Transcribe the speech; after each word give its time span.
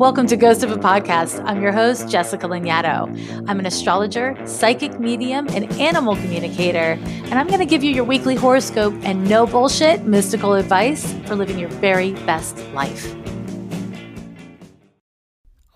Welcome 0.00 0.28
to 0.28 0.36
Ghost 0.38 0.62
of 0.62 0.70
a 0.70 0.78
Podcast. 0.78 1.44
I'm 1.44 1.60
your 1.60 1.72
host, 1.72 2.08
Jessica 2.08 2.46
Lanyadoo. 2.48 3.44
I'm 3.46 3.58
an 3.58 3.66
astrologer, 3.66 4.34
psychic 4.46 4.98
medium, 4.98 5.46
and 5.50 5.70
animal 5.74 6.16
communicator, 6.16 6.98
and 7.04 7.34
I'm 7.34 7.48
going 7.48 7.58
to 7.58 7.66
give 7.66 7.84
you 7.84 7.92
your 7.92 8.04
weekly 8.04 8.34
horoscope 8.34 8.94
and 9.02 9.28
no 9.28 9.46
bullshit 9.46 10.04
mystical 10.04 10.54
advice 10.54 11.12
for 11.26 11.36
living 11.36 11.58
your 11.58 11.68
very 11.68 12.12
best 12.24 12.56
life. 12.72 13.14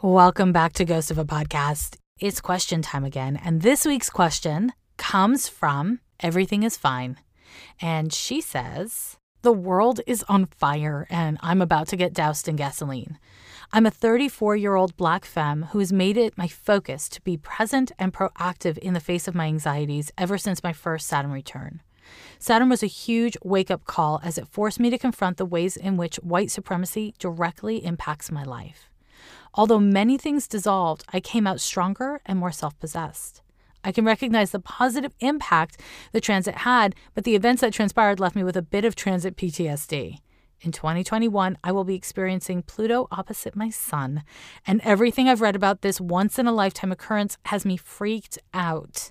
Welcome 0.01 0.53
back 0.53 0.73
to 0.73 0.87
Ghost 0.87 1.11
of 1.11 1.19
a 1.19 1.27
Podcast. 1.27 1.99
It's 2.19 2.41
question 2.41 2.81
time 2.81 3.05
again, 3.05 3.39
and 3.45 3.61
this 3.61 3.85
week's 3.85 4.09
question 4.09 4.73
comes 4.97 5.51
from 5.51 6.01
Everything 6.21 6.63
is 6.63 6.79
Fine. 6.79 7.19
And 7.79 8.11
she 8.11 8.41
says, 8.41 9.19
The 9.43 9.53
world 9.53 10.01
is 10.07 10.25
on 10.31 10.47
fire, 10.47 11.07
and 11.11 11.37
I'm 11.43 11.61
about 11.61 11.89
to 11.89 11.97
get 11.97 12.15
doused 12.15 12.49
in 12.49 12.57
gasoline. 12.57 13.19
I'm 13.77 13.87
a 13.87 13.91
34 13.91 14.55
year 14.55 14.77
old 14.77 14.97
black 14.97 15.25
femme 15.25 15.65
who 15.73 15.81
has 15.81 15.93
made 15.93 16.17
it 16.17 16.39
my 16.39 16.47
focus 16.47 17.09
to 17.09 17.21
be 17.23 17.37
present 17.37 17.91
and 17.99 18.13
proactive 18.13 18.79
in 18.79 18.95
the 18.95 19.01
face 19.01 19.27
of 19.27 19.35
my 19.35 19.47
anxieties 19.47 20.13
ever 20.17 20.39
since 20.39 20.63
my 20.63 20.73
first 20.73 21.09
Saturn 21.09 21.33
return. 21.33 21.83
Saturn 22.39 22.69
was 22.69 22.85
a 22.85 22.87
huge 22.87 23.37
wake 23.43 23.73
up 23.73 23.85
call 23.85 24.21
as 24.23 24.39
it 24.39 24.47
forced 24.47 24.79
me 24.79 24.91
to 24.91 24.97
confront 24.97 25.39
the 25.39 25.45
ways 25.45 25.77
in 25.77 25.97
which 25.97 26.21
white 26.23 26.53
supremacy 26.53 27.15
directly 27.19 27.85
impacts 27.85 28.31
my 28.31 28.45
life. 28.45 28.91
Although 29.55 29.81
many 29.81 30.19
things 30.19 30.47
dissolved, 30.47 31.03
I 31.13 31.19
came 31.19 31.45
out 31.45 31.61
stronger 31.61 32.21
and 32.25 32.39
more 32.39 32.53
self 32.53 32.79
possessed. 32.79 33.43
I 33.83 33.91
can 33.91 34.05
recognize 34.05 34.53
the 34.53 34.61
positive 34.61 35.17
impact 35.19 35.81
the 36.13 36.21
transit 36.21 36.59
had, 36.59 36.95
but 37.13 37.25
the 37.25 37.35
events 37.35 37.63
that 37.63 37.73
transpired 37.73 38.21
left 38.21 38.37
me 38.37 38.45
with 38.45 38.57
a 38.57 38.63
bit 38.63 38.85
of 38.85 38.95
transit 38.95 39.37
PTSD. 39.37 40.21
In 40.61 40.73
2021, 40.73 41.59
I 41.63 41.73
will 41.73 41.85
be 41.85 41.95
experiencing 41.95 42.63
Pluto 42.63 43.07
opposite 43.11 43.55
my 43.55 43.71
sun, 43.71 44.23
and 44.67 44.81
everything 44.83 45.29
I've 45.29 45.41
read 45.41 45.57
about 45.57 45.83
this 45.83 46.01
once 46.01 46.39
in 46.39 46.47
a 46.47 46.53
lifetime 46.53 46.91
occurrence 46.91 47.37
has 47.47 47.67
me 47.67 47.77
freaked 47.77 48.39
out. 48.55 49.11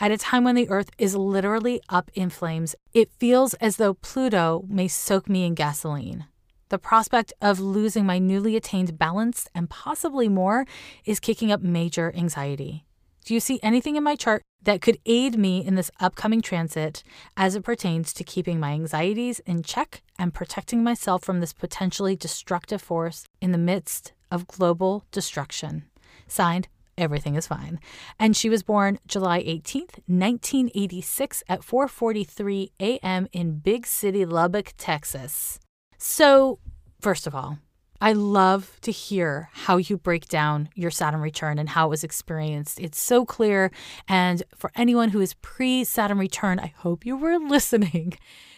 At 0.00 0.10
a 0.10 0.18
time 0.18 0.44
when 0.44 0.54
the 0.54 0.68
Earth 0.68 0.90
is 0.98 1.14
literally 1.16 1.80
up 1.88 2.10
in 2.14 2.28
flames, 2.28 2.74
it 2.92 3.10
feels 3.18 3.54
as 3.54 3.76
though 3.76 3.94
Pluto 3.94 4.64
may 4.68 4.88
soak 4.88 5.28
me 5.28 5.44
in 5.44 5.54
gasoline. 5.54 6.26
The 6.68 6.78
prospect 6.78 7.32
of 7.40 7.60
losing 7.60 8.06
my 8.06 8.18
newly 8.18 8.56
attained 8.56 8.98
balance 8.98 9.46
and 9.54 9.68
possibly 9.68 10.28
more 10.28 10.64
is 11.04 11.20
kicking 11.20 11.52
up 11.52 11.60
major 11.60 12.12
anxiety. 12.16 12.86
Do 13.24 13.34
you 13.34 13.40
see 13.40 13.60
anything 13.62 13.96
in 13.96 14.02
my 14.02 14.16
chart 14.16 14.42
that 14.62 14.82
could 14.82 14.98
aid 15.06 15.38
me 15.38 15.64
in 15.64 15.76
this 15.76 15.90
upcoming 16.00 16.42
transit 16.42 17.02
as 17.36 17.54
it 17.54 17.62
pertains 17.62 18.12
to 18.14 18.24
keeping 18.24 18.58
my 18.58 18.72
anxieties 18.72 19.40
in 19.40 19.62
check 19.62 20.02
and 20.18 20.34
protecting 20.34 20.82
myself 20.82 21.22
from 21.22 21.40
this 21.40 21.52
potentially 21.52 22.16
destructive 22.16 22.82
force 22.82 23.24
in 23.40 23.52
the 23.52 23.58
midst 23.58 24.12
of 24.30 24.48
global 24.48 25.04
destruction? 25.12 25.84
Signed, 26.26 26.68
everything 26.98 27.36
is 27.36 27.46
fine. 27.46 27.78
And 28.18 28.36
she 28.36 28.48
was 28.48 28.62
born 28.62 28.98
July 29.06 29.42
18th, 29.42 30.00
1986 30.06 31.44
at 31.48 31.60
4:43 31.60 32.70
a.m. 32.80 33.28
in 33.32 33.58
Big 33.58 33.86
City 33.86 34.24
Lubbock, 34.24 34.74
Texas. 34.76 35.60
So, 35.98 36.58
first 37.00 37.26
of 37.26 37.34
all, 37.34 37.58
I 38.02 38.14
love 38.14 38.78
to 38.80 38.90
hear 38.90 39.48
how 39.52 39.76
you 39.76 39.96
break 39.96 40.26
down 40.26 40.70
your 40.74 40.90
Saturn 40.90 41.20
return 41.20 41.60
and 41.60 41.68
how 41.68 41.86
it 41.86 41.90
was 41.90 42.02
experienced. 42.02 42.80
It's 42.80 43.00
so 43.00 43.24
clear. 43.24 43.70
And 44.08 44.42
for 44.56 44.72
anyone 44.74 45.10
who 45.10 45.20
is 45.20 45.34
pre 45.34 45.84
Saturn 45.84 46.18
return, 46.18 46.58
I 46.58 46.74
hope 46.78 47.06
you 47.06 47.16
were 47.16 47.38
listening 47.48 48.14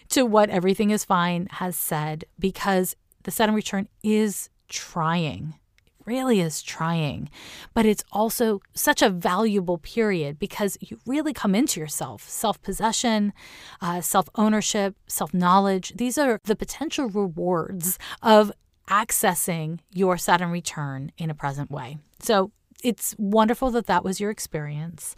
to 0.09 0.25
what 0.25 0.49
Everything 0.49 0.89
is 0.89 1.05
Fine 1.05 1.49
has 1.51 1.77
said 1.77 2.25
because 2.39 2.97
the 3.25 3.31
Saturn 3.31 3.55
return 3.55 3.87
is 4.03 4.49
trying. 4.71 5.57
It 5.85 5.93
really 6.07 6.41
is 6.41 6.63
trying. 6.63 7.29
But 7.75 7.85
it's 7.85 8.05
also 8.13 8.63
such 8.73 9.03
a 9.03 9.11
valuable 9.11 9.77
period 9.77 10.39
because 10.39 10.79
you 10.81 10.99
really 11.05 11.35
come 11.35 11.55
into 11.55 11.81
yourself 11.81 12.27
self 12.27 12.63
possession, 12.63 13.35
uh, 13.83 14.01
self 14.01 14.27
ownership, 14.37 14.97
self 15.07 15.35
knowledge. 15.35 15.93
These 15.97 16.17
are 16.17 16.41
the 16.45 16.57
potential 16.57 17.11
rewards 17.11 17.99
of 18.23 18.51
accessing 18.89 19.81
your 19.91 20.17
Saturn 20.17 20.51
return 20.51 21.13
in 21.17 21.31
a 21.31 21.35
present 21.35 21.71
way. 21.71 21.99
So 22.21 22.51
it's 22.83 23.15
wonderful 23.19 23.71
that 23.73 23.87
that 23.87 24.05
was 24.05 24.21
your 24.21 24.31
experience. 24.31 25.17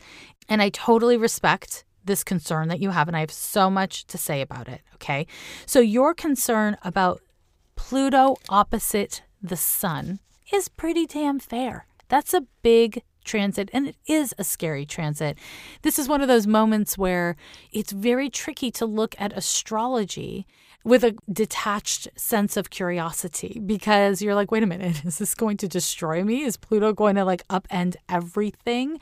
And 0.49 0.63
I 0.63 0.69
totally 0.69 1.17
respect 1.17 1.85
this 2.05 2.23
concern 2.23 2.69
that 2.69 2.81
you 2.81 2.91
have, 2.91 3.09
and 3.09 3.17
I 3.17 3.21
have 3.21 3.33
so 3.33 3.69
much 3.69 4.07
to 4.07 4.17
say 4.19 4.41
about 4.41 4.69
it. 4.69 4.81
Okay. 4.95 5.27
So 5.67 5.81
your 5.81 6.15
concern 6.15 6.77
about 6.83 7.21
Pluto 7.75 8.37
opposite 8.49 9.23
the 9.43 9.57
sun 9.57 10.21
is 10.53 10.69
pretty 10.69 11.07
damn 11.07 11.39
fair. 11.39 11.87
That's 12.09 12.33
a 12.33 12.47
big 12.63 13.03
transit, 13.25 13.69
and 13.73 13.89
it 13.89 13.97
is 14.07 14.33
a 14.39 14.45
scary 14.45 14.87
transit. 14.87 15.37
This 15.83 15.99
is 15.99 16.09
one 16.09 16.23
of 16.23 16.29
those 16.29 16.47
moments 16.47 16.97
where 16.97 17.37
it's 17.73 17.93
very 17.93 18.31
tricky 18.31 18.71
to 18.73 18.87
look 18.87 19.15
at 19.19 19.37
astrology 19.37 20.47
with 20.87 21.03
a 21.03 21.17
detached 21.33 22.07
sense 22.15 22.57
of 22.57 22.71
curiosity 22.71 23.61
because 23.67 24.23
you're 24.23 24.37
like, 24.37 24.53
wait 24.53 24.63
a 24.63 24.67
minute, 24.67 25.05
is 25.05 25.19
this 25.19 25.35
going 25.35 25.57
to 25.57 25.67
destroy 25.67 26.23
me? 26.23 26.45
Is 26.45 26.57
Pluto 26.57 26.93
going 26.93 27.17
to 27.17 27.25
like 27.25 27.47
upend 27.49 27.97
everything? 28.09 29.01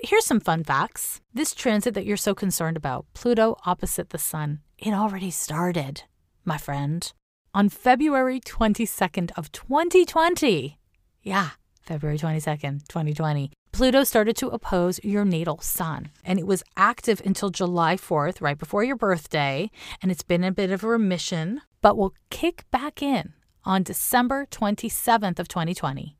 Here's 0.00 0.24
some 0.24 0.38
fun 0.38 0.62
facts. 0.62 1.20
This 1.34 1.52
transit 1.52 1.94
that 1.94 2.06
you're 2.06 2.16
so 2.16 2.34
concerned 2.36 2.76
about, 2.76 3.06
Pluto 3.14 3.56
opposite 3.66 4.10
the 4.10 4.18
sun, 4.18 4.60
it 4.78 4.92
already 4.92 5.30
started, 5.30 6.04
my 6.44 6.56
friend, 6.56 7.12
on 7.52 7.68
February 7.68 8.38
22nd 8.38 9.32
of 9.36 9.50
2020. 9.50 10.78
Yeah, 11.24 11.50
February 11.82 12.18
22nd, 12.18 12.86
2020. 12.86 13.50
Pluto 13.74 14.04
started 14.04 14.36
to 14.36 14.50
oppose 14.50 15.00
your 15.02 15.24
natal 15.24 15.58
sun, 15.58 16.10
and 16.24 16.38
it 16.38 16.46
was 16.46 16.62
active 16.76 17.20
until 17.24 17.50
July 17.50 17.96
4th, 17.96 18.40
right 18.40 18.56
before 18.56 18.84
your 18.84 18.94
birthday, 18.94 19.68
and 20.00 20.12
it's 20.12 20.22
been 20.22 20.44
a 20.44 20.52
bit 20.52 20.70
of 20.70 20.84
a 20.84 20.86
remission, 20.86 21.60
but 21.82 21.96
will 21.96 22.14
kick 22.30 22.64
back 22.70 23.02
in 23.02 23.32
on 23.64 23.82
December 23.82 24.46
27th 24.46 25.40
of 25.40 25.48
2020, 25.48 26.16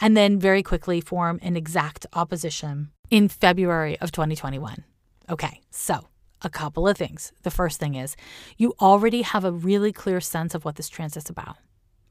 and 0.00 0.16
then 0.16 0.38
very 0.38 0.62
quickly 0.62 1.00
form 1.00 1.40
an 1.42 1.56
exact 1.56 2.06
opposition 2.12 2.92
in 3.10 3.26
February 3.26 3.98
of 3.98 4.12
2021. 4.12 4.84
Okay, 5.28 5.60
so 5.72 6.06
a 6.42 6.48
couple 6.48 6.86
of 6.86 6.96
things. 6.96 7.32
The 7.42 7.50
first 7.50 7.80
thing 7.80 7.96
is 7.96 8.14
you 8.58 8.74
already 8.80 9.22
have 9.22 9.44
a 9.44 9.50
really 9.50 9.92
clear 9.92 10.20
sense 10.20 10.54
of 10.54 10.64
what 10.64 10.76
this 10.76 10.88
transit's 10.88 11.28
about, 11.28 11.56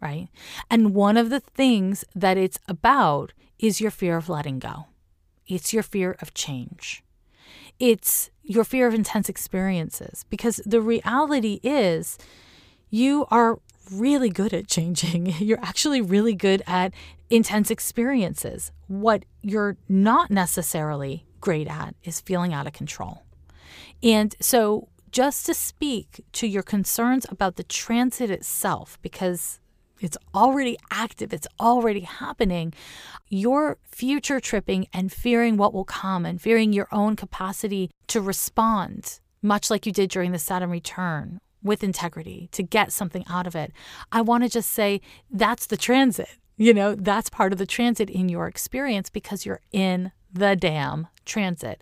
right? 0.01 0.27
And 0.69 0.93
one 0.93 1.15
of 1.15 1.29
the 1.29 1.39
things 1.39 2.03
that 2.13 2.35
it's 2.35 2.59
about 2.67 3.31
is 3.61 3.79
your 3.79 3.91
fear 3.91 4.17
of 4.17 4.27
letting 4.27 4.59
go. 4.59 4.87
It's 5.47 5.71
your 5.71 5.83
fear 5.83 6.17
of 6.21 6.33
change. 6.33 7.03
It's 7.79 8.29
your 8.43 8.63
fear 8.63 8.87
of 8.87 8.93
intense 8.93 9.29
experiences 9.29 10.25
because 10.29 10.57
the 10.65 10.81
reality 10.81 11.59
is 11.63 12.17
you 12.89 13.25
are 13.31 13.59
really 13.91 14.29
good 14.29 14.53
at 14.53 14.67
changing. 14.67 15.27
You're 15.39 15.63
actually 15.63 16.01
really 16.01 16.33
good 16.33 16.61
at 16.67 16.93
intense 17.29 17.71
experiences. 17.71 18.71
What 18.87 19.23
you're 19.41 19.77
not 19.87 20.29
necessarily 20.29 21.25
great 21.39 21.67
at 21.67 21.95
is 22.03 22.19
feeling 22.21 22.53
out 22.53 22.67
of 22.67 22.73
control. 22.73 23.23
And 24.03 24.35
so, 24.39 24.89
just 25.11 25.45
to 25.45 25.53
speak 25.53 26.23
to 26.33 26.47
your 26.47 26.63
concerns 26.63 27.25
about 27.29 27.55
the 27.55 27.63
transit 27.63 28.29
itself, 28.29 28.97
because 29.01 29.60
it's 30.01 30.17
already 30.33 30.77
active, 30.91 31.33
it's 31.33 31.47
already 31.59 32.01
happening. 32.01 32.73
You're 33.29 33.77
future 33.85 34.39
tripping 34.39 34.87
and 34.93 35.11
fearing 35.11 35.57
what 35.57 35.73
will 35.73 35.85
come 35.85 36.25
and 36.25 36.41
fearing 36.41 36.73
your 36.73 36.87
own 36.91 37.15
capacity 37.15 37.91
to 38.07 38.21
respond, 38.21 39.19
much 39.41 39.69
like 39.69 39.85
you 39.85 39.91
did 39.91 40.09
during 40.09 40.31
the 40.31 40.39
Saturn 40.39 40.69
return 40.69 41.39
with 41.63 41.83
integrity 41.83 42.49
to 42.51 42.63
get 42.63 42.91
something 42.91 43.23
out 43.29 43.47
of 43.47 43.55
it. 43.55 43.71
I 44.11 44.21
want 44.21 44.43
to 44.43 44.49
just 44.49 44.71
say 44.71 45.01
that's 45.29 45.67
the 45.67 45.77
transit. 45.77 46.29
You 46.57 46.73
know, 46.73 46.95
that's 46.95 47.29
part 47.29 47.53
of 47.53 47.59
the 47.59 47.65
transit 47.65 48.09
in 48.09 48.29
your 48.29 48.47
experience 48.47 49.09
because 49.09 49.45
you're 49.45 49.61
in 49.71 50.11
the 50.33 50.55
damn 50.55 51.07
transit. 51.25 51.81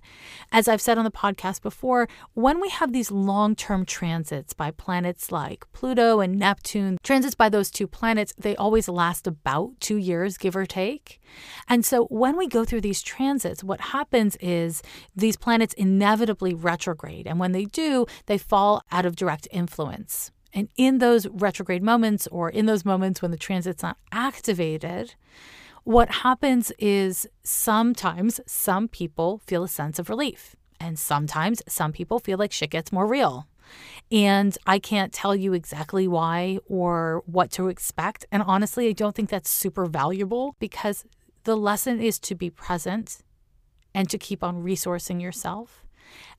As 0.51 0.68
I've 0.68 0.81
said 0.81 0.98
on 0.98 1.04
the 1.04 1.12
podcast 1.12 1.62
before, 1.62 2.07
when 2.34 2.60
we 2.60 2.69
have 2.69 2.94
these 2.94 3.12
long 3.12 3.56
term 3.56 3.86
transits 3.86 4.54
by 4.54 4.72
planets 4.72 5.31
like 5.31 5.66
Pluto 5.74 6.19
and 6.19 6.38
Neptune, 6.38 6.98
transits 7.04 7.36
by 7.36 7.50
those 7.50 7.72
two 7.72 7.88
planets, 7.88 8.34
they 8.38 8.56
always 8.56 8.88
last 8.88 9.28
about 9.28 9.72
two 9.80 9.98
years, 9.98 10.38
give 10.38 10.56
or 10.56 10.66
take. 10.66 11.19
And 11.68 11.86
so 11.86 12.06
when 12.06 12.38
we 12.38 12.48
go 12.48 12.66
through 12.66 12.81
these 12.81 13.01
transits, 13.01 13.63
what 13.63 13.81
happens 13.81 14.36
is 14.38 14.81
these 15.16 15.38
planets 15.38 15.74
inevitably 15.75 16.54
retrograde. 16.54 17.28
And 17.28 17.40
when 17.40 17.51
they 17.51 17.66
do, 17.66 18.06
they 18.25 18.38
fall 18.38 18.84
out 18.92 19.06
of 19.06 19.16
direct 19.16 19.48
influence. 19.51 20.31
And 20.54 20.68
in 20.78 20.98
those 20.98 21.28
retrograde 21.28 21.84
moments, 21.84 22.28
or 22.28 22.50
in 22.50 22.66
those 22.66 22.84
moments 22.84 23.22
when 23.22 23.31
the 23.31 23.38
transit's 23.38 23.84
not 23.84 23.98
activated, 24.12 25.13
what 25.84 26.10
happens 26.10 26.72
is 26.78 27.28
sometimes 27.44 28.40
some 28.46 28.88
people 28.88 29.42
feel 29.46 29.64
a 29.64 29.68
sense 29.68 30.00
of 30.00 30.10
relief, 30.10 30.56
and 30.80 30.98
sometimes 30.98 31.62
some 31.68 31.92
people 31.92 32.20
feel 32.20 32.38
like 32.38 32.52
shit 32.52 32.70
gets 32.70 32.92
more 32.92 33.08
real. 33.08 33.48
And 34.12 34.58
I 34.66 34.80
can't 34.80 35.14
tell 35.14 35.36
you 35.36 35.54
exactly 35.54 36.08
why 36.08 36.60
or 36.66 37.22
what 37.26 37.52
to 37.52 37.68
expect. 37.68 38.26
And 38.31 38.42
honestly, 38.42 38.88
I 38.88 38.94
don't 38.94 39.16
think 39.16 39.30
that's 39.30 39.50
super 39.50 39.86
valuable 39.86 40.56
because 40.60 41.06
the 41.44 41.56
lesson 41.56 42.02
is 42.02 42.20
to 42.20 42.36
be 42.36 42.50
present 42.50 43.20
and 43.94 44.10
to 44.10 44.18
keep 44.18 44.44
on 44.44 44.64
resourcing 44.64 45.22
yourself 45.22 45.86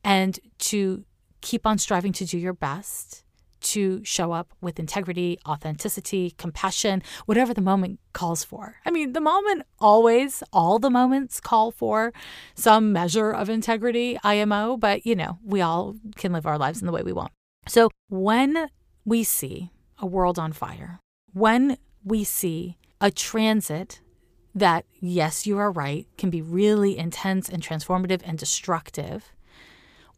and 0.03 0.39
to 0.59 1.05
keep 1.41 1.67
on 1.67 1.79
striving 1.79 2.13
to 2.13 2.25
do 2.25 2.39
your 2.39 2.53
best 2.53 3.25
to 3.61 4.05
show 4.05 4.33
up 4.33 4.53
with 4.61 4.79
integrity, 4.79 5.39
authenticity, 5.47 6.33
compassion, 6.39 7.03
whatever 7.27 7.55
the 7.55 7.61
moment 7.61 8.01
calls 8.13 8.45
for. 8.45 8.77
I 8.85 8.91
mean, 8.91 9.13
the 9.13 9.21
moment 9.21 9.63
always, 9.79 10.43
all 10.53 10.79
the 10.79 10.91
moments 10.91 11.41
call 11.41 11.71
for 11.71 12.13
some 12.55 12.93
measure 12.93 13.31
of 13.31 13.49
integrity, 13.49 14.19
IMO, 14.23 14.77
but 14.77 15.07
you 15.07 15.15
know, 15.15 15.39
we 15.45 15.61
all 15.61 15.97
can 16.17 16.33
live 16.33 16.47
our 16.47 16.59
lives 16.59 16.81
in 16.81 16.87
the 16.87 16.93
way 16.93 17.03
we 17.03 17.13
want. 17.13 17.33
So 17.67 17.91
when 18.09 18.69
we 19.05 19.25
see 19.25 19.71
a 19.99 20.07
world 20.07 20.39
on 20.39 20.53
fire, 20.53 20.99
when 21.33 21.77
we 22.05 22.25
see 22.25 22.79
a 23.01 23.11
transit 23.11 24.01
that, 24.55 24.85
yes, 25.01 25.47
you 25.47 25.59
are 25.59 25.71
right, 25.71 26.07
can 26.19 26.31
be 26.31 26.43
really 26.43 26.99
intense 26.99 27.49
and 27.49 27.63
transformative 27.63 28.21
and 28.25 28.39
destructive 28.39 29.33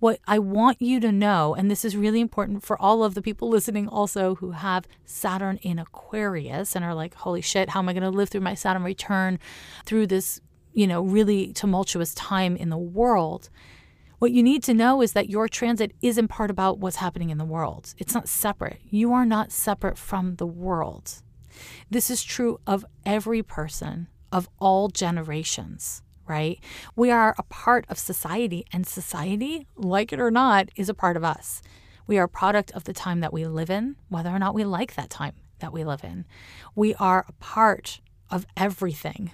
what 0.03 0.19
I 0.27 0.41
want 0.41 0.83
you 0.83 0.99
to 0.99 1.13
know, 1.13 1.55
and 1.55 1.71
this 1.71 1.85
is 1.85 1.97
really 1.97 2.21
important 2.21 2.65
for 2.65 2.77
all 2.83 3.05
of 3.05 3.15
the 3.15 3.23
people 3.23 3.49
listening 3.49 3.87
also 3.87 4.35
who 4.35 4.51
have 4.51 4.89
Saturn 5.05 5.59
in 5.63 5.79
Aquarius 5.79 6.75
and 6.75 6.85
are 6.85 6.93
like, 6.93 7.15
holy 7.15 7.41
shit, 7.41 7.69
how 7.69 7.79
am 7.79 7.89
I 7.89 7.93
going 7.93 8.03
to 8.03 8.11
live 8.11 8.29
through 8.29 8.41
my 8.41 8.55
Saturn 8.55 8.83
return 8.83 9.39
through 9.87 10.09
this, 10.09 10.41
you 10.73 10.89
know, 10.89 11.03
really 11.03 11.53
tumultuous 11.53 12.15
time 12.15 12.57
in 12.57 12.69
the 12.69 12.77
world? 12.77 13.49
What 14.19 14.33
you 14.33 14.43
need 14.43 14.65
to 14.65 14.75
know 14.75 15.03
is 15.03 15.13
that 15.13 15.31
your 15.31 15.47
transit 15.47 15.93
isn't 16.03 16.27
part 16.27 16.51
about 16.51 16.79
what's 16.79 16.97
happening 16.97 17.31
in 17.31 17.39
the 17.39 17.45
world. 17.45 17.95
It's 17.97 18.13
not 18.13 18.29
separate. 18.29 18.81
You 18.91 19.13
are 19.13 19.25
not 19.25 19.53
separate 19.53 19.99
from 19.99 20.35
the 20.35 20.49
world. 20.49 21.23
This 21.91 22.11
is 22.11 22.25
true 22.25 22.59
of 22.67 22.85
every 23.07 23.45
person 23.45 24.09
of 24.33 24.49
all 24.59 24.89
generations 24.89 26.03
right? 26.33 26.59
We 26.97 27.11
are 27.11 27.35
a 27.37 27.43
part 27.43 27.85
of 27.91 27.99
society, 27.99 28.65
and 28.73 28.87
society, 28.87 29.67
like 29.77 30.13
it 30.15 30.21
or 30.21 30.31
not, 30.31 30.71
is 30.77 30.89
a 30.89 30.95
part 30.95 31.17
of 31.19 31.25
us. 31.25 31.61
We 32.07 32.19
are 32.19 32.25
a 32.25 32.39
product 32.41 32.71
of 32.73 32.85
the 32.85 32.95
time 32.95 33.21
that 33.21 33.35
we 33.35 33.47
live 33.47 33.71
in, 33.71 33.97
whether 34.09 34.31
or 34.31 34.39
not 34.39 34.55
we 34.55 34.65
like 34.65 34.95
that 34.95 35.11
time 35.11 35.35
that 35.59 35.75
we 35.75 35.85
live 35.85 36.03
in. 36.03 36.25
We 36.75 36.95
are 36.95 37.25
a 37.29 37.33
part 37.33 38.01
of 38.31 38.47
everything, 38.57 39.33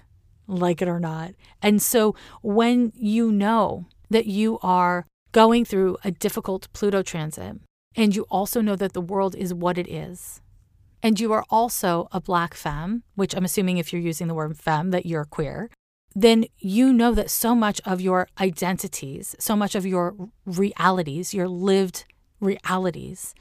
like 0.49 0.83
it 0.83 0.89
or 0.89 1.01
not. 1.01 1.35
And 1.63 1.81
so 1.81 2.17
when 2.43 2.93
you 2.97 3.31
know 3.31 3.87
that 4.11 4.27
you 4.27 4.59
are 4.61 5.07
going 5.31 5.65
through 5.65 5.99
a 6.05 6.11
difficult 6.11 6.67
Pluto 6.73 7.03
transit, 7.03 7.61
and 7.95 8.17
you 8.17 8.27
also 8.29 8.61
know 8.61 8.77
that 8.77 8.93
the 8.93 9.09
world 9.13 9.35
is 9.37 9.55
what 9.55 9.79
it 9.79 9.89
is, 9.89 10.43
and 11.03 11.21
you 11.21 11.33
are 11.33 11.45
also 11.49 12.09
a 12.11 12.21
black 12.21 12.55
femme, 12.55 13.03
which 13.15 13.35
I'm 13.35 13.45
assuming 13.45 13.79
if 13.79 13.93
you're 13.93 14.11
using 14.11 14.27
the 14.27 14.35
word 14.35 14.59
femme 14.59 14.91
that 14.91 15.07
you're 15.07 15.25
queer, 15.25 15.71
then 16.15 16.47
you 16.59 16.93
know 16.93 17.13
that 17.13 17.31
so 17.31 17.55
much 17.55 17.81
of 17.85 18.01
your 18.01 18.29
identities, 18.41 19.37
so 19.39 19.55
much 19.55 19.75
of 19.75 19.87
your 19.87 20.15
realities, 20.45 21.35
your 21.35 21.49
lived 21.49 22.05
realities, 22.41 23.35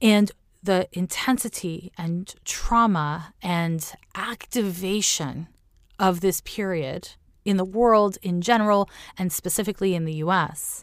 and 0.00 0.32
the 0.62 0.88
intensity 0.92 1.92
and 1.98 2.34
trauma 2.44 3.34
and 3.42 3.92
activation 4.14 5.48
of 5.98 6.20
this 6.20 6.40
period 6.40 7.10
in 7.44 7.56
the 7.56 7.64
world 7.64 8.18
in 8.22 8.40
general 8.40 8.88
and 9.18 9.32
specifically 9.32 9.94
in 9.94 10.04
the 10.04 10.14
US, 10.14 10.82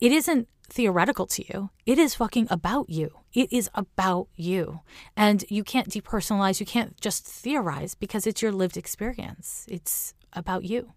it 0.00 0.12
isn't 0.12 0.48
theoretical 0.68 1.26
to 1.26 1.44
you. 1.46 1.70
It 1.86 1.98
is 1.98 2.14
fucking 2.14 2.48
about 2.50 2.90
you. 2.90 3.10
It 3.32 3.52
is 3.52 3.70
about 3.74 4.28
you. 4.36 4.80
And 5.16 5.44
you 5.48 5.64
can't 5.64 5.88
depersonalize, 5.88 6.60
you 6.60 6.66
can't 6.66 7.00
just 7.00 7.26
theorize 7.26 7.94
because 7.94 8.26
it's 8.26 8.42
your 8.42 8.52
lived 8.52 8.76
experience. 8.76 9.66
It's 9.68 10.14
about 10.32 10.64
you, 10.64 10.92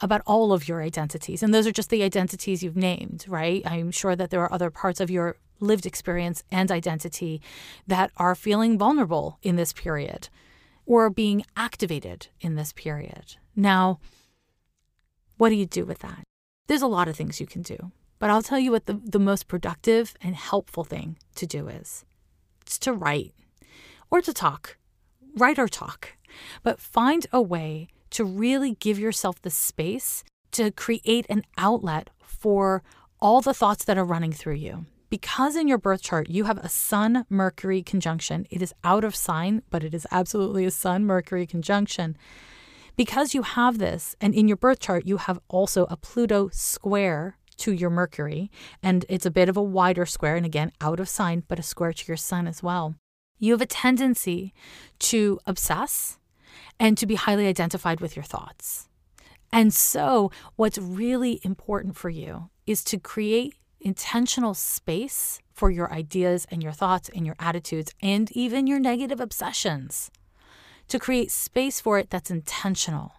about 0.00 0.22
all 0.26 0.52
of 0.52 0.68
your 0.68 0.82
identities. 0.82 1.42
And 1.42 1.54
those 1.54 1.66
are 1.66 1.72
just 1.72 1.90
the 1.90 2.02
identities 2.02 2.62
you've 2.62 2.76
named, 2.76 3.24
right? 3.28 3.62
I'm 3.64 3.90
sure 3.90 4.16
that 4.16 4.30
there 4.30 4.42
are 4.42 4.52
other 4.52 4.70
parts 4.70 5.00
of 5.00 5.10
your 5.10 5.36
lived 5.60 5.86
experience 5.86 6.44
and 6.50 6.70
identity 6.70 7.40
that 7.86 8.10
are 8.16 8.34
feeling 8.34 8.78
vulnerable 8.78 9.38
in 9.42 9.56
this 9.56 9.72
period 9.72 10.28
or 10.86 11.10
being 11.10 11.44
activated 11.56 12.28
in 12.40 12.54
this 12.54 12.72
period. 12.72 13.36
Now, 13.54 14.00
what 15.36 15.50
do 15.50 15.54
you 15.54 15.66
do 15.66 15.84
with 15.84 15.98
that? 16.00 16.24
There's 16.66 16.82
a 16.82 16.86
lot 16.86 17.08
of 17.08 17.16
things 17.16 17.40
you 17.40 17.46
can 17.46 17.62
do. 17.62 17.92
But 18.18 18.30
I'll 18.30 18.42
tell 18.42 18.58
you 18.58 18.72
what 18.72 18.86
the, 18.86 19.00
the 19.04 19.18
most 19.18 19.48
productive 19.48 20.14
and 20.20 20.34
helpful 20.34 20.84
thing 20.84 21.18
to 21.36 21.46
do 21.46 21.68
is 21.68 22.04
it's 22.62 22.78
to 22.80 22.92
write 22.92 23.32
or 24.10 24.20
to 24.20 24.32
talk, 24.32 24.76
write 25.36 25.58
or 25.58 25.68
talk, 25.68 26.16
but 26.62 26.80
find 26.80 27.26
a 27.32 27.40
way 27.40 27.88
to 28.10 28.24
really 28.24 28.74
give 28.74 28.98
yourself 28.98 29.40
the 29.40 29.50
space 29.50 30.24
to 30.52 30.70
create 30.70 31.26
an 31.28 31.44
outlet 31.56 32.10
for 32.22 32.82
all 33.20 33.40
the 33.40 33.54
thoughts 33.54 33.84
that 33.84 33.98
are 33.98 34.04
running 34.04 34.32
through 34.32 34.54
you. 34.54 34.86
Because 35.10 35.56
in 35.56 35.68
your 35.68 35.78
birth 35.78 36.02
chart, 36.02 36.28
you 36.28 36.44
have 36.44 36.58
a 36.58 36.68
Sun 36.68 37.24
Mercury 37.30 37.82
conjunction. 37.82 38.46
It 38.50 38.60
is 38.60 38.74
out 38.84 39.04
of 39.04 39.16
sign, 39.16 39.62
but 39.70 39.82
it 39.82 39.94
is 39.94 40.06
absolutely 40.10 40.66
a 40.66 40.70
Sun 40.70 41.06
Mercury 41.06 41.46
conjunction. 41.46 42.16
Because 42.94 43.32
you 43.32 43.42
have 43.42 43.78
this, 43.78 44.16
and 44.20 44.34
in 44.34 44.48
your 44.48 44.56
birth 44.56 44.80
chart, 44.80 45.06
you 45.06 45.16
have 45.16 45.38
also 45.48 45.86
a 45.88 45.96
Pluto 45.96 46.50
square 46.52 47.37
to 47.58 47.72
your 47.72 47.90
Mercury, 47.90 48.50
and 48.82 49.04
it's 49.08 49.26
a 49.26 49.30
bit 49.30 49.48
of 49.48 49.56
a 49.56 49.62
wider 49.62 50.06
square, 50.06 50.36
and 50.36 50.46
again, 50.46 50.72
out 50.80 51.00
of 51.00 51.08
sign, 51.08 51.44
but 51.48 51.58
a 51.58 51.62
square 51.62 51.92
to 51.92 52.04
your 52.06 52.16
Sun 52.16 52.46
as 52.46 52.62
well. 52.62 52.94
You 53.38 53.52
have 53.52 53.60
a 53.60 53.66
tendency 53.66 54.52
to 55.00 55.38
obsess 55.46 56.18
and 56.80 56.96
to 56.98 57.06
be 57.06 57.14
highly 57.14 57.46
identified 57.46 58.00
with 58.00 58.16
your 58.16 58.24
thoughts. 58.24 58.88
And 59.52 59.72
so, 59.72 60.30
what's 60.56 60.78
really 60.78 61.40
important 61.42 61.96
for 61.96 62.10
you 62.10 62.50
is 62.66 62.84
to 62.84 62.98
create 62.98 63.54
intentional 63.80 64.54
space 64.54 65.40
for 65.54 65.70
your 65.70 65.92
ideas 65.92 66.46
and 66.50 66.62
your 66.62 66.72
thoughts 66.72 67.08
and 67.14 67.24
your 67.24 67.36
attitudes 67.38 67.92
and 68.02 68.30
even 68.32 68.66
your 68.66 68.78
negative 68.80 69.20
obsessions. 69.20 70.10
To 70.88 70.98
create 70.98 71.30
space 71.30 71.80
for 71.80 71.98
it 71.98 72.10
that's 72.10 72.30
intentional 72.30 73.12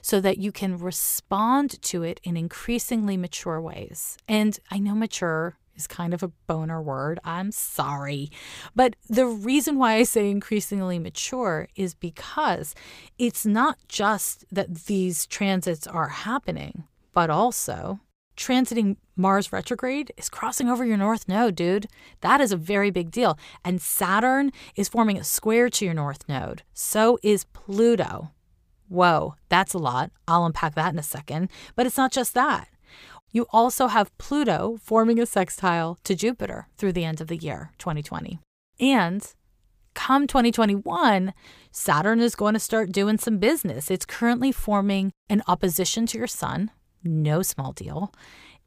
so 0.00 0.20
that 0.20 0.38
you 0.38 0.52
can 0.52 0.78
respond 0.78 1.80
to 1.82 2.02
it 2.02 2.20
in 2.24 2.36
increasingly 2.36 3.16
mature 3.16 3.60
ways. 3.60 4.16
And 4.28 4.58
I 4.70 4.78
know 4.78 4.94
mature 4.94 5.58
is 5.76 5.86
kind 5.86 6.14
of 6.14 6.22
a 6.22 6.32
boner 6.46 6.82
word. 6.82 7.18
I'm 7.24 7.50
sorry. 7.50 8.30
But 8.74 8.96
the 9.08 9.26
reason 9.26 9.78
why 9.78 9.94
I 9.94 10.02
say 10.02 10.30
increasingly 10.30 10.98
mature 10.98 11.68
is 11.76 11.94
because 11.94 12.74
it's 13.18 13.46
not 13.46 13.78
just 13.88 14.44
that 14.52 14.86
these 14.86 15.26
transits 15.26 15.86
are 15.86 16.08
happening, 16.08 16.84
but 17.12 17.30
also 17.30 18.00
transiting 18.36 18.96
Mars 19.14 19.52
retrograde 19.52 20.10
is 20.16 20.28
crossing 20.28 20.68
over 20.68 20.84
your 20.84 20.96
north 20.96 21.28
node, 21.28 21.54
dude. 21.54 21.86
That 22.22 22.40
is 22.40 22.50
a 22.50 22.56
very 22.56 22.90
big 22.90 23.10
deal. 23.10 23.38
And 23.64 23.80
Saturn 23.80 24.52
is 24.74 24.88
forming 24.88 25.18
a 25.18 25.24
square 25.24 25.68
to 25.70 25.84
your 25.84 25.94
north 25.94 26.28
node. 26.28 26.62
So 26.72 27.18
is 27.22 27.44
Pluto. 27.44 28.30
Whoa, 28.92 29.36
that's 29.48 29.72
a 29.72 29.78
lot. 29.78 30.10
I'll 30.28 30.44
unpack 30.44 30.74
that 30.74 30.92
in 30.92 30.98
a 30.98 31.02
second. 31.02 31.48
But 31.74 31.86
it's 31.86 31.96
not 31.96 32.12
just 32.12 32.34
that. 32.34 32.68
You 33.30 33.46
also 33.50 33.86
have 33.86 34.16
Pluto 34.18 34.78
forming 34.82 35.18
a 35.18 35.24
sextile 35.24 35.98
to 36.04 36.14
Jupiter 36.14 36.68
through 36.76 36.92
the 36.92 37.04
end 37.04 37.22
of 37.22 37.28
the 37.28 37.38
year, 37.38 37.70
2020. 37.78 38.38
And 38.78 39.26
come 39.94 40.26
2021, 40.26 41.32
Saturn 41.70 42.20
is 42.20 42.34
going 42.34 42.52
to 42.52 42.60
start 42.60 42.92
doing 42.92 43.16
some 43.16 43.38
business. 43.38 43.90
It's 43.90 44.04
currently 44.04 44.52
forming 44.52 45.10
an 45.30 45.42
opposition 45.48 46.04
to 46.08 46.18
your 46.18 46.26
Sun, 46.26 46.70
no 47.02 47.40
small 47.40 47.72
deal. 47.72 48.12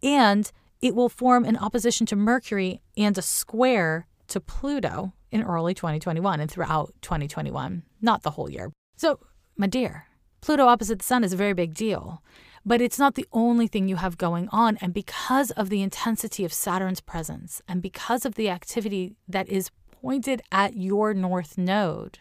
And 0.02 0.52
it 0.82 0.96
will 0.96 1.10
form 1.10 1.46
an 1.46 1.58
opposition 1.58 2.08
to 2.08 2.16
Mercury 2.16 2.82
and 2.98 3.16
a 3.16 3.22
square 3.22 4.08
to 4.30 4.40
Pluto 4.40 5.14
in 5.30 5.44
early 5.44 5.76
2021 5.76 6.40
and 6.40 6.50
throughout 6.50 6.96
2021, 7.04 7.84
not 8.02 8.24
the 8.24 8.32
whole 8.32 8.50
year. 8.50 8.72
So, 8.98 9.20
my 9.58 9.68
dear, 9.68 10.08
Pluto 10.46 10.68
opposite 10.68 11.00
the 11.00 11.04
sun 11.04 11.24
is 11.24 11.34
a 11.34 11.38
very 11.38 11.54
big 11.54 11.74
deal, 11.74 12.22
but 12.64 12.80
it's 12.80 13.00
not 13.00 13.16
the 13.16 13.26
only 13.34 13.66
thing 13.66 13.88
you 13.88 13.96
have 13.96 14.16
going 14.16 14.48
on. 14.52 14.78
And 14.80 14.94
because 14.94 15.50
of 15.50 15.70
the 15.70 15.82
intensity 15.82 16.46
of 16.46 16.54
Saturn's 16.54 17.02
presence 17.02 17.64
and 17.68 17.82
because 17.82 18.28
of 18.28 18.36
the 18.36 18.48
activity 18.48 19.16
that 19.28 19.50
is 19.50 19.72
pointed 19.90 20.44
at 20.52 20.78
your 20.78 21.16
north 21.16 21.58
node, 21.58 22.20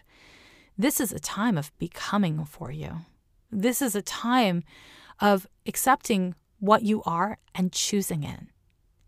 this 0.78 1.02
is 1.02 1.12
a 1.12 1.20
time 1.20 1.58
of 1.58 1.70
becoming 1.78 2.46
for 2.46 2.70
you. 2.70 3.02
This 3.52 3.82
is 3.82 3.94
a 3.94 4.00
time 4.00 4.64
of 5.20 5.46
accepting 5.66 6.34
what 6.60 6.82
you 6.82 7.02
are 7.02 7.36
and 7.54 7.72
choosing 7.72 8.24
it, 8.24 8.40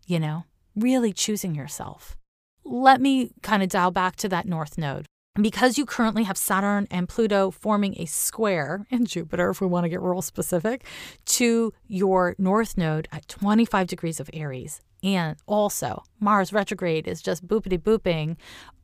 you 0.05 0.19
know, 0.19 0.43
really 0.75 1.11
choosing 1.11 1.55
yourself. 1.55 2.15
Let 2.63 3.01
me 3.01 3.31
kind 3.41 3.63
of 3.63 3.69
dial 3.69 3.89
back 3.89 4.15
to 4.17 4.29
that 4.29 4.45
north 4.45 4.77
node. 4.77 5.07
Because 5.43 5.77
you 5.77 5.85
currently 5.85 6.23
have 6.23 6.37
Saturn 6.37 6.87
and 6.89 7.07
Pluto 7.07 7.51
forming 7.51 7.95
a 7.99 8.05
square 8.05 8.85
in 8.89 9.05
Jupiter, 9.05 9.49
if 9.49 9.61
we 9.61 9.67
want 9.67 9.85
to 9.85 9.89
get 9.89 10.01
real 10.01 10.21
specific, 10.21 10.85
to 11.25 11.73
your 11.87 12.35
north 12.37 12.77
node 12.77 13.07
at 13.11 13.27
25 13.27 13.87
degrees 13.87 14.19
of 14.19 14.29
Aries. 14.33 14.81
And 15.03 15.37
also, 15.45 16.03
Mars 16.19 16.51
retrograde 16.51 17.07
is 17.07 17.21
just 17.21 17.47
boopity 17.47 17.77
booping 17.77 18.35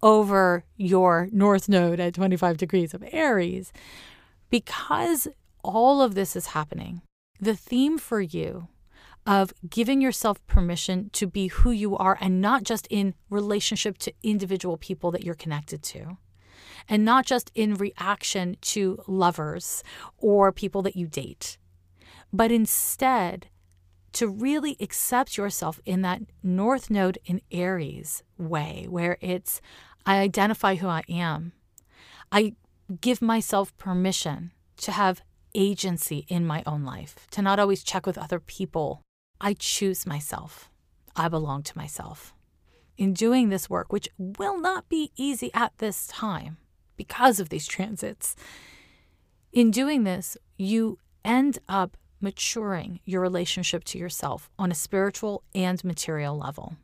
over 0.03 0.63
your 0.77 1.27
north 1.31 1.67
node 1.67 1.99
at 1.99 2.13
25 2.13 2.57
degrees 2.57 2.93
of 2.93 3.03
Aries. 3.11 3.73
Because 4.51 5.27
all 5.63 6.01
of 6.01 6.13
this 6.13 6.35
is 6.35 6.47
happening, 6.47 7.01
the 7.39 7.55
theme 7.55 7.97
for 7.97 8.21
you 8.21 8.67
of 9.25 9.53
giving 9.67 10.01
yourself 10.01 10.45
permission 10.47 11.09
to 11.13 11.25
be 11.25 11.47
who 11.47 11.71
you 11.71 11.97
are 11.97 12.17
and 12.19 12.41
not 12.41 12.63
just 12.63 12.85
in 12.89 13.13
relationship 13.29 13.97
to 13.97 14.13
individual 14.21 14.77
people 14.77 15.11
that 15.11 15.23
you're 15.23 15.33
connected 15.33 15.81
to 15.81 16.17
and 16.89 17.05
not 17.05 17.25
just 17.25 17.51
in 17.55 17.75
reaction 17.75 18.57
to 18.61 19.01
lovers 19.07 19.83
or 20.17 20.51
people 20.51 20.81
that 20.81 20.95
you 20.95 21.07
date, 21.07 21.57
but 22.31 22.51
instead 22.51 23.47
to 24.13 24.27
really 24.27 24.77
accept 24.79 25.37
yourself 25.37 25.79
in 25.85 26.01
that 26.01 26.21
North 26.43 26.89
Node 26.89 27.17
in 27.25 27.41
Aries 27.51 28.23
way, 28.37 28.85
where 28.89 29.17
it's, 29.21 29.59
I 30.05 30.19
identify 30.19 30.75
who 30.75 30.87
I 30.87 31.03
am. 31.09 31.53
I 32.31 32.55
give 33.01 33.21
myself 33.21 33.75
permission 33.77 34.51
to 34.77 34.91
have 34.91 35.23
agency 35.55 36.25
in 36.27 36.45
my 36.45 36.63
own 36.65 36.83
life, 36.83 37.15
to 37.31 37.41
not 37.41 37.59
always 37.59 37.83
check 37.83 38.05
with 38.05 38.17
other 38.17 38.39
people. 38.39 39.01
I 39.41 39.53
choose 39.53 40.05
myself. 40.05 40.69
I 41.15 41.27
belong 41.27 41.63
to 41.63 41.77
myself. 41.77 42.33
In 42.97 43.13
doing 43.13 43.49
this 43.49 43.69
work, 43.69 43.91
which 43.91 44.09
will 44.17 44.59
not 44.59 44.89
be 44.89 45.11
easy 45.15 45.51
at 45.53 45.77
this 45.79 46.07
time, 46.07 46.57
because 46.97 47.39
of 47.39 47.49
these 47.49 47.67
transits. 47.67 48.35
In 49.51 49.71
doing 49.71 50.03
this, 50.03 50.37
you 50.57 50.97
end 51.23 51.59
up 51.67 51.97
maturing 52.19 52.99
your 53.05 53.21
relationship 53.21 53.83
to 53.83 53.97
yourself 53.97 54.49
on 54.57 54.71
a 54.71 54.75
spiritual 54.75 55.43
and 55.53 55.83
material 55.83 56.37
level. 56.37 56.77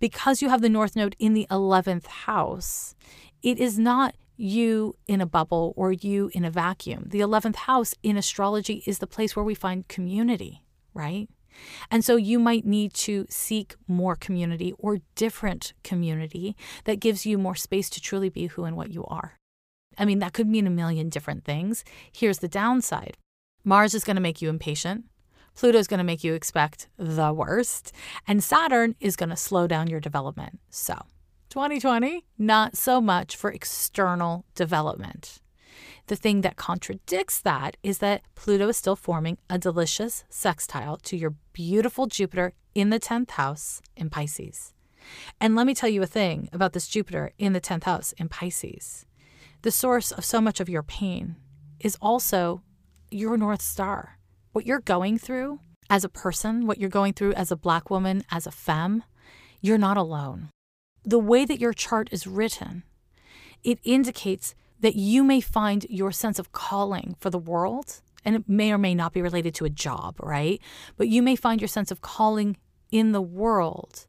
Because 0.00 0.42
you 0.42 0.48
have 0.48 0.62
the 0.62 0.68
North 0.68 0.96
Node 0.96 1.14
in 1.18 1.34
the 1.34 1.46
11th 1.50 2.06
house, 2.06 2.96
it 3.42 3.58
is 3.58 3.78
not 3.78 4.14
you 4.36 4.96
in 5.06 5.20
a 5.20 5.26
bubble 5.26 5.72
or 5.76 5.92
you 5.92 6.30
in 6.34 6.44
a 6.44 6.50
vacuum. 6.50 7.04
The 7.10 7.20
11th 7.20 7.56
house 7.56 7.94
in 8.02 8.16
astrology 8.16 8.82
is 8.86 8.98
the 8.98 9.06
place 9.06 9.36
where 9.36 9.44
we 9.44 9.54
find 9.54 9.86
community, 9.86 10.64
right? 10.94 11.28
And 11.90 12.04
so 12.04 12.16
you 12.16 12.38
might 12.38 12.64
need 12.64 12.94
to 12.94 13.26
seek 13.28 13.74
more 13.86 14.16
community 14.16 14.72
or 14.78 14.98
different 15.14 15.72
community 15.82 16.56
that 16.84 17.00
gives 17.00 17.26
you 17.26 17.38
more 17.38 17.54
space 17.54 17.90
to 17.90 18.00
truly 18.00 18.28
be 18.28 18.46
who 18.46 18.64
and 18.64 18.76
what 18.76 18.92
you 18.92 19.04
are. 19.04 19.36
I 19.98 20.04
mean, 20.04 20.20
that 20.20 20.32
could 20.32 20.48
mean 20.48 20.66
a 20.66 20.70
million 20.70 21.08
different 21.08 21.44
things. 21.44 21.84
Here's 22.12 22.38
the 22.38 22.48
downside 22.48 23.16
Mars 23.64 23.94
is 23.94 24.04
going 24.04 24.16
to 24.16 24.22
make 24.22 24.42
you 24.42 24.48
impatient. 24.48 25.04
Pluto 25.54 25.78
is 25.78 25.86
going 25.86 25.98
to 25.98 26.04
make 26.04 26.24
you 26.24 26.34
expect 26.34 26.88
the 26.96 27.32
worst. 27.32 27.92
And 28.26 28.42
Saturn 28.42 28.94
is 29.00 29.16
going 29.16 29.28
to 29.28 29.36
slow 29.36 29.66
down 29.66 29.88
your 29.88 30.00
development. 30.00 30.60
So, 30.70 30.94
2020, 31.50 32.24
not 32.38 32.76
so 32.76 33.00
much 33.00 33.36
for 33.36 33.50
external 33.50 34.46
development. 34.54 35.40
The 36.06 36.16
thing 36.16 36.40
that 36.42 36.56
contradicts 36.56 37.40
that 37.40 37.76
is 37.82 37.98
that 37.98 38.22
Pluto 38.34 38.68
is 38.68 38.76
still 38.76 38.96
forming 38.96 39.38
a 39.48 39.58
delicious 39.58 40.24
sextile 40.28 40.96
to 40.98 41.16
your 41.16 41.34
beautiful 41.52 42.06
Jupiter 42.06 42.52
in 42.74 42.90
the 42.90 43.00
10th 43.00 43.32
house 43.32 43.80
in 43.96 44.10
Pisces. 44.10 44.72
And 45.40 45.56
let 45.56 45.66
me 45.66 45.74
tell 45.74 45.88
you 45.88 46.02
a 46.02 46.06
thing 46.06 46.48
about 46.52 46.72
this 46.72 46.88
Jupiter 46.88 47.32
in 47.38 47.52
the 47.52 47.60
10th 47.60 47.84
house 47.84 48.12
in 48.12 48.28
Pisces. 48.28 49.06
The 49.62 49.70
source 49.70 50.10
of 50.12 50.24
so 50.24 50.40
much 50.40 50.60
of 50.60 50.68
your 50.68 50.82
pain 50.82 51.36
is 51.80 51.96
also 52.00 52.62
your 53.10 53.36
North 53.36 53.62
Star. 53.62 54.18
What 54.52 54.66
you're 54.66 54.80
going 54.80 55.18
through 55.18 55.60
as 55.88 56.04
a 56.04 56.08
person, 56.08 56.66
what 56.66 56.78
you're 56.78 56.88
going 56.88 57.12
through 57.12 57.34
as 57.34 57.50
a 57.50 57.56
Black 57.56 57.90
woman, 57.90 58.24
as 58.30 58.46
a 58.46 58.50
femme, 58.50 59.02
you're 59.60 59.78
not 59.78 59.96
alone. 59.96 60.48
The 61.04 61.18
way 61.18 61.44
that 61.44 61.60
your 61.60 61.72
chart 61.72 62.08
is 62.12 62.26
written, 62.26 62.84
it 63.62 63.78
indicates 63.84 64.54
that 64.82 64.96
you 64.96 65.24
may 65.24 65.40
find 65.40 65.86
your 65.88 66.12
sense 66.12 66.38
of 66.38 66.52
calling 66.52 67.16
for 67.18 67.30
the 67.30 67.38
world, 67.38 68.02
and 68.24 68.36
it 68.36 68.48
may 68.48 68.72
or 68.72 68.78
may 68.78 68.94
not 68.94 69.12
be 69.12 69.22
related 69.22 69.54
to 69.56 69.64
a 69.64 69.70
job, 69.70 70.16
right? 70.20 70.60
But 70.96 71.08
you 71.08 71.22
may 71.22 71.34
find 71.34 71.60
your 71.60 71.68
sense 71.68 71.90
of 71.90 72.02
calling 72.02 72.56
in 72.90 73.12
the 73.12 73.22
world 73.22 74.06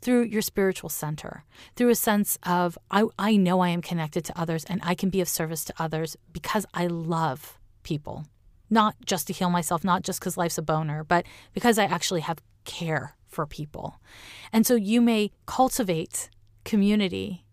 through 0.00 0.22
your 0.24 0.42
spiritual 0.42 0.88
center, 0.88 1.44
through 1.76 1.88
a 1.88 1.94
sense 1.94 2.38
of, 2.44 2.76
I, 2.90 3.04
I 3.18 3.36
know 3.36 3.60
I 3.60 3.68
am 3.68 3.82
connected 3.82 4.24
to 4.26 4.38
others 4.38 4.64
and 4.64 4.80
I 4.82 4.94
can 4.94 5.10
be 5.10 5.20
of 5.20 5.28
service 5.28 5.64
to 5.66 5.74
others 5.78 6.16
because 6.32 6.66
I 6.74 6.86
love 6.88 7.58
people. 7.82 8.26
Not 8.68 8.96
just 9.04 9.26
to 9.28 9.32
heal 9.32 9.50
myself, 9.50 9.84
not 9.84 10.02
just 10.02 10.18
because 10.18 10.36
life's 10.36 10.58
a 10.58 10.62
boner, 10.62 11.04
but 11.04 11.24
because 11.52 11.78
I 11.78 11.84
actually 11.84 12.22
have 12.22 12.38
care 12.64 13.16
for 13.28 13.46
people. 13.46 14.00
And 14.52 14.66
so 14.66 14.74
you 14.74 15.00
may 15.00 15.30
cultivate 15.46 16.30
community 16.64 17.44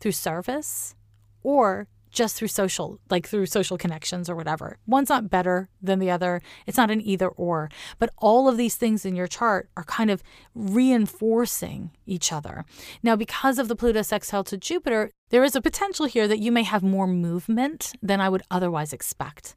through 0.00 0.12
service 0.12 0.94
or 1.42 1.88
just 2.14 2.36
through 2.36 2.48
social, 2.48 2.98
like 3.10 3.26
through 3.28 3.46
social 3.46 3.76
connections 3.76 4.30
or 4.30 4.36
whatever. 4.36 4.78
One's 4.86 5.10
not 5.10 5.28
better 5.28 5.68
than 5.82 5.98
the 5.98 6.10
other. 6.10 6.40
It's 6.66 6.78
not 6.78 6.90
an 6.90 7.00
either 7.00 7.28
or. 7.28 7.68
But 7.98 8.10
all 8.18 8.48
of 8.48 8.56
these 8.56 8.76
things 8.76 9.04
in 9.04 9.16
your 9.16 9.26
chart 9.26 9.68
are 9.76 9.84
kind 9.84 10.10
of 10.10 10.22
reinforcing 10.54 11.90
each 12.06 12.32
other. 12.32 12.64
Now, 13.02 13.16
because 13.16 13.58
of 13.58 13.68
the 13.68 13.76
Pluto 13.76 14.02
sextile 14.02 14.44
to 14.44 14.56
Jupiter, 14.56 15.10
there 15.30 15.44
is 15.44 15.56
a 15.56 15.60
potential 15.60 16.06
here 16.06 16.28
that 16.28 16.38
you 16.38 16.50
may 16.52 16.62
have 16.62 16.82
more 16.82 17.06
movement 17.06 17.92
than 18.00 18.20
I 18.20 18.28
would 18.28 18.42
otherwise 18.50 18.92
expect. 18.92 19.54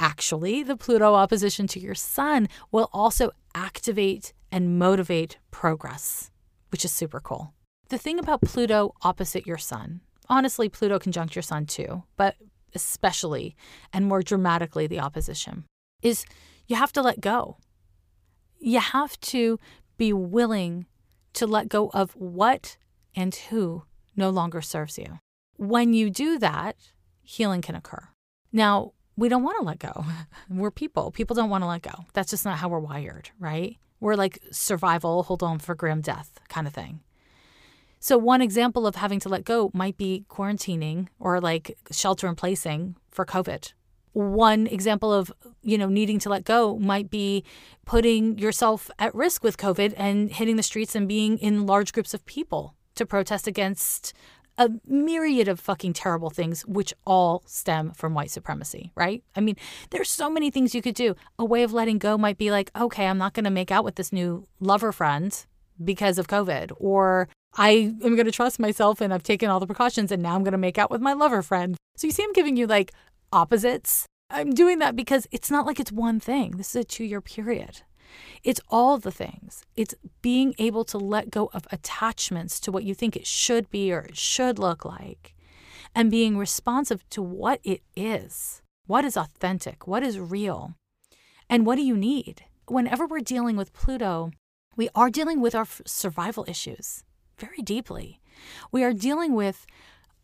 Actually, 0.00 0.62
the 0.62 0.76
Pluto 0.76 1.14
opposition 1.14 1.66
to 1.68 1.78
your 1.80 1.94
Sun 1.94 2.48
will 2.72 2.88
also 2.92 3.30
activate 3.54 4.32
and 4.50 4.78
motivate 4.78 5.38
progress, 5.50 6.30
which 6.70 6.84
is 6.84 6.92
super 6.92 7.20
cool. 7.20 7.54
The 7.90 7.98
thing 7.98 8.18
about 8.18 8.40
Pluto 8.40 8.94
opposite 9.02 9.46
your 9.46 9.58
Sun 9.58 10.00
honestly, 10.28 10.68
Pluto 10.68 10.98
conjunct 10.98 11.34
your 11.34 11.42
sun 11.42 11.66
too, 11.66 12.02
but 12.16 12.36
especially 12.74 13.56
and 13.92 14.06
more 14.06 14.22
dramatically 14.22 14.86
the 14.86 15.00
opposition, 15.00 15.64
is 16.02 16.24
you 16.66 16.76
have 16.76 16.92
to 16.92 17.02
let 17.02 17.20
go. 17.20 17.58
You 18.58 18.80
have 18.80 19.18
to 19.20 19.58
be 19.96 20.12
willing 20.12 20.86
to 21.34 21.46
let 21.46 21.68
go 21.68 21.90
of 21.94 22.12
what 22.12 22.76
and 23.14 23.34
who 23.34 23.84
no 24.16 24.30
longer 24.30 24.60
serves 24.60 24.98
you. 24.98 25.18
When 25.56 25.92
you 25.92 26.10
do 26.10 26.38
that, 26.38 26.76
healing 27.22 27.62
can 27.62 27.74
occur. 27.74 28.08
Now, 28.52 28.92
we 29.16 29.28
don't 29.28 29.42
want 29.42 29.58
to 29.58 29.64
let 29.64 29.78
go. 29.78 30.04
We're 30.50 30.70
people. 30.70 31.10
People 31.10 31.36
don't 31.36 31.50
want 31.50 31.62
to 31.62 31.68
let 31.68 31.82
go. 31.82 32.04
That's 32.12 32.30
just 32.30 32.44
not 32.44 32.58
how 32.58 32.68
we're 32.68 32.80
wired, 32.80 33.30
right? 33.38 33.76
We're 34.00 34.16
like 34.16 34.40
survival, 34.50 35.22
hold 35.22 35.42
on 35.42 35.60
for 35.60 35.74
grim 35.74 36.00
death 36.00 36.40
kind 36.48 36.66
of 36.66 36.74
thing. 36.74 37.00
So, 38.04 38.18
one 38.18 38.42
example 38.42 38.86
of 38.86 38.96
having 38.96 39.18
to 39.20 39.30
let 39.30 39.46
go 39.46 39.70
might 39.72 39.96
be 39.96 40.26
quarantining 40.28 41.08
or 41.18 41.40
like 41.40 41.74
shelter 41.90 42.28
in 42.28 42.34
placing 42.34 42.96
for 43.10 43.24
COVID. 43.24 43.72
One 44.12 44.66
example 44.66 45.10
of, 45.10 45.32
you 45.62 45.78
know, 45.78 45.88
needing 45.88 46.18
to 46.18 46.28
let 46.28 46.44
go 46.44 46.78
might 46.78 47.08
be 47.08 47.44
putting 47.86 48.36
yourself 48.36 48.90
at 48.98 49.14
risk 49.14 49.42
with 49.42 49.56
COVID 49.56 49.94
and 49.96 50.30
hitting 50.30 50.56
the 50.56 50.62
streets 50.62 50.94
and 50.94 51.08
being 51.08 51.38
in 51.38 51.64
large 51.64 51.94
groups 51.94 52.12
of 52.12 52.26
people 52.26 52.74
to 52.96 53.06
protest 53.06 53.46
against 53.46 54.12
a 54.58 54.68
myriad 54.86 55.48
of 55.48 55.58
fucking 55.58 55.94
terrible 55.94 56.28
things, 56.28 56.60
which 56.66 56.92
all 57.06 57.42
stem 57.46 57.90
from 57.92 58.12
white 58.12 58.30
supremacy, 58.30 58.92
right? 58.94 59.24
I 59.34 59.40
mean, 59.40 59.56
there's 59.88 60.10
so 60.10 60.28
many 60.28 60.50
things 60.50 60.74
you 60.74 60.82
could 60.82 60.94
do. 60.94 61.16
A 61.38 61.44
way 61.46 61.62
of 61.62 61.72
letting 61.72 61.96
go 61.96 62.18
might 62.18 62.36
be 62.36 62.50
like, 62.50 62.70
okay, 62.76 63.06
I'm 63.06 63.16
not 63.16 63.32
going 63.32 63.44
to 63.44 63.50
make 63.50 63.70
out 63.70 63.82
with 63.82 63.94
this 63.94 64.12
new 64.12 64.46
lover 64.60 64.92
friend 64.92 65.34
because 65.82 66.18
of 66.18 66.28
COVID, 66.28 66.70
or 66.76 67.28
I 67.56 67.94
am 68.02 68.16
going 68.16 68.24
to 68.24 68.32
trust 68.32 68.58
myself 68.58 69.00
and 69.00 69.14
I've 69.14 69.22
taken 69.22 69.48
all 69.48 69.60
the 69.60 69.66
precautions 69.66 70.10
and 70.10 70.22
now 70.22 70.34
I'm 70.34 70.42
going 70.42 70.52
to 70.52 70.58
make 70.58 70.78
out 70.78 70.90
with 70.90 71.00
my 71.00 71.12
lover 71.12 71.42
friend. 71.42 71.76
So 71.96 72.06
you 72.06 72.12
see, 72.12 72.24
I'm 72.24 72.32
giving 72.32 72.56
you 72.56 72.66
like 72.66 72.92
opposites. 73.32 74.06
I'm 74.30 74.50
doing 74.50 74.80
that 74.80 74.96
because 74.96 75.28
it's 75.30 75.50
not 75.50 75.66
like 75.66 75.78
it's 75.78 75.92
one 75.92 76.18
thing. 76.18 76.56
This 76.56 76.74
is 76.74 76.82
a 76.82 76.84
two 76.84 77.04
year 77.04 77.20
period. 77.20 77.82
It's 78.42 78.60
all 78.68 78.98
the 78.98 79.12
things. 79.12 79.62
It's 79.76 79.94
being 80.20 80.54
able 80.58 80.84
to 80.86 80.98
let 80.98 81.30
go 81.30 81.50
of 81.52 81.66
attachments 81.70 82.58
to 82.60 82.72
what 82.72 82.84
you 82.84 82.94
think 82.94 83.16
it 83.16 83.26
should 83.26 83.70
be 83.70 83.92
or 83.92 84.00
it 84.00 84.16
should 84.16 84.58
look 84.58 84.84
like 84.84 85.34
and 85.94 86.10
being 86.10 86.36
responsive 86.36 87.08
to 87.10 87.22
what 87.22 87.60
it 87.62 87.82
is. 87.94 88.62
What 88.86 89.04
is 89.04 89.16
authentic? 89.16 89.86
What 89.86 90.02
is 90.02 90.18
real? 90.18 90.74
And 91.48 91.64
what 91.64 91.76
do 91.76 91.82
you 91.82 91.96
need? 91.96 92.44
Whenever 92.66 93.06
we're 93.06 93.20
dealing 93.20 93.56
with 93.56 93.72
Pluto, 93.72 94.32
we 94.76 94.88
are 94.94 95.10
dealing 95.10 95.40
with 95.40 95.54
our 95.54 95.66
survival 95.84 96.44
issues 96.48 97.04
very 97.38 97.62
deeply. 97.62 98.20
We 98.70 98.84
are 98.84 98.92
dealing 98.92 99.34
with 99.34 99.66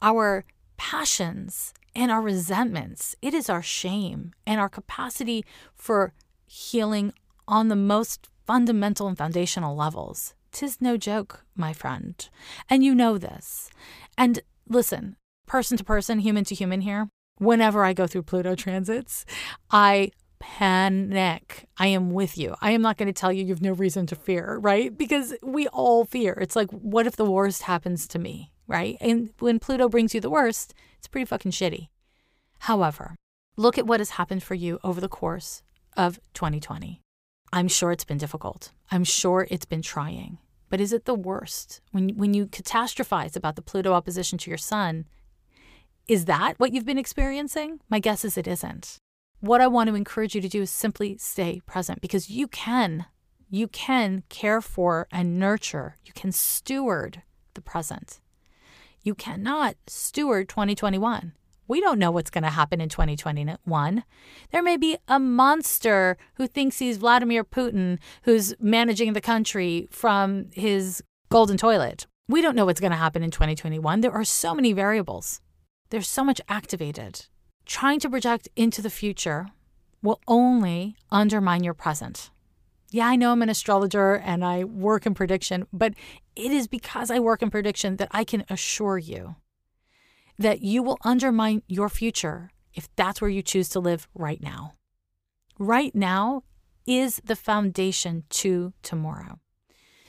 our 0.02 0.44
passions 0.76 1.72
and 1.94 2.10
our 2.10 2.22
resentments. 2.22 3.16
It 3.20 3.34
is 3.34 3.50
our 3.50 3.62
shame 3.62 4.32
and 4.46 4.60
our 4.60 4.68
capacity 4.68 5.44
for 5.74 6.12
healing 6.46 7.12
on 7.46 7.68
the 7.68 7.76
most 7.76 8.28
fundamental 8.46 9.08
and 9.08 9.18
foundational 9.18 9.76
levels. 9.76 10.34
Tis 10.52 10.80
no 10.80 10.96
joke, 10.96 11.44
my 11.54 11.72
friend. 11.72 12.28
And 12.68 12.84
you 12.84 12.94
know 12.94 13.18
this. 13.18 13.70
And 14.18 14.40
listen, 14.68 15.16
person 15.46 15.76
to 15.76 15.84
person, 15.84 16.20
human 16.20 16.44
to 16.44 16.54
human 16.54 16.80
here, 16.80 17.08
whenever 17.38 17.84
I 17.84 17.92
go 17.92 18.06
through 18.06 18.24
Pluto 18.24 18.54
transits, 18.54 19.24
I 19.70 20.10
panic. 20.40 21.66
I 21.78 21.86
am 21.88 22.10
with 22.10 22.36
you. 22.36 22.56
I 22.60 22.72
am 22.72 22.82
not 22.82 22.96
going 22.96 23.06
to 23.06 23.12
tell 23.12 23.32
you 23.32 23.44
you 23.44 23.52
have 23.52 23.62
no 23.62 23.72
reason 23.72 24.06
to 24.06 24.16
fear, 24.16 24.58
right? 24.60 24.96
Because 24.96 25.34
we 25.42 25.68
all 25.68 26.04
fear. 26.04 26.32
It's 26.40 26.56
like, 26.56 26.70
what 26.70 27.06
if 27.06 27.14
the 27.14 27.30
worst 27.30 27.62
happens 27.62 28.08
to 28.08 28.18
me, 28.18 28.50
right? 28.66 28.96
And 29.00 29.30
when 29.38 29.60
Pluto 29.60 29.88
brings 29.88 30.14
you 30.14 30.20
the 30.20 30.30
worst, 30.30 30.74
it's 30.98 31.06
pretty 31.06 31.26
fucking 31.26 31.52
shitty. 31.52 31.88
However, 32.60 33.14
look 33.56 33.78
at 33.78 33.86
what 33.86 34.00
has 34.00 34.10
happened 34.10 34.42
for 34.42 34.54
you 34.54 34.80
over 34.82 35.00
the 35.00 35.08
course 35.08 35.62
of 35.96 36.18
2020. 36.34 37.00
I'm 37.52 37.68
sure 37.68 37.92
it's 37.92 38.04
been 38.04 38.18
difficult. 38.18 38.72
I'm 38.90 39.04
sure 39.04 39.46
it's 39.50 39.66
been 39.66 39.82
trying. 39.82 40.38
But 40.68 40.80
is 40.80 40.92
it 40.92 41.04
the 41.04 41.14
worst? 41.14 41.80
When, 41.90 42.10
when 42.10 42.32
you 42.32 42.46
catastrophize 42.46 43.36
about 43.36 43.56
the 43.56 43.62
Pluto 43.62 43.92
opposition 43.92 44.38
to 44.38 44.50
your 44.50 44.58
sun, 44.58 45.06
is 46.06 46.24
that 46.26 46.54
what 46.58 46.72
you've 46.72 46.86
been 46.86 46.98
experiencing? 46.98 47.80
My 47.88 47.98
guess 47.98 48.24
is 48.24 48.38
it 48.38 48.46
isn't. 48.46 48.98
What 49.40 49.62
I 49.62 49.68
want 49.68 49.88
to 49.88 49.94
encourage 49.94 50.34
you 50.34 50.42
to 50.42 50.48
do 50.48 50.60
is 50.62 50.70
simply 50.70 51.16
stay 51.16 51.62
present 51.64 52.02
because 52.02 52.28
you 52.28 52.46
can. 52.46 53.06
You 53.48 53.68
can 53.68 54.22
care 54.28 54.60
for 54.60 55.08
and 55.10 55.38
nurture, 55.38 55.96
you 56.04 56.12
can 56.14 56.30
steward 56.30 57.22
the 57.54 57.62
present. 57.62 58.20
You 59.02 59.14
cannot 59.14 59.76
steward 59.86 60.48
2021. 60.50 61.32
We 61.66 61.80
don't 61.80 61.98
know 61.98 62.10
what's 62.10 62.30
going 62.30 62.44
to 62.44 62.50
happen 62.50 62.82
in 62.82 62.90
2021. 62.90 64.04
There 64.50 64.62
may 64.62 64.76
be 64.76 64.98
a 65.08 65.18
monster 65.18 66.18
who 66.34 66.46
thinks 66.46 66.78
he's 66.78 66.98
Vladimir 66.98 67.42
Putin 67.42 67.98
who's 68.24 68.54
managing 68.60 69.14
the 69.14 69.20
country 69.20 69.88
from 69.90 70.50
his 70.52 71.02
golden 71.30 71.56
toilet. 71.56 72.06
We 72.28 72.42
don't 72.42 72.56
know 72.56 72.66
what's 72.66 72.80
going 72.80 72.90
to 72.90 72.96
happen 72.96 73.22
in 73.22 73.30
2021. 73.30 74.00
There 74.02 74.12
are 74.12 74.24
so 74.24 74.54
many 74.54 74.74
variables. 74.74 75.40
There's 75.88 76.08
so 76.08 76.24
much 76.24 76.40
activated. 76.48 77.26
Trying 77.70 78.00
to 78.00 78.10
project 78.10 78.48
into 78.56 78.82
the 78.82 78.90
future 78.90 79.46
will 80.02 80.20
only 80.26 80.96
undermine 81.12 81.62
your 81.62 81.72
present. 81.72 82.30
Yeah, 82.90 83.06
I 83.06 83.14
know 83.14 83.30
I'm 83.30 83.42
an 83.42 83.48
astrologer 83.48 84.16
and 84.16 84.44
I 84.44 84.64
work 84.64 85.06
in 85.06 85.14
prediction, 85.14 85.68
but 85.72 85.94
it 86.34 86.50
is 86.50 86.66
because 86.66 87.12
I 87.12 87.20
work 87.20 87.42
in 87.42 87.48
prediction 87.48 87.94
that 87.98 88.08
I 88.10 88.24
can 88.24 88.44
assure 88.50 88.98
you 88.98 89.36
that 90.36 90.62
you 90.62 90.82
will 90.82 90.98
undermine 91.04 91.62
your 91.68 91.88
future 91.88 92.50
if 92.74 92.88
that's 92.96 93.20
where 93.20 93.30
you 93.30 93.40
choose 93.40 93.68
to 93.68 93.78
live 93.78 94.08
right 94.16 94.42
now. 94.42 94.74
Right 95.56 95.94
now 95.94 96.42
is 96.88 97.22
the 97.24 97.36
foundation 97.36 98.24
to 98.30 98.72
tomorrow. 98.82 99.38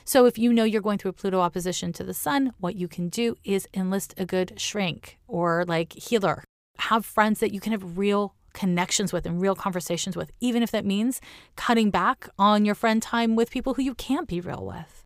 So 0.04 0.26
if 0.26 0.36
you 0.36 0.52
know 0.52 0.64
you're 0.64 0.82
going 0.82 0.98
through 0.98 1.10
a 1.10 1.14
Pluto 1.14 1.38
opposition 1.38 1.92
to 1.92 2.02
the 2.02 2.12
sun, 2.12 2.54
what 2.58 2.74
you 2.74 2.88
can 2.88 3.08
do 3.08 3.36
is 3.44 3.68
enlist 3.72 4.14
a 4.18 4.26
good 4.26 4.54
shrink 4.56 5.18
or 5.28 5.64
like 5.64 5.92
healer. 5.92 6.42
Have 6.78 7.04
friends 7.04 7.40
that 7.40 7.52
you 7.52 7.60
can 7.60 7.72
have 7.72 7.98
real 7.98 8.34
connections 8.52 9.12
with 9.12 9.26
and 9.26 9.40
real 9.40 9.54
conversations 9.54 10.16
with, 10.16 10.30
even 10.40 10.62
if 10.62 10.70
that 10.70 10.84
means 10.84 11.20
cutting 11.56 11.90
back 11.90 12.28
on 12.38 12.64
your 12.64 12.74
friend 12.74 13.02
time 13.02 13.36
with 13.36 13.50
people 13.50 13.74
who 13.74 13.82
you 13.82 13.94
can't 13.94 14.28
be 14.28 14.40
real 14.40 14.64
with. 14.64 15.02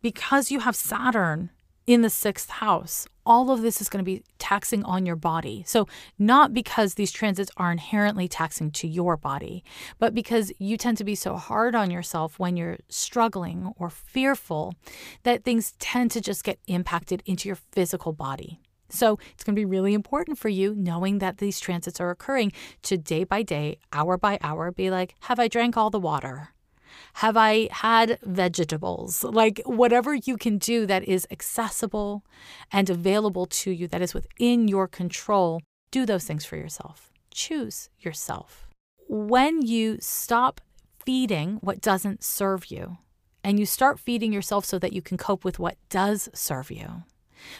Because 0.00 0.50
you 0.50 0.60
have 0.60 0.74
Saturn 0.74 1.50
in 1.86 2.02
the 2.02 2.10
sixth 2.10 2.48
house, 2.48 3.06
all 3.26 3.50
of 3.50 3.62
this 3.62 3.80
is 3.80 3.88
going 3.88 4.04
to 4.04 4.10
be 4.10 4.22
taxing 4.38 4.84
on 4.84 5.06
your 5.06 5.16
body. 5.16 5.64
So, 5.66 5.86
not 6.18 6.52
because 6.52 6.94
these 6.94 7.12
transits 7.12 7.50
are 7.56 7.72
inherently 7.72 8.28
taxing 8.28 8.70
to 8.72 8.88
your 8.88 9.16
body, 9.16 9.64
but 9.98 10.14
because 10.14 10.52
you 10.58 10.76
tend 10.76 10.98
to 10.98 11.04
be 11.04 11.14
so 11.14 11.36
hard 11.36 11.74
on 11.74 11.90
yourself 11.90 12.38
when 12.38 12.56
you're 12.56 12.78
struggling 12.88 13.72
or 13.76 13.90
fearful 13.90 14.74
that 15.24 15.44
things 15.44 15.74
tend 15.78 16.10
to 16.12 16.20
just 16.20 16.44
get 16.44 16.58
impacted 16.66 17.22
into 17.26 17.48
your 17.48 17.58
physical 17.72 18.12
body. 18.12 18.60
So, 18.92 19.18
it's 19.32 19.42
going 19.44 19.54
to 19.54 19.60
be 19.60 19.64
really 19.64 19.94
important 19.94 20.38
for 20.38 20.48
you, 20.48 20.74
knowing 20.74 21.18
that 21.18 21.38
these 21.38 21.60
transits 21.60 22.00
are 22.00 22.10
occurring, 22.10 22.52
to 22.82 22.96
day 22.96 23.24
by 23.24 23.42
day, 23.42 23.78
hour 23.92 24.16
by 24.16 24.38
hour, 24.42 24.70
be 24.70 24.90
like, 24.90 25.14
Have 25.22 25.38
I 25.38 25.48
drank 25.48 25.76
all 25.76 25.90
the 25.90 25.98
water? 25.98 26.50
Have 27.14 27.36
I 27.36 27.68
had 27.70 28.18
vegetables? 28.22 29.24
Like 29.24 29.60
whatever 29.64 30.14
you 30.14 30.36
can 30.36 30.58
do 30.58 30.86
that 30.86 31.04
is 31.04 31.26
accessible 31.30 32.24
and 32.70 32.88
available 32.88 33.46
to 33.46 33.70
you, 33.70 33.88
that 33.88 34.02
is 34.02 34.14
within 34.14 34.68
your 34.68 34.88
control, 34.88 35.60
do 35.90 36.06
those 36.06 36.24
things 36.24 36.44
for 36.44 36.56
yourself. 36.56 37.10
Choose 37.32 37.88
yourself. 37.98 38.68
When 39.08 39.62
you 39.62 39.98
stop 40.00 40.60
feeding 41.04 41.58
what 41.60 41.80
doesn't 41.80 42.22
serve 42.22 42.66
you 42.66 42.98
and 43.44 43.58
you 43.58 43.66
start 43.66 43.98
feeding 43.98 44.32
yourself 44.32 44.64
so 44.64 44.78
that 44.78 44.92
you 44.92 45.02
can 45.02 45.18
cope 45.18 45.44
with 45.44 45.58
what 45.58 45.76
does 45.90 46.28
serve 46.32 46.70
you, 46.70 47.02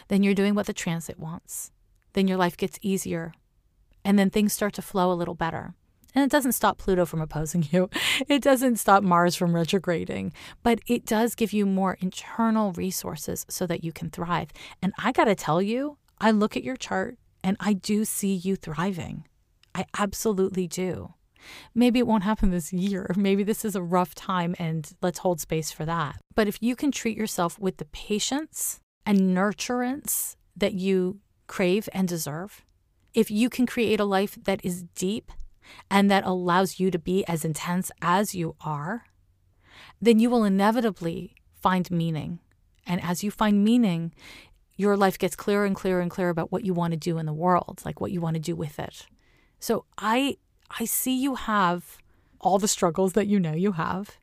then 0.07 0.23
you're 0.23 0.33
doing 0.33 0.55
what 0.55 0.65
the 0.65 0.73
transit 0.73 1.19
wants. 1.19 1.71
Then 2.13 2.27
your 2.27 2.37
life 2.37 2.57
gets 2.57 2.79
easier 2.81 3.33
and 4.05 4.19
then 4.19 4.29
things 4.29 4.53
start 4.53 4.73
to 4.73 4.81
flow 4.81 5.11
a 5.11 5.15
little 5.15 5.35
better. 5.35 5.73
And 6.15 6.23
it 6.23 6.31
doesn't 6.31 6.51
stop 6.51 6.77
Pluto 6.77 7.05
from 7.05 7.21
opposing 7.21 7.67
you. 7.71 7.89
It 8.27 8.41
doesn't 8.41 8.77
stop 8.77 9.03
Mars 9.03 9.35
from 9.35 9.55
retrograding, 9.55 10.33
but 10.61 10.79
it 10.87 11.05
does 11.05 11.35
give 11.35 11.53
you 11.53 11.65
more 11.65 11.97
internal 11.99 12.71
resources 12.73 13.45
so 13.49 13.65
that 13.67 13.83
you 13.83 13.91
can 13.91 14.09
thrive. 14.09 14.49
And 14.81 14.93
I 14.97 15.11
got 15.11 15.25
to 15.25 15.35
tell 15.35 15.61
you, 15.61 15.97
I 16.19 16.31
look 16.31 16.55
at 16.55 16.63
your 16.63 16.75
chart 16.75 17.17
and 17.43 17.57
I 17.59 17.73
do 17.73 18.05
see 18.05 18.33
you 18.33 18.55
thriving. 18.55 19.27
I 19.75 19.85
absolutely 19.97 20.67
do. 20.67 21.15
Maybe 21.75 21.99
it 21.99 22.07
won't 22.07 22.23
happen 22.23 22.51
this 22.51 22.71
year. 22.71 23.11
Maybe 23.17 23.43
this 23.43 23.65
is 23.65 23.75
a 23.75 23.81
rough 23.81 24.15
time 24.15 24.55
and 24.59 24.89
let's 25.01 25.19
hold 25.19 25.41
space 25.41 25.71
for 25.71 25.85
that. 25.85 26.21
But 26.35 26.47
if 26.47 26.57
you 26.61 26.75
can 26.75 26.91
treat 26.91 27.17
yourself 27.17 27.59
with 27.59 27.77
the 27.77 27.85
patience 27.85 28.79
and 29.05 29.35
nurturance 29.35 30.35
that 30.55 30.73
you 30.73 31.19
crave 31.47 31.89
and 31.93 32.07
deserve, 32.07 32.63
if 33.13 33.29
you 33.29 33.49
can 33.49 33.65
create 33.65 33.99
a 33.99 34.05
life 34.05 34.37
that 34.43 34.63
is 34.63 34.83
deep 34.95 35.31
and 35.89 36.09
that 36.09 36.25
allows 36.25 36.79
you 36.79 36.91
to 36.91 36.99
be 36.99 37.25
as 37.27 37.45
intense 37.45 37.91
as 38.01 38.33
you 38.33 38.55
are, 38.61 39.05
then 40.01 40.19
you 40.19 40.29
will 40.29 40.43
inevitably 40.43 41.35
find 41.61 41.89
meaning. 41.91 42.39
And 42.85 43.01
as 43.01 43.23
you 43.23 43.31
find 43.31 43.63
meaning, 43.63 44.13
your 44.75 44.97
life 44.97 45.17
gets 45.17 45.35
clearer 45.35 45.65
and 45.65 45.75
clearer 45.75 46.01
and 46.01 46.11
clearer 46.11 46.29
about 46.29 46.51
what 46.51 46.65
you 46.65 46.73
want 46.73 46.91
to 46.91 46.97
do 46.97 47.17
in 47.17 47.25
the 47.25 47.33
world, 47.33 47.81
like 47.85 48.01
what 48.01 48.11
you 48.11 48.19
want 48.19 48.35
to 48.35 48.41
do 48.41 48.55
with 48.55 48.79
it. 48.79 49.05
So 49.59 49.85
I 49.97 50.37
I 50.79 50.85
see 50.85 51.15
you 51.15 51.35
have 51.35 51.97
all 52.41 52.59
the 52.59 52.67
struggles 52.67 53.13
that 53.13 53.27
you 53.27 53.39
know 53.39 53.53
you 53.53 53.73
have, 53.73 54.17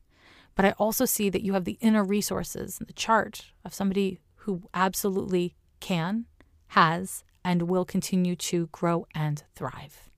but 0.55 0.65
I 0.65 0.71
also 0.71 1.05
see 1.05 1.29
that 1.29 1.41
you 1.41 1.53
have 1.53 1.63
the 1.63 1.77
inner 1.81 2.03
resources 2.03 2.77
and 2.77 2.87
the 2.87 2.93
chart 2.93 3.45
of 3.65 3.73
somebody 3.73 4.19
who 4.41 4.63
absolutely 4.73 5.55
can, 5.79 6.25
has, 6.69 7.23
and 7.43 7.63
will 7.63 7.85
continue 7.85 8.35
to 8.35 8.67
grow 8.71 9.05
and 9.13 9.43
thrive. 9.55 10.09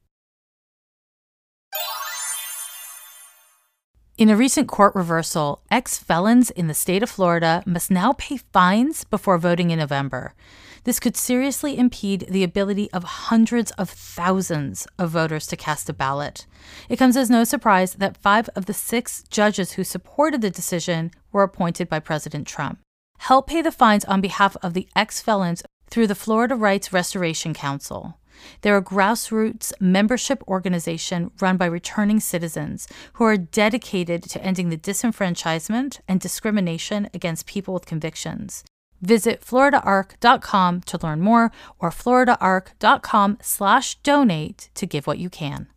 In 4.15 4.29
a 4.29 4.36
recent 4.36 4.67
court 4.67 4.93
reversal, 4.93 5.63
ex 5.71 5.97
felons 5.97 6.51
in 6.51 6.67
the 6.67 6.75
state 6.75 7.01
of 7.01 7.09
Florida 7.09 7.63
must 7.65 7.89
now 7.89 8.13
pay 8.13 8.38
fines 8.38 9.03
before 9.03 9.39
voting 9.39 9.71
in 9.71 9.79
November. 9.79 10.36
This 10.83 10.99
could 10.99 11.17
seriously 11.17 11.77
impede 11.79 12.27
the 12.29 12.43
ability 12.43 12.91
of 12.91 13.03
hundreds 13.03 13.71
of 13.71 13.89
thousands 13.89 14.86
of 14.99 15.09
voters 15.09 15.47
to 15.47 15.57
cast 15.57 15.89
a 15.89 15.93
ballot. 15.93 16.45
It 16.89 16.97
comes 16.97 17.17
as 17.17 17.31
no 17.31 17.43
surprise 17.43 17.95
that 17.95 18.17
five 18.17 18.49
of 18.55 18.67
the 18.67 18.73
six 18.73 19.23
judges 19.31 19.73
who 19.73 19.83
supported 19.83 20.41
the 20.41 20.51
decision 20.51 21.09
were 21.31 21.41
appointed 21.41 21.89
by 21.89 21.99
President 21.99 22.45
Trump. 22.45 22.83
Help 23.23 23.47
pay 23.47 23.62
the 23.62 23.71
fines 23.71 24.03
on 24.03 24.19
behalf 24.19 24.57
of 24.62 24.73
the 24.73 24.86
ex 24.97 25.21
felons 25.21 25.63
through 25.89 26.07
the 26.07 26.15
Florida 26.15 26.55
Rights 26.55 26.91
Restoration 26.91 27.53
Council. 27.53 28.17
They're 28.59 28.75
a 28.75 28.83
grassroots 28.83 29.71
membership 29.79 30.43
organization 30.45 31.31
run 31.39 31.55
by 31.55 31.67
returning 31.67 32.19
citizens 32.19 32.86
who 33.13 33.23
are 33.23 33.38
dedicated 33.38 34.23
to 34.23 34.43
ending 34.43 34.67
the 34.67 34.77
disenfranchisement 34.77 36.01
and 36.05 36.19
discrimination 36.19 37.09
against 37.13 37.45
people 37.45 37.73
with 37.73 37.86
convictions. 37.86 38.65
Visit 39.01 39.39
floridarrc.com 39.39 40.81
to 40.81 40.99
learn 41.01 41.21
more 41.21 41.49
or 41.79 41.91
floridarrc.com 41.91 43.38
slash 43.41 43.95
donate 44.03 44.69
to 44.75 44.86
give 44.86 45.07
what 45.07 45.19
you 45.19 45.29
can. 45.29 45.67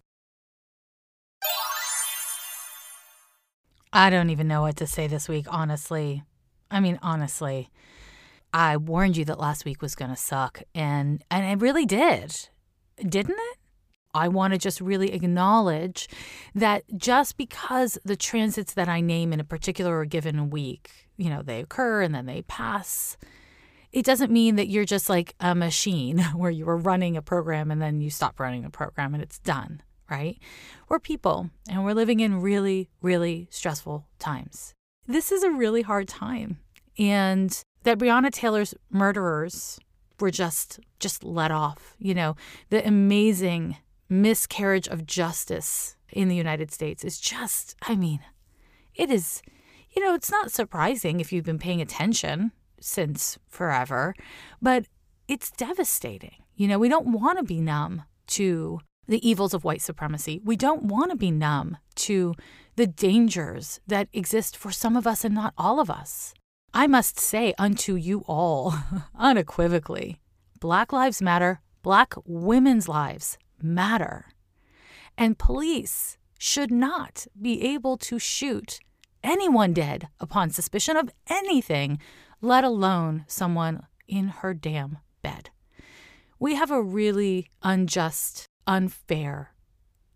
I 3.93 4.11
don't 4.11 4.31
even 4.31 4.49
know 4.49 4.63
what 4.63 4.75
to 4.79 4.87
say 4.89 5.07
this 5.07 5.29
week, 5.29 5.47
honestly. 5.49 6.25
I 6.71 6.81
mean, 6.81 6.99
honestly. 7.03 7.71
I 8.53 8.79
warned 8.79 9.19
you 9.19 9.27
that 9.27 9.39
last 9.39 9.67
week 9.67 9.83
was 9.83 9.95
going 9.95 10.11
to 10.11 10.17
suck 10.17 10.63
and 10.75 11.23
and 11.31 11.45
it 11.45 11.63
really 11.63 11.85
did 11.85 12.49
didn't 12.97 13.37
it? 13.39 13.59
I 14.15 14.29
want 14.29 14.55
to 14.55 14.59
just 14.59 14.81
really 14.81 15.13
acknowledge 15.13 16.09
that 16.55 16.85
just 16.97 17.37
because 17.37 17.99
the 18.05 18.17
transits 18.17 18.73
that 18.75 18.89
I 18.89 19.01
name 19.01 19.33
in 19.33 19.41
a 19.41 19.45
particular 19.45 19.99
or 19.99 20.07
given 20.07 20.49
week, 20.49 20.91
you 21.19 21.29
know, 21.29 21.43
they 21.43 21.61
occur 21.61 22.01
and 22.01 22.15
then 22.15 22.25
they 22.25 22.43
pass, 22.43 23.19
it 23.93 24.07
doesn't 24.07 24.33
mean 24.33 24.57
that 24.57 24.69
you're 24.69 24.87
just 24.87 25.11
like 25.11 25.35
a 25.39 25.55
machine 25.55 26.19
where 26.35 26.51
you 26.51 26.65
were 26.65 26.79
running 26.79 27.17
a 27.17 27.23
program 27.23 27.71
and 27.71 27.83
then 27.83 28.01
you 28.01 28.09
stop 28.09 28.41
running 28.41 28.65
a 28.65 28.71
program 28.71 29.13
and 29.13 29.23
it's 29.23 29.39
done, 29.39 29.83
right? 30.11 30.39
We're 30.89 30.99
people 30.99 31.51
and 31.69 31.85
we're 31.85 31.93
living 31.93 32.21
in 32.21 32.41
really, 32.41 32.89
really 33.03 33.49
stressful 33.51 34.07
times. 34.19 34.76
This 35.07 35.31
is 35.31 35.43
a 35.43 35.51
really 35.51 35.83
hard 35.83 36.09
time. 36.09 36.59
And 36.99 37.63
that 37.85 37.99
Breonna 37.99 38.31
Taylor's 38.31 38.75
murderers 38.91 39.79
were 40.19 40.31
just 40.31 40.81
just 40.99 41.23
let 41.25 41.51
off. 41.51 41.95
You 41.99 42.15
know, 42.15 42.37
the 42.71 42.87
amazing 42.87 43.77
miscarriage 44.09 44.89
of 44.89 45.07
justice 45.07 45.97
in 46.13 46.29
the 46.29 46.37
United 46.37 46.71
States 46.73 47.05
is 47.05 47.19
just, 47.21 47.77
I 47.83 47.97
mean, 47.97 48.21
it 48.95 49.11
is, 49.11 49.43
you 49.91 50.05
know, 50.05 50.15
it's 50.15 50.31
not 50.31 50.53
surprising 50.53 51.21
if 51.21 51.33
you've 51.33 51.45
been 51.45 51.59
paying 51.59 51.81
attention 51.81 52.53
since 52.81 53.39
forever, 53.49 54.15
but 54.63 54.87
it's 55.29 55.51
devastating. 55.51 56.37
You 56.55 56.69
know, 56.69 56.79
we 56.79 56.89
don't 56.89 57.13
want 57.13 57.39
to 57.39 57.45
be 57.45 57.61
numb 57.61 58.05
to 58.29 58.81
the 59.07 59.27
evils 59.29 59.55
of 59.55 59.65
white 59.65 59.83
supremacy. 59.83 60.41
We 60.45 60.57
don't 60.57 60.85
want 60.85 61.11
to 61.11 61.17
be 61.17 61.31
numb 61.31 61.79
to 61.97 62.35
the 62.77 62.87
dangers 62.87 63.81
that 63.87 64.09
exist 64.13 64.57
for 64.57 64.71
some 64.71 64.97
of 64.97 65.07
us 65.07 65.25
and 65.25 65.35
not 65.35 65.55
all 65.57 65.81
of 65.81 65.91
us. 65.91 66.35
I 66.75 66.87
must 66.87 67.19
say 67.19 67.55
unto 67.59 67.95
you 67.95 68.25
all, 68.27 68.75
unequivocally, 69.19 70.21
Black 70.61 70.93
Lives 70.93 71.23
Matter, 71.23 71.61
Black 71.83 72.15
women's 72.25 72.89
lives 72.89 73.39
matter. 73.63 74.27
And 75.17 75.39
police 75.39 76.19
should 76.39 76.71
not 76.71 77.27
be 77.41 77.63
able 77.63 77.97
to 77.99 78.19
shoot 78.19 78.81
anyone 79.23 79.73
dead 79.73 80.09
upon 80.21 80.51
suspicion 80.51 80.97
of 80.97 81.11
anything, 81.29 81.99
let 82.41 82.65
alone 82.65 83.25
someone 83.27 83.87
in 84.07 84.29
her 84.29 84.53
damn 84.53 84.99
bed. 85.23 85.51
We 86.39 86.55
have 86.57 86.71
a 86.71 86.83
really 86.83 87.47
unjust, 87.63 88.49
unfair, 88.67 89.53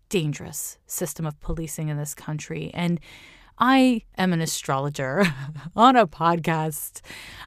dangerous 0.09 0.77
system 0.85 1.25
of 1.25 1.39
policing 1.39 1.89
in 1.89 1.97
this 1.97 2.13
country. 2.13 2.71
And 2.73 2.99
I 3.57 4.03
am 4.17 4.33
an 4.33 4.41
astrologer 4.41 5.25
on 5.75 5.95
a 5.95 6.07
podcast. 6.07 7.01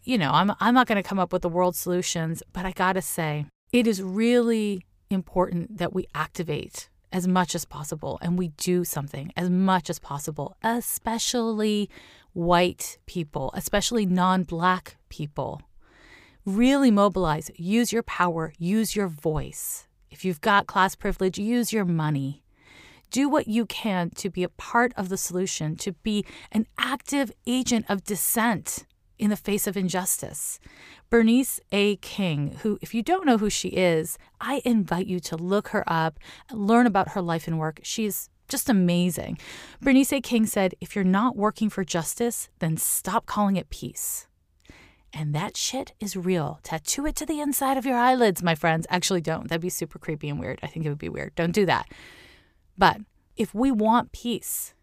You 0.05 0.19
know, 0.19 0.31
I'm 0.33 0.53
I'm 0.61 0.75
not 0.75 0.87
going 0.87 1.03
to 1.03 1.09
come 1.09 1.19
up 1.19 1.33
with 1.33 1.43
the 1.43 1.49
world 1.49 1.77
solutions, 1.77 2.43
but 2.53 2.65
I 2.65 2.73
got 2.73 2.95
to 2.95 3.03
say, 3.03 3.47
it 3.73 3.87
is 3.87 4.03
really 4.03 4.87
important 5.11 5.79
that 5.79 5.93
we 5.93 6.07
activate 6.15 6.89
as 7.13 7.29
much 7.29 7.55
as 7.55 7.65
possible 7.65 8.19
and 8.23 8.39
we 8.39 8.49
do 8.49 8.85
something 8.85 9.33
as 9.37 9.49
much 9.49 9.89
as 9.89 9.99
possible, 9.99 10.57
especially 10.63 11.89
white 12.33 12.99
people, 13.07 13.51
especially 13.55 14.05
non-black 14.05 14.97
people. 15.09 15.63
Really 16.45 16.91
mobilize, 16.91 17.51
use 17.57 17.93
your 17.93 18.03
power, 18.03 18.53
use 18.59 18.95
your 18.97 19.09
voice. 19.09 19.87
If 20.11 20.25
you've 20.25 20.41
got 20.41 20.67
class 20.67 20.95
privilege, 20.95 21.39
use 21.39 21.73
your 21.73 21.85
money 21.85 22.45
do 23.15 23.29
what 23.29 23.47
you 23.47 23.65
can 23.65 24.11
to 24.11 24.29
be 24.29 24.43
a 24.43 24.49
part 24.49 24.93
of 24.97 25.09
the 25.09 25.17
solution, 25.17 25.77
to 25.77 25.93
be 25.93 26.27
an 26.51 26.67
active 26.77 27.31
agent 27.47 27.87
of 27.89 28.03
dissent 28.03 28.87
in 29.21 29.31
the 29.31 29.37
face 29.37 29.69
of 29.69 29.77
injustice. 29.77 30.59
Bernice 31.11 31.61
A. 31.71 31.95
King, 31.97 32.59
who, 32.63 32.77
if 32.83 32.93
you 32.93 33.05
don't 33.05 33.25
know 33.25 33.39
who 33.39 33.49
she 33.49 33.69
is, 33.69 34.19
I 34.41 34.63
invite 34.65 35.07
you 35.07 35.21
to 35.21 35.37
look 35.37 35.69
her 35.69 35.85
up, 35.87 36.19
learn 36.51 36.89
about 36.89 37.11
her 37.11 37.23
life 37.23 37.47
and 37.47 37.57
work. 37.57 37.79
She's 37.85 38.31
just 38.49 38.69
amazing. 38.69 39.39
Bernice 39.81 40.13
A. 40.13 40.21
King 40.21 40.45
said, 40.45 40.75
If 40.81 40.97
you're 40.97 41.05
not 41.05 41.37
working 41.37 41.71
for 41.71 41.85
justice, 41.85 42.49
then 42.59 42.77
stop 42.77 43.27
calling 43.27 43.55
it 43.55 43.71
peace. 43.71 44.27
And 45.17 45.33
that 45.35 45.57
shit 45.57 45.93
is 46.01 46.17
real. 46.17 46.59
Tattoo 46.65 47.07
it 47.07 47.15
to 47.17 47.27
the 47.27 47.41
inside 47.41 47.79
of 47.79 47.87
your 47.87 47.97
eyelids, 47.97 48.43
my 48.43 48.57
friends. 48.57 48.87
Actually, 48.91 49.21
don't. 49.21 49.49
That'd 49.49 49.63
be 49.63 49.69
super 49.69 49.99
creepy 49.99 50.29
and 50.29 50.41
weird. 50.41 50.59
I 50.63 50.67
think 50.67 50.85
it 50.85 50.89
would 50.89 50.99
be 50.99 51.09
weird. 51.09 51.35
Don't 51.37 51.53
do 51.53 51.65
that. 51.67 51.87
But 52.77 53.01
if 53.37 53.55
we 53.55 53.71
want 53.71 54.11
peace, 54.11 54.75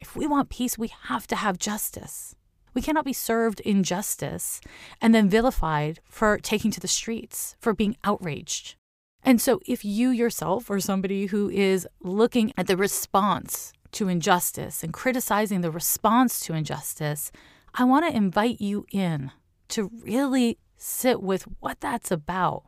if 0.00 0.14
we 0.14 0.26
want 0.26 0.50
peace, 0.50 0.76
we 0.76 0.92
have 1.04 1.26
to 1.28 1.36
have 1.36 1.58
justice. 1.58 2.36
We 2.74 2.82
cannot 2.82 3.06
be 3.06 3.14
served 3.14 3.60
injustice 3.60 4.60
and 5.00 5.14
then 5.14 5.30
vilified 5.30 6.00
for 6.04 6.38
taking 6.38 6.70
to 6.72 6.80
the 6.80 6.86
streets, 6.86 7.56
for 7.58 7.72
being 7.72 7.96
outraged. 8.04 8.76
And 9.22 9.40
so, 9.40 9.60
if 9.66 9.84
you 9.84 10.10
yourself 10.10 10.70
or 10.70 10.80
somebody 10.80 11.26
who 11.26 11.50
is 11.50 11.86
looking 12.00 12.52
at 12.56 12.66
the 12.66 12.76
response 12.76 13.72
to 13.92 14.08
injustice 14.08 14.82
and 14.82 14.92
criticizing 14.92 15.62
the 15.62 15.70
response 15.70 16.40
to 16.40 16.54
injustice, 16.54 17.32
I 17.74 17.84
want 17.84 18.06
to 18.06 18.16
invite 18.16 18.60
you 18.60 18.86
in 18.92 19.30
to 19.70 19.90
really 20.02 20.58
sit 20.76 21.22
with 21.22 21.42
what 21.60 21.80
that's 21.80 22.10
about. 22.10 22.64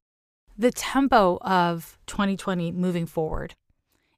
The 0.56 0.70
tempo 0.70 1.38
of 1.40 1.98
2020 2.06 2.72
moving 2.72 3.06
forward 3.06 3.54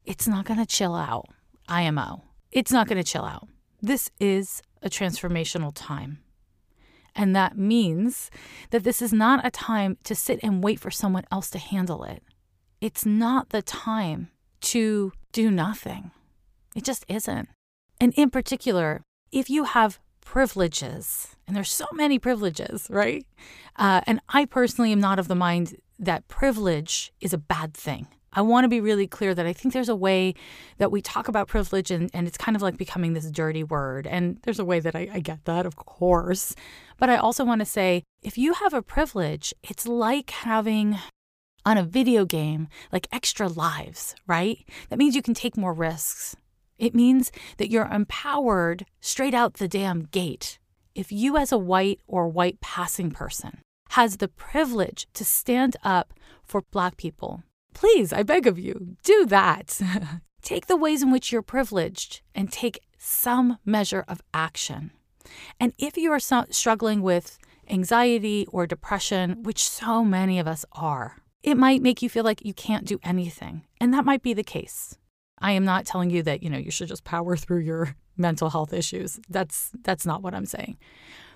it's 0.04 0.28
not 0.28 0.44
going 0.44 0.60
to 0.60 0.66
chill 0.66 0.94
out. 0.94 1.26
IMO. 1.68 2.24
It's 2.52 2.70
not 2.70 2.86
going 2.86 3.02
to 3.02 3.10
chill 3.10 3.24
out. 3.24 3.48
This 3.80 4.10
is 4.20 4.62
a 4.82 4.90
transformational 4.90 5.72
time. 5.74 6.18
And 7.16 7.34
that 7.34 7.56
means 7.56 8.30
that 8.70 8.84
this 8.84 9.00
is 9.00 9.12
not 9.12 9.46
a 9.46 9.50
time 9.50 9.96
to 10.04 10.14
sit 10.14 10.40
and 10.42 10.62
wait 10.62 10.80
for 10.80 10.90
someone 10.90 11.24
else 11.30 11.48
to 11.50 11.58
handle 11.58 12.04
it. 12.04 12.22
It's 12.80 13.06
not 13.06 13.50
the 13.50 13.62
time 13.62 14.30
to 14.62 15.12
do 15.32 15.50
nothing. 15.50 16.10
It 16.74 16.84
just 16.84 17.04
isn't. 17.08 17.48
And 18.00 18.12
in 18.14 18.30
particular, 18.30 19.02
if 19.32 19.48
you 19.48 19.64
have 19.64 20.00
privileges, 20.20 21.33
and 21.46 21.56
there's 21.56 21.70
so 21.70 21.86
many 21.92 22.18
privileges, 22.18 22.86
right? 22.90 23.26
Uh, 23.76 24.00
and 24.06 24.20
I 24.28 24.44
personally 24.44 24.92
am 24.92 25.00
not 25.00 25.18
of 25.18 25.28
the 25.28 25.34
mind 25.34 25.76
that 25.98 26.26
privilege 26.28 27.12
is 27.20 27.32
a 27.32 27.38
bad 27.38 27.74
thing. 27.74 28.08
I 28.36 28.42
want 28.42 28.64
to 28.64 28.68
be 28.68 28.80
really 28.80 29.06
clear 29.06 29.34
that 29.34 29.46
I 29.46 29.52
think 29.52 29.72
there's 29.72 29.88
a 29.88 29.94
way 29.94 30.34
that 30.78 30.90
we 30.90 31.00
talk 31.00 31.28
about 31.28 31.46
privilege 31.46 31.90
and, 31.90 32.10
and 32.12 32.26
it's 32.26 32.36
kind 32.36 32.56
of 32.56 32.62
like 32.62 32.76
becoming 32.76 33.12
this 33.12 33.30
dirty 33.30 33.62
word. 33.62 34.06
And 34.06 34.38
there's 34.42 34.58
a 34.58 34.64
way 34.64 34.80
that 34.80 34.96
I, 34.96 35.08
I 35.12 35.20
get 35.20 35.44
that, 35.44 35.66
of 35.66 35.76
course. 35.76 36.54
But 36.98 37.10
I 37.10 37.16
also 37.16 37.44
want 37.44 37.60
to 37.60 37.64
say 37.64 38.02
if 38.22 38.36
you 38.36 38.54
have 38.54 38.74
a 38.74 38.82
privilege, 38.82 39.54
it's 39.62 39.86
like 39.86 40.30
having 40.30 40.98
on 41.64 41.78
a 41.78 41.84
video 41.84 42.24
game 42.24 42.68
like 42.92 43.06
extra 43.12 43.48
lives, 43.48 44.14
right? 44.26 44.58
That 44.88 44.98
means 44.98 45.14
you 45.14 45.22
can 45.22 45.34
take 45.34 45.56
more 45.56 45.72
risks. 45.72 46.36
It 46.76 46.94
means 46.94 47.30
that 47.58 47.70
you're 47.70 47.86
empowered 47.86 48.84
straight 49.00 49.34
out 49.34 49.54
the 49.54 49.68
damn 49.68 50.02
gate. 50.02 50.58
If 50.94 51.10
you, 51.10 51.36
as 51.36 51.52
a 51.52 51.58
white 51.58 52.00
or 52.06 52.28
white 52.28 52.60
passing 52.60 53.10
person, 53.10 53.60
has 53.90 54.18
the 54.18 54.28
privilege 54.28 55.06
to 55.14 55.24
stand 55.24 55.76
up 55.82 56.12
for 56.44 56.62
Black 56.70 56.96
people, 56.96 57.42
Please, 57.74 58.12
I 58.12 58.22
beg 58.22 58.46
of 58.46 58.58
you, 58.58 58.96
do 59.02 59.26
that. 59.26 59.80
take 60.42 60.66
the 60.66 60.76
ways 60.76 61.02
in 61.02 61.10
which 61.10 61.30
you're 61.30 61.42
privileged 61.42 62.22
and 62.34 62.50
take 62.50 62.80
some 62.96 63.58
measure 63.64 64.04
of 64.08 64.22
action. 64.32 64.92
And 65.58 65.74
if 65.78 65.96
you 65.96 66.10
are 66.12 66.20
struggling 66.20 67.02
with 67.02 67.38
anxiety 67.68 68.46
or 68.50 68.66
depression, 68.66 69.42
which 69.42 69.68
so 69.68 70.04
many 70.04 70.38
of 70.38 70.46
us 70.46 70.64
are, 70.72 71.16
it 71.42 71.56
might 71.56 71.82
make 71.82 72.00
you 72.00 72.08
feel 72.08 72.24
like 72.24 72.44
you 72.44 72.54
can't 72.54 72.86
do 72.86 73.00
anything. 73.02 73.62
And 73.80 73.92
that 73.92 74.04
might 74.04 74.22
be 74.22 74.32
the 74.32 74.44
case. 74.44 74.96
I 75.44 75.50
am 75.50 75.66
not 75.66 75.84
telling 75.84 76.08
you 76.08 76.22
that, 76.22 76.42
you 76.42 76.48
know, 76.48 76.56
you 76.56 76.70
should 76.70 76.88
just 76.88 77.04
power 77.04 77.36
through 77.36 77.60
your 77.60 77.94
mental 78.16 78.48
health 78.48 78.72
issues. 78.72 79.20
That's 79.28 79.70
that's 79.82 80.06
not 80.06 80.22
what 80.22 80.34
I'm 80.34 80.46
saying. 80.46 80.78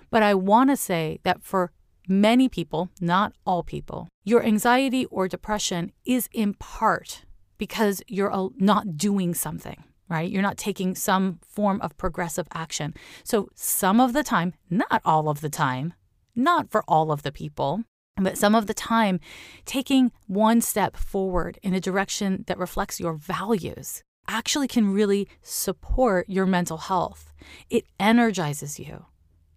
But 0.09 0.23
I 0.23 0.33
want 0.33 0.71
to 0.71 0.75
say 0.75 1.19
that 1.21 1.43
for 1.43 1.71
many 2.07 2.49
people, 2.49 2.89
not 2.99 3.33
all 3.45 3.61
people, 3.61 4.07
your 4.23 4.43
anxiety 4.43 5.05
or 5.05 5.27
depression 5.27 5.91
is 6.05 6.27
in 6.31 6.55
part 6.55 7.23
because 7.59 8.01
you're 8.07 8.49
not 8.57 8.97
doing 8.97 9.35
something, 9.35 9.83
right? 10.09 10.31
You're 10.31 10.41
not 10.41 10.57
taking 10.57 10.95
some 10.95 11.37
form 11.47 11.79
of 11.81 11.95
progressive 11.95 12.47
action. 12.51 12.95
So, 13.23 13.49
some 13.53 13.99
of 13.99 14.13
the 14.13 14.23
time, 14.23 14.53
not 14.71 15.01
all 15.05 15.29
of 15.29 15.41
the 15.41 15.49
time, 15.49 15.93
not 16.35 16.71
for 16.71 16.83
all 16.87 17.11
of 17.11 17.21
the 17.21 17.31
people, 17.31 17.83
but 18.23 18.37
some 18.37 18.55
of 18.55 18.67
the 18.67 18.73
time, 18.73 19.19
taking 19.65 20.11
one 20.27 20.61
step 20.61 20.95
forward 20.95 21.59
in 21.63 21.73
a 21.73 21.79
direction 21.79 22.43
that 22.47 22.57
reflects 22.57 22.99
your 22.99 23.13
values 23.13 24.03
actually 24.27 24.67
can 24.67 24.93
really 24.93 25.27
support 25.41 26.29
your 26.29 26.45
mental 26.45 26.77
health. 26.77 27.33
It 27.69 27.85
energizes 27.99 28.79
you, 28.79 29.05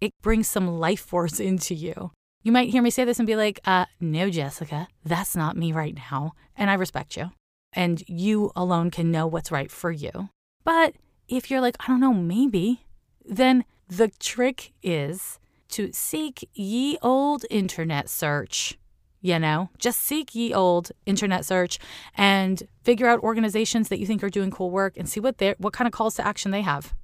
it 0.01 0.12
brings 0.22 0.48
some 0.48 0.66
life 0.66 1.01
force 1.01 1.38
into 1.51 1.75
you. 1.75 2.11
You 2.42 2.51
might 2.51 2.70
hear 2.70 2.83
me 2.83 2.90
say 2.90 3.05
this 3.05 3.20
and 3.20 3.27
be 3.27 3.37
like, 3.37 3.61
uh, 3.64 3.87
no, 4.01 4.29
Jessica, 4.29 4.88
that's 5.05 5.37
not 5.37 5.57
me 5.57 5.72
right 5.72 5.94
now. 5.94 6.33
And 6.57 6.70
I 6.70 6.75
respect 6.75 7.16
you. 7.16 7.31
And 7.72 8.03
you 8.09 8.51
alone 8.57 8.90
can 8.90 9.12
know 9.12 9.29
what's 9.29 9.53
right 9.53 9.70
for 9.70 9.92
you. 9.92 10.29
But 10.64 10.94
if 11.29 11.51
you're 11.51 11.61
like, 11.61 11.77
I 11.81 11.87
don't 11.87 12.01
know, 12.01 12.12
maybe, 12.12 12.85
then 13.25 13.64
the 13.87 14.09
trick 14.18 14.72
is 14.83 15.38
to 15.72 15.90
seek 15.92 16.48
ye 16.54 16.98
old 17.02 17.44
internet 17.50 18.08
search. 18.08 18.78
You 19.20 19.38
know, 19.38 19.70
just 19.78 20.00
seek 20.00 20.35
ye 20.35 20.52
old 20.52 20.90
internet 21.06 21.44
search 21.44 21.78
and 22.16 22.62
figure 22.82 23.06
out 23.06 23.20
organizations 23.20 23.88
that 23.88 24.00
you 24.00 24.06
think 24.06 24.24
are 24.24 24.30
doing 24.30 24.50
cool 24.50 24.70
work 24.70 24.96
and 24.96 25.08
see 25.08 25.20
what 25.20 25.38
they 25.38 25.54
what 25.58 25.72
kind 25.72 25.87
of 25.87 25.92
calls 25.92 26.16
to 26.16 26.26
action 26.26 26.50
they 26.50 26.62
have. 26.62 26.94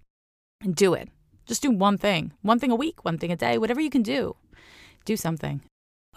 And 0.61 0.75
do 0.75 0.95
it. 0.95 1.09
Just 1.47 1.63
do 1.63 1.71
one 1.71 1.97
thing. 1.97 2.33
One 2.43 2.59
thing 2.59 2.73
a 2.73 2.77
week, 2.77 3.05
one 3.05 3.19
thing 3.19 3.31
a 3.31 3.37
day, 3.37 3.57
whatever 3.59 3.81
you 3.81 3.91
can 3.91 4.03
do 4.03 4.37
do 5.09 5.17
something. 5.17 5.63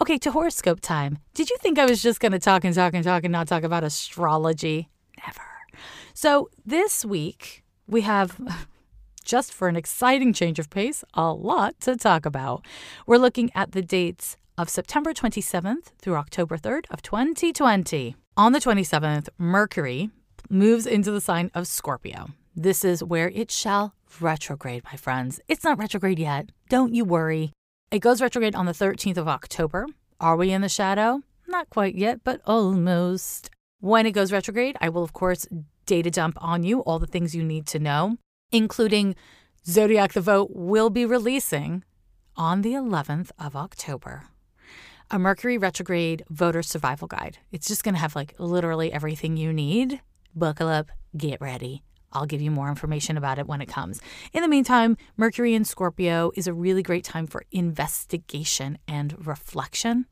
Okay, 0.00 0.18
to 0.18 0.30
horoscope 0.30 0.80
time. 0.80 1.18
Did 1.34 1.48
you 1.50 1.56
think 1.60 1.78
I 1.78 1.86
was 1.86 2.02
just 2.02 2.20
going 2.20 2.32
to 2.32 2.38
talk 2.38 2.64
and 2.64 2.74
talk 2.74 2.94
and 2.94 3.04
talk 3.04 3.24
and 3.24 3.32
not 3.32 3.48
talk 3.48 3.62
about 3.62 3.84
astrology? 3.84 4.90
Never. 5.24 5.40
So 6.14 6.50
this 6.66 7.04
week, 7.04 7.64
we 7.86 8.02
have, 8.02 8.38
just 9.22 9.52
for 9.52 9.68
an 9.68 9.76
exciting 9.76 10.32
change 10.32 10.58
of 10.58 10.70
pace, 10.70 11.04
a 11.14 11.32
lot 11.32 11.80
to 11.80 11.96
talk 11.96 12.26
about. 12.26 12.64
We're 13.06 13.18
looking 13.18 13.50
at 13.54 13.72
the 13.72 13.82
dates 13.82 14.36
of 14.58 14.68
September 14.68 15.12
27th 15.14 15.92
through 16.00 16.16
October 16.16 16.56
3rd 16.56 16.84
of 16.90 17.02
2020. 17.02 18.16
On 18.36 18.52
the 18.52 18.58
27th, 18.58 19.28
Mercury 19.38 20.10
moves 20.48 20.86
into 20.86 21.10
the 21.10 21.20
sign 21.20 21.50
of 21.54 21.66
Scorpio. 21.66 22.30
This 22.54 22.84
is 22.84 23.02
where 23.02 23.30
it 23.30 23.50
shall 23.50 23.94
retrograde, 24.20 24.84
my 24.84 24.96
friends. 24.96 25.40
It's 25.48 25.64
not 25.64 25.78
retrograde 25.78 26.18
yet. 26.18 26.50
Don't 26.68 26.94
you 26.94 27.04
worry. 27.04 27.52
It 27.90 28.00
goes 28.00 28.20
retrograde 28.20 28.54
on 28.54 28.66
the 28.66 28.72
13th 28.72 29.16
of 29.16 29.28
October. 29.28 29.86
Are 30.20 30.36
we 30.36 30.50
in 30.50 30.60
the 30.60 30.68
shadow? 30.68 31.22
Not 31.48 31.70
quite 31.70 31.94
yet, 31.94 32.20
but 32.24 32.40
almost. 32.46 33.50
When 33.80 34.06
it 34.06 34.12
goes 34.12 34.32
retrograde, 34.32 34.76
I 34.80 34.88
will, 34.88 35.02
of 35.02 35.12
course, 35.12 35.46
data 35.86 36.10
dump 36.10 36.38
on 36.40 36.62
you 36.62 36.80
all 36.80 36.98
the 36.98 37.06
things 37.06 37.34
you 37.34 37.42
need 37.42 37.66
to 37.66 37.78
know, 37.78 38.16
including 38.52 39.16
Zodiac 39.66 40.12
the 40.12 40.20
Vote 40.20 40.50
will 40.52 40.90
be 40.90 41.04
releasing 41.06 41.84
on 42.36 42.62
the 42.62 42.72
11th 42.72 43.30
of 43.38 43.56
October 43.56 44.24
a 45.12 45.18
Mercury 45.18 45.58
retrograde 45.58 46.24
voter 46.30 46.62
survival 46.62 47.06
guide. 47.06 47.38
It's 47.52 47.68
just 47.68 47.84
going 47.84 47.94
to 47.94 48.00
have 48.00 48.16
like 48.16 48.34
literally 48.38 48.90
everything 48.90 49.36
you 49.36 49.52
need. 49.52 50.00
Buckle 50.34 50.68
up, 50.68 50.90
get 51.14 51.38
ready. 51.38 51.82
I'll 52.12 52.24
give 52.26 52.40
you 52.40 52.50
more 52.50 52.70
information 52.70 53.18
about 53.18 53.38
it 53.38 53.46
when 53.46 53.60
it 53.60 53.68
comes. 53.68 54.00
In 54.32 54.42
the 54.42 54.48
meantime, 54.48 54.96
Mercury 55.18 55.54
in 55.54 55.66
Scorpio 55.66 56.32
is 56.34 56.46
a 56.46 56.54
really 56.54 56.82
great 56.82 57.04
time 57.04 57.26
for 57.26 57.44
investigation 57.52 58.78
and 58.88 59.26
reflection. 59.26 60.06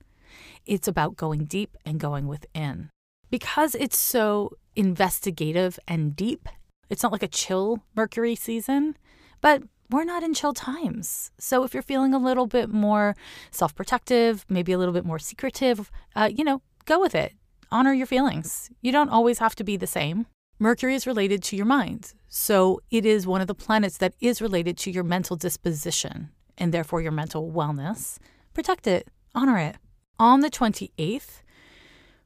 It's 0.66 0.88
about 0.88 1.16
going 1.16 1.46
deep 1.46 1.76
and 1.86 1.98
going 1.98 2.26
within. 2.26 2.90
Because 3.30 3.74
it's 3.74 3.98
so 3.98 4.50
investigative 4.76 5.78
and 5.88 6.14
deep, 6.14 6.48
it's 6.90 7.02
not 7.02 7.12
like 7.12 7.22
a 7.22 7.28
chill 7.28 7.82
Mercury 7.94 8.34
season, 8.34 8.96
but 9.40 9.62
we're 9.88 10.04
not 10.04 10.22
in 10.22 10.34
chill 10.34 10.52
times. 10.52 11.30
So 11.38 11.64
if 11.64 11.72
you're 11.72 11.82
feeling 11.82 12.12
a 12.12 12.18
little 12.18 12.46
bit 12.46 12.68
more 12.68 13.16
self 13.50 13.74
protective, 13.74 14.44
maybe 14.48 14.72
a 14.72 14.78
little 14.78 14.94
bit 14.94 15.06
more 15.06 15.18
secretive, 15.18 15.90
uh, 16.14 16.28
you 16.32 16.44
know, 16.44 16.62
go 16.84 17.00
with 17.00 17.14
it. 17.14 17.32
Honor 17.72 17.92
your 17.92 18.06
feelings. 18.06 18.70
You 18.82 18.92
don't 18.92 19.08
always 19.08 19.38
have 19.38 19.54
to 19.56 19.64
be 19.64 19.76
the 19.76 19.86
same. 19.86 20.26
Mercury 20.58 20.94
is 20.94 21.06
related 21.06 21.42
to 21.44 21.56
your 21.56 21.66
mind. 21.66 22.12
So 22.28 22.80
it 22.90 23.06
is 23.06 23.26
one 23.26 23.40
of 23.40 23.46
the 23.46 23.54
planets 23.54 23.96
that 23.98 24.14
is 24.20 24.42
related 24.42 24.76
to 24.78 24.90
your 24.90 25.04
mental 25.04 25.36
disposition 25.36 26.30
and 26.58 26.74
therefore 26.74 27.00
your 27.00 27.12
mental 27.12 27.50
wellness. 27.50 28.18
Protect 28.52 28.86
it, 28.86 29.08
honor 29.34 29.58
it. 29.58 29.76
On 30.18 30.40
the 30.40 30.50
28th, 30.50 31.40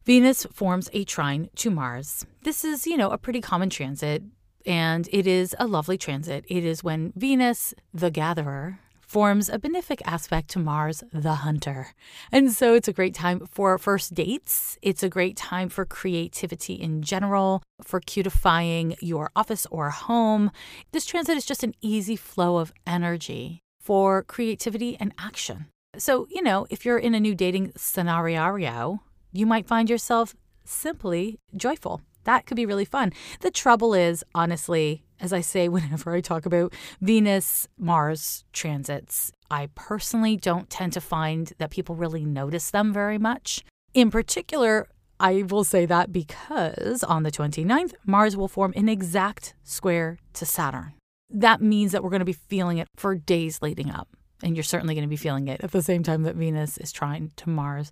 Venus 0.05 0.47
forms 0.53 0.91
a 0.93 1.05
trine 1.05 1.49
to 1.57 1.71
Mars. 1.71 2.27
This 2.43 2.65
is, 2.65 2.87
you 2.87 2.97
know, 2.97 3.11
a 3.11 3.19
pretty 3.19 3.41
common 3.41 3.71
transit 3.71 4.23
and 4.67 5.09
it 5.13 5.27
is 5.27 5.55
a 5.59 5.67
lovely 5.67 5.99
transit. 5.99 6.45
It 6.49 6.65
is 6.65 6.85
when 6.85 7.13
Venus, 7.17 7.75
the 7.93 8.11
gatherer, 8.11 8.79
forms 9.15 9.49
a 9.49 9.59
benefic 9.59 10.01
aspect 10.05 10.49
to 10.49 10.59
Mars, 10.59 11.05
the 11.13 11.35
hunter. 11.35 11.89
And 12.33 12.51
so 12.51 12.75
it's 12.75 12.89
a 12.89 12.93
great 12.93 13.15
time 13.15 13.47
for 13.47 13.79
first 13.79 14.15
dates. 14.15 14.77
It's 14.83 15.05
a 15.05 15.09
great 15.09 15.37
time 15.37 15.69
for 15.69 15.85
creativity 15.85 16.75
in 16.75 17.03
general, 17.03 17.63
for 17.83 18.01
cutifying 18.01 18.97
your 19.01 19.31
office 19.37 19.67
or 19.71 19.91
home. 19.91 20.51
This 20.91 21.07
transit 21.07 21.37
is 21.37 21.47
just 21.47 21.63
an 21.63 21.75
easy 21.81 22.17
flow 22.17 22.57
of 22.57 22.73
energy 22.87 23.61
for 23.81 24.25
creativity 24.25 24.97
and 24.99 25.15
action. 25.19 25.67
So, 25.97 26.27
you 26.29 26.43
know, 26.43 26.67
if 26.71 26.85
you're 26.85 26.99
in 26.99 27.15
a 27.15 27.21
new 27.21 27.37
dating 27.37 27.73
scenario, 27.77 29.01
you 29.33 29.47
might 29.47 29.69
find 29.69 29.89
yourself 29.89 30.35
simply 30.65 31.39
joyful 31.55 32.01
that 32.25 32.47
could 32.47 32.57
be 32.57 32.67
really 32.67 32.85
fun. 32.85 33.13
The 33.41 33.51
trouble 33.51 33.95
is, 33.95 34.25
honestly, 34.35 35.05
as 35.21 35.33
I 35.33 35.41
say 35.41 35.69
whenever 35.69 36.13
I 36.15 36.21
talk 36.21 36.47
about 36.47 36.73
Venus 37.01 37.69
Mars 37.79 38.45
transits, 38.53 39.33
I 39.51 39.69
personally 39.75 40.37
don't 40.37 40.69
tend 40.69 40.93
to 40.95 41.01
find 41.01 41.53
that 41.59 41.71
people 41.71 41.95
really 41.95 42.25
notice 42.25 42.71
them 42.71 42.93
very 42.93 43.19
much. 43.19 43.65
In 43.95 44.11
particular, 44.11 44.89
I 45.21 45.43
will 45.43 45.65
say 45.65 45.87
that 45.87 46.13
because 46.13 47.05
on 47.05 47.23
the 47.23 47.31
29th, 47.31 47.95
Mars 48.05 48.37
will 48.37 48.49
form 48.49 48.73
an 48.77 48.89
exact 48.89 49.55
square 49.63 50.19
to 50.35 50.45
Saturn. 50.45 50.95
That 51.31 51.63
means 51.63 51.93
that 51.93 52.03
we're 52.03 52.11
going 52.11 52.21
to 52.21 52.27
be 52.27 52.33
feeling 52.33 52.79
it 52.79 52.89
for 52.97 53.15
days 53.15 53.63
leading 53.63 53.91
up. 53.91 54.09
And 54.43 54.57
you're 54.57 54.65
certainly 54.65 54.95
going 54.95 55.07
to 55.07 55.09
be 55.09 55.17
feeling 55.17 55.49
it 55.49 55.63
at 55.63 55.71
the 55.71 55.83
same 55.83 56.03
time 56.03 56.25
that 56.25 56.35
Venus 56.35 56.77
is 56.79 56.93
trying 56.93 57.33
to 57.37 57.49
Mars. 57.49 57.91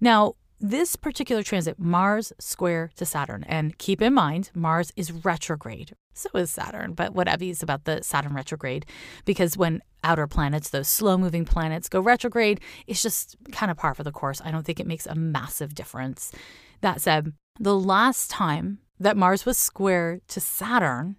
Now, 0.00 0.34
this 0.64 0.96
particular 0.96 1.42
transit, 1.42 1.78
Mars 1.78 2.32
square 2.38 2.90
to 2.96 3.04
Saturn, 3.04 3.44
and 3.46 3.76
keep 3.76 4.00
in 4.00 4.14
mind, 4.14 4.50
Mars 4.54 4.92
is 4.96 5.12
retrograde. 5.12 5.94
So 6.14 6.30
is 6.34 6.50
Saturn, 6.50 6.94
but 6.94 7.14
whatever 7.14 7.44
is 7.44 7.62
about 7.62 7.84
the 7.84 8.02
Saturn 8.02 8.32
retrograde, 8.32 8.86
because 9.26 9.58
when 9.58 9.82
outer 10.02 10.26
planets, 10.26 10.70
those 10.70 10.88
slow 10.88 11.18
moving 11.18 11.44
planets, 11.44 11.90
go 11.90 12.00
retrograde, 12.00 12.62
it's 12.86 13.02
just 13.02 13.36
kind 13.52 13.70
of 13.70 13.76
par 13.76 13.94
for 13.94 14.04
the 14.04 14.10
course. 14.10 14.40
I 14.42 14.50
don't 14.50 14.64
think 14.64 14.80
it 14.80 14.86
makes 14.86 15.04
a 15.04 15.14
massive 15.14 15.74
difference. 15.74 16.32
That 16.80 17.02
said, 17.02 17.34
the 17.60 17.78
last 17.78 18.30
time 18.30 18.78
that 18.98 19.18
Mars 19.18 19.44
was 19.44 19.58
square 19.58 20.20
to 20.28 20.40
Saturn 20.40 21.16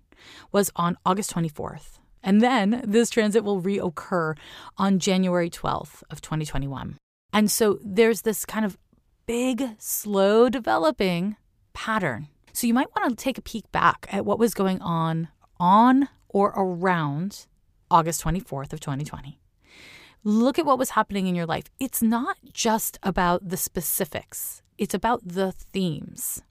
was 0.51 0.71
on 0.75 0.97
August 1.05 1.31
24th. 1.35 1.99
And 2.23 2.41
then 2.41 2.81
this 2.83 3.11
transit 3.11 3.43
will 3.43 3.61
reoccur 3.61 4.35
on 4.79 4.97
January 4.97 5.51
12th 5.51 6.01
of 6.09 6.19
2021. 6.21 6.95
And 7.35 7.51
so 7.51 7.77
there's 7.83 8.21
this 8.21 8.45
kind 8.45 8.65
of 8.65 8.77
big, 9.25 9.75
slow 9.79 10.49
developing 10.49 11.35
pattern. 11.73 12.27
So 12.53 12.67
you 12.67 12.73
might 12.73 12.89
want 12.95 13.09
to 13.09 13.21
take 13.21 13.37
a 13.37 13.41
peek 13.41 13.71
back 13.71 14.07
at 14.11 14.25
what 14.25 14.39
was 14.39 14.53
going 14.53 14.81
on 14.81 15.29
on 15.59 16.09
or 16.29 16.53
around 16.55 17.47
August 17.89 18.23
24th 18.23 18.73
of 18.73 18.79
2020. 18.79 19.39
Look 20.23 20.57
at 20.57 20.65
what 20.65 20.79
was 20.79 20.91
happening 20.91 21.27
in 21.27 21.35
your 21.35 21.45
life. 21.45 21.65
It's 21.79 22.01
not 22.01 22.37
just 22.51 22.97
about 23.03 23.47
the 23.47 23.57
specifics. 23.57 24.63
It's 24.77 24.93
about 24.93 25.21
the 25.27 25.51
themes. 25.51 26.41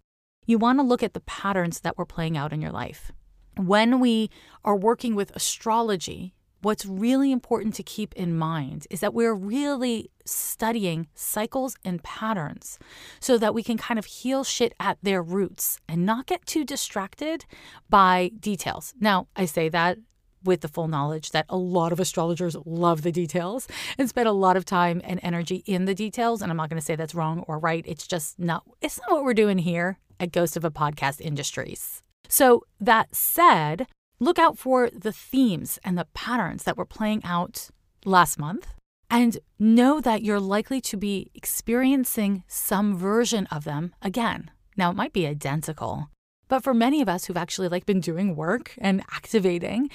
You 0.46 0.58
want 0.58 0.78
to 0.78 0.84
look 0.84 1.02
at 1.02 1.14
the 1.14 1.20
patterns 1.20 1.80
that 1.80 1.98
were 1.98 2.06
playing 2.06 2.36
out 2.36 2.52
in 2.52 2.60
your 2.60 2.70
life. 2.70 3.12
When 3.56 3.98
we 3.98 4.30
are 4.64 4.76
working 4.76 5.14
with 5.14 5.34
astrology, 5.34 6.34
what's 6.64 6.86
really 6.86 7.30
important 7.30 7.74
to 7.74 7.82
keep 7.82 8.14
in 8.14 8.36
mind 8.36 8.86
is 8.90 9.00
that 9.00 9.14
we're 9.14 9.34
really 9.34 10.10
studying 10.24 11.06
cycles 11.14 11.76
and 11.84 12.02
patterns 12.02 12.78
so 13.20 13.36
that 13.36 13.54
we 13.54 13.62
can 13.62 13.76
kind 13.76 13.98
of 13.98 14.06
heal 14.06 14.42
shit 14.42 14.74
at 14.80 14.96
their 15.02 15.22
roots 15.22 15.78
and 15.88 16.06
not 16.06 16.26
get 16.26 16.44
too 16.46 16.64
distracted 16.64 17.44
by 17.90 18.30
details. 18.40 18.94
Now, 18.98 19.28
I 19.36 19.44
say 19.44 19.68
that 19.68 19.98
with 20.42 20.60
the 20.60 20.68
full 20.68 20.88
knowledge 20.88 21.30
that 21.30 21.46
a 21.48 21.56
lot 21.56 21.92
of 21.92 22.00
astrologers 22.00 22.56
love 22.64 23.02
the 23.02 23.12
details 23.12 23.66
and 23.96 24.08
spend 24.08 24.28
a 24.28 24.32
lot 24.32 24.56
of 24.56 24.64
time 24.64 25.00
and 25.04 25.20
energy 25.22 25.62
in 25.66 25.84
the 25.84 25.94
details 25.94 26.42
and 26.42 26.50
I'm 26.50 26.56
not 26.56 26.68
going 26.68 26.80
to 26.80 26.84
say 26.84 26.96
that's 26.96 27.14
wrong 27.14 27.44
or 27.46 27.58
right. 27.58 27.84
It's 27.86 28.06
just 28.06 28.38
not 28.38 28.62
it's 28.80 29.00
not 29.00 29.10
what 29.10 29.24
we're 29.24 29.34
doing 29.34 29.58
here 29.58 29.98
at 30.20 30.32
Ghost 30.32 30.56
of 30.56 30.64
a 30.64 30.70
Podcast 30.70 31.20
Industries. 31.20 32.02
So, 32.28 32.62
that 32.80 33.14
said, 33.14 33.86
Look 34.24 34.38
out 34.38 34.56
for 34.56 34.88
the 34.88 35.12
themes 35.12 35.78
and 35.84 35.98
the 35.98 36.06
patterns 36.14 36.64
that 36.64 36.78
were 36.78 36.86
playing 36.86 37.22
out 37.24 37.68
last 38.06 38.38
month 38.38 38.68
and 39.10 39.36
know 39.58 40.00
that 40.00 40.22
you're 40.22 40.40
likely 40.40 40.80
to 40.80 40.96
be 40.96 41.30
experiencing 41.34 42.42
some 42.48 42.96
version 42.96 43.46
of 43.50 43.64
them 43.64 43.94
again. 44.00 44.50
Now, 44.78 44.88
it 44.88 44.96
might 44.96 45.12
be 45.12 45.26
identical, 45.26 46.08
but 46.48 46.64
for 46.64 46.72
many 46.72 47.02
of 47.02 47.08
us 47.10 47.26
who've 47.26 47.36
actually 47.36 47.68
like 47.68 47.84
been 47.84 48.00
doing 48.00 48.34
work 48.34 48.74
and 48.78 49.02
activating, 49.12 49.90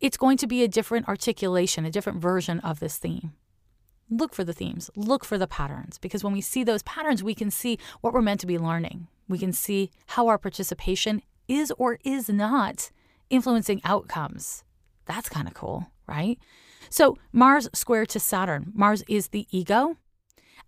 it's 0.00 0.18
going 0.18 0.36
to 0.36 0.46
be 0.46 0.62
a 0.62 0.68
different 0.68 1.08
articulation, 1.08 1.86
a 1.86 1.90
different 1.90 2.20
version 2.20 2.60
of 2.60 2.78
this 2.78 2.98
theme. 2.98 3.32
Look 4.10 4.34
for 4.34 4.44
the 4.44 4.52
themes, 4.52 4.90
look 4.96 5.24
for 5.24 5.38
the 5.38 5.46
patterns, 5.46 5.96
because 5.96 6.22
when 6.22 6.34
we 6.34 6.42
see 6.42 6.62
those 6.62 6.82
patterns, 6.82 7.22
we 7.22 7.34
can 7.34 7.50
see 7.50 7.78
what 8.02 8.12
we're 8.12 8.20
meant 8.20 8.40
to 8.40 8.46
be 8.46 8.58
learning. 8.58 9.08
We 9.30 9.38
can 9.38 9.54
see 9.54 9.90
how 10.08 10.28
our 10.28 10.36
participation 10.36 11.22
is 11.48 11.72
or 11.78 11.98
is 12.04 12.28
not 12.28 12.90
influencing 13.32 13.80
outcomes. 13.84 14.62
That's 15.06 15.28
kind 15.28 15.48
of 15.48 15.54
cool, 15.54 15.90
right? 16.06 16.38
So, 16.90 17.16
Mars 17.32 17.68
square 17.74 18.06
to 18.06 18.20
Saturn. 18.20 18.70
Mars 18.74 19.02
is 19.08 19.28
the 19.28 19.46
ego, 19.50 19.96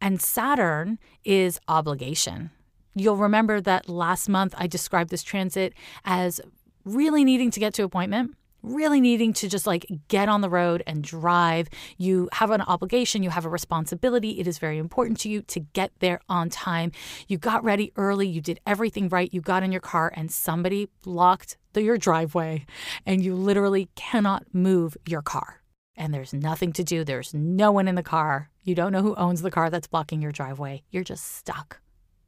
and 0.00 0.20
Saturn 0.20 0.98
is 1.24 1.60
obligation. 1.68 2.50
You'll 2.94 3.16
remember 3.16 3.60
that 3.60 3.88
last 3.88 4.28
month 4.28 4.54
I 4.56 4.66
described 4.66 5.10
this 5.10 5.22
transit 5.22 5.74
as 6.04 6.40
really 6.84 7.24
needing 7.24 7.50
to 7.50 7.60
get 7.60 7.74
to 7.74 7.84
appointment 7.84 8.36
really 8.64 9.00
needing 9.00 9.32
to 9.34 9.48
just 9.48 9.66
like 9.66 9.86
get 10.08 10.28
on 10.28 10.40
the 10.40 10.48
road 10.48 10.82
and 10.86 11.04
drive. 11.04 11.68
You 11.98 12.28
have 12.32 12.50
an 12.50 12.62
obligation, 12.62 13.22
you 13.22 13.30
have 13.30 13.44
a 13.44 13.50
responsibility. 13.50 14.40
It 14.40 14.46
is 14.46 14.58
very 14.58 14.78
important 14.78 15.20
to 15.20 15.28
you 15.28 15.42
to 15.42 15.60
get 15.60 15.92
there 16.00 16.20
on 16.28 16.48
time. 16.48 16.92
You 17.28 17.38
got 17.38 17.62
ready 17.62 17.92
early, 17.96 18.26
you 18.26 18.40
did 18.40 18.60
everything 18.66 19.08
right. 19.08 19.32
You 19.32 19.40
got 19.40 19.62
in 19.62 19.72
your 19.72 19.80
car 19.80 20.12
and 20.16 20.32
somebody 20.32 20.88
blocked 21.02 21.56
the, 21.74 21.82
your 21.82 21.98
driveway 21.98 22.64
and 23.04 23.22
you 23.22 23.34
literally 23.34 23.88
cannot 23.94 24.46
move 24.52 24.96
your 25.06 25.22
car. 25.22 25.62
And 25.96 26.12
there's 26.12 26.32
nothing 26.32 26.72
to 26.72 26.82
do. 26.82 27.04
There's 27.04 27.32
no 27.32 27.70
one 27.70 27.86
in 27.86 27.94
the 27.94 28.02
car. 28.02 28.50
You 28.62 28.74
don't 28.74 28.92
know 28.92 29.02
who 29.02 29.14
owns 29.14 29.42
the 29.42 29.50
car 29.50 29.70
that's 29.70 29.86
blocking 29.86 30.20
your 30.20 30.32
driveway. 30.32 30.82
You're 30.90 31.04
just 31.04 31.36
stuck, 31.36 31.80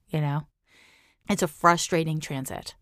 you 0.08 0.20
know? 0.20 0.46
It's 1.28 1.42
a 1.42 1.48
frustrating 1.48 2.20
transit. 2.20 2.76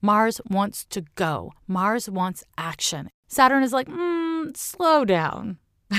Mars 0.00 0.40
wants 0.48 0.84
to 0.86 1.02
go. 1.14 1.52
Mars 1.66 2.08
wants 2.08 2.44
action. 2.56 3.08
Saturn 3.28 3.62
is 3.62 3.72
like, 3.72 3.88
mm, 3.88 4.56
slow 4.56 5.04
down. 5.04 5.58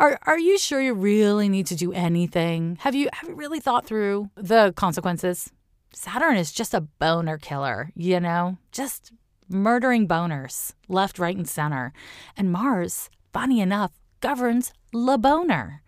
Are 0.00 0.16
are 0.22 0.38
you 0.38 0.58
sure 0.58 0.80
you 0.80 0.94
really 0.94 1.48
need 1.48 1.66
to 1.66 1.74
do 1.74 1.92
anything? 1.92 2.76
Have 2.82 2.94
you 2.94 3.08
have 3.12 3.28
you 3.28 3.34
really 3.34 3.58
thought 3.58 3.84
through 3.84 4.30
the 4.36 4.72
consequences? 4.76 5.50
Saturn 5.92 6.36
is 6.36 6.52
just 6.52 6.72
a 6.72 6.82
boner 6.82 7.36
killer, 7.36 7.90
you 7.96 8.20
know? 8.20 8.58
Just 8.70 9.12
murdering 9.48 10.06
boners 10.06 10.74
left, 10.86 11.18
right, 11.18 11.36
and 11.36 11.48
center. 11.48 11.92
And 12.36 12.52
Mars, 12.52 13.10
funny 13.32 13.60
enough, 13.60 13.92
governs 14.20 14.72
the 14.92 15.18
boner. 15.18 15.82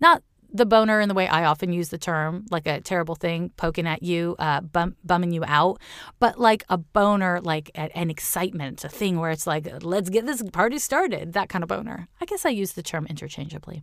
Not 0.00 0.22
the 0.52 0.66
boner 0.66 1.00
in 1.00 1.08
the 1.08 1.14
way 1.14 1.28
I 1.28 1.44
often 1.44 1.72
use 1.72 1.88
the 1.88 1.98
term, 1.98 2.46
like 2.50 2.66
a 2.66 2.80
terrible 2.80 3.14
thing 3.14 3.50
poking 3.56 3.86
at 3.86 4.02
you, 4.02 4.36
uh, 4.38 4.60
bum, 4.60 4.96
bumming 5.04 5.32
you 5.32 5.44
out, 5.46 5.80
but 6.18 6.38
like 6.38 6.64
a 6.68 6.78
boner, 6.78 7.40
like 7.40 7.70
an 7.74 8.10
excitement, 8.10 8.84
a 8.84 8.88
thing 8.88 9.18
where 9.18 9.30
it's 9.30 9.46
like, 9.46 9.68
let's 9.82 10.10
get 10.10 10.26
this 10.26 10.42
party 10.52 10.78
started, 10.78 11.32
that 11.32 11.48
kind 11.48 11.62
of 11.62 11.68
boner. 11.68 12.08
I 12.20 12.24
guess 12.24 12.44
I 12.44 12.50
use 12.50 12.72
the 12.72 12.82
term 12.82 13.06
interchangeably. 13.06 13.82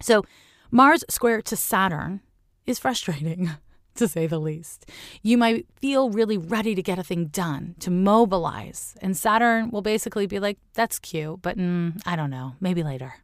So, 0.00 0.24
Mars 0.70 1.04
square 1.08 1.42
to 1.42 1.56
Saturn 1.56 2.20
is 2.66 2.78
frustrating. 2.78 3.50
to 3.96 4.06
say 4.06 4.26
the 4.26 4.38
least. 4.38 4.86
You 5.22 5.38
might 5.38 5.66
feel 5.80 6.10
really 6.10 6.36
ready 6.38 6.74
to 6.74 6.82
get 6.82 6.98
a 6.98 7.02
thing 7.02 7.26
done, 7.26 7.74
to 7.80 7.90
mobilize, 7.90 8.94
and 9.00 9.16
Saturn 9.16 9.70
will 9.70 9.82
basically 9.82 10.26
be 10.26 10.38
like, 10.38 10.58
that's 10.74 10.98
cute, 10.98 11.40
but 11.42 11.56
mm, 11.56 11.98
I 12.04 12.14
don't 12.14 12.30
know, 12.30 12.56
maybe 12.60 12.82
later. 12.82 13.14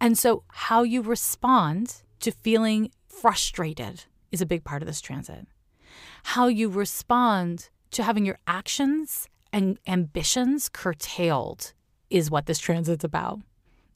And 0.00 0.16
so, 0.16 0.44
how 0.48 0.82
you 0.82 1.02
respond 1.02 2.02
to 2.26 2.32
feeling 2.32 2.90
frustrated 3.06 4.04
is 4.32 4.40
a 4.40 4.46
big 4.46 4.64
part 4.64 4.82
of 4.82 4.86
this 4.88 5.00
transit. 5.00 5.46
How 6.24 6.48
you 6.48 6.68
respond 6.68 7.68
to 7.92 8.02
having 8.02 8.26
your 8.26 8.40
actions 8.48 9.28
and 9.52 9.78
ambitions 9.86 10.68
curtailed 10.68 11.72
is 12.10 12.28
what 12.28 12.46
this 12.46 12.58
transit's 12.58 13.04
about. 13.04 13.42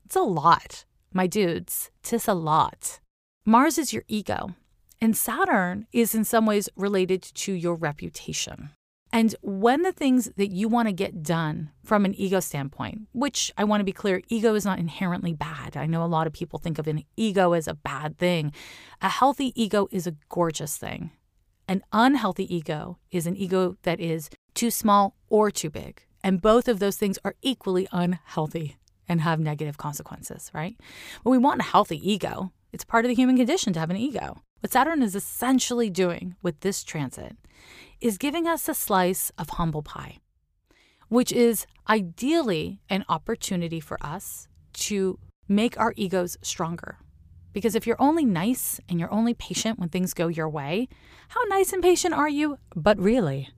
It's 0.04 0.14
a 0.14 0.20
lot, 0.20 0.84
my 1.12 1.26
dudes. 1.26 1.90
Tis 2.04 2.28
a 2.28 2.34
lot. 2.34 3.00
Mars 3.44 3.78
is 3.78 3.92
your 3.92 4.04
ego. 4.06 4.54
And 5.00 5.16
Saturn 5.16 5.88
is 5.92 6.14
in 6.14 6.22
some 6.22 6.46
ways 6.46 6.68
related 6.76 7.22
to 7.22 7.52
your 7.52 7.74
reputation. 7.74 8.70
And 9.12 9.34
when 9.42 9.82
the 9.82 9.92
things 9.92 10.30
that 10.36 10.52
you 10.52 10.68
want 10.68 10.86
to 10.88 10.92
get 10.92 11.22
done 11.22 11.70
from 11.84 12.04
an 12.04 12.14
ego 12.14 12.38
standpoint, 12.38 13.08
which 13.12 13.52
I 13.58 13.64
want 13.64 13.80
to 13.80 13.84
be 13.84 13.92
clear, 13.92 14.22
ego 14.28 14.54
is 14.54 14.64
not 14.64 14.78
inherently 14.78 15.32
bad. 15.32 15.76
I 15.76 15.86
know 15.86 16.04
a 16.04 16.06
lot 16.06 16.26
of 16.26 16.32
people 16.32 16.58
think 16.58 16.78
of 16.78 16.86
an 16.86 17.04
ego 17.16 17.52
as 17.52 17.66
a 17.66 17.74
bad 17.74 18.18
thing. 18.18 18.52
A 19.02 19.08
healthy 19.08 19.52
ego 19.60 19.88
is 19.90 20.06
a 20.06 20.14
gorgeous 20.28 20.76
thing. 20.76 21.10
An 21.66 21.82
unhealthy 21.92 22.52
ego 22.54 22.98
is 23.10 23.26
an 23.26 23.36
ego 23.36 23.76
that 23.82 24.00
is 24.00 24.30
too 24.54 24.70
small 24.70 25.16
or 25.28 25.50
too 25.50 25.70
big. 25.70 26.02
And 26.22 26.40
both 26.40 26.68
of 26.68 26.78
those 26.78 26.96
things 26.96 27.18
are 27.24 27.34
equally 27.42 27.88
unhealthy 27.92 28.76
and 29.08 29.20
have 29.22 29.40
negative 29.40 29.76
consequences, 29.76 30.50
right? 30.54 30.76
But 31.24 31.30
we 31.30 31.38
want 31.38 31.60
a 31.60 31.64
healthy 31.64 31.98
ego. 32.08 32.52
It's 32.72 32.84
part 32.84 33.04
of 33.04 33.08
the 33.08 33.14
human 33.14 33.36
condition 33.36 33.72
to 33.72 33.80
have 33.80 33.90
an 33.90 33.96
ego. 33.96 34.42
What 34.60 34.72
Saturn 34.72 35.02
is 35.02 35.16
essentially 35.16 35.90
doing 35.90 36.36
with 36.42 36.60
this 36.60 36.84
transit 36.84 37.36
is 38.00 38.18
giving 38.18 38.46
us 38.46 38.68
a 38.68 38.74
slice 38.74 39.30
of 39.38 39.50
humble 39.50 39.82
pie, 39.82 40.18
which 41.08 41.32
is 41.32 41.66
ideally 41.88 42.80
an 42.88 43.04
opportunity 43.08 43.80
for 43.80 43.98
us 44.00 44.48
to 44.72 45.18
make 45.48 45.78
our 45.78 45.92
egos 45.96 46.36
stronger. 46.42 46.98
Because 47.52 47.74
if 47.74 47.86
you're 47.86 48.00
only 48.00 48.24
nice 48.24 48.80
and 48.88 49.00
you're 49.00 49.12
only 49.12 49.34
patient 49.34 49.78
when 49.78 49.88
things 49.88 50.14
go 50.14 50.28
your 50.28 50.48
way, 50.48 50.88
how 51.28 51.42
nice 51.48 51.72
and 51.72 51.82
patient 51.82 52.14
are 52.14 52.28
you? 52.28 52.58
But 52.76 52.98
really. 52.98 53.48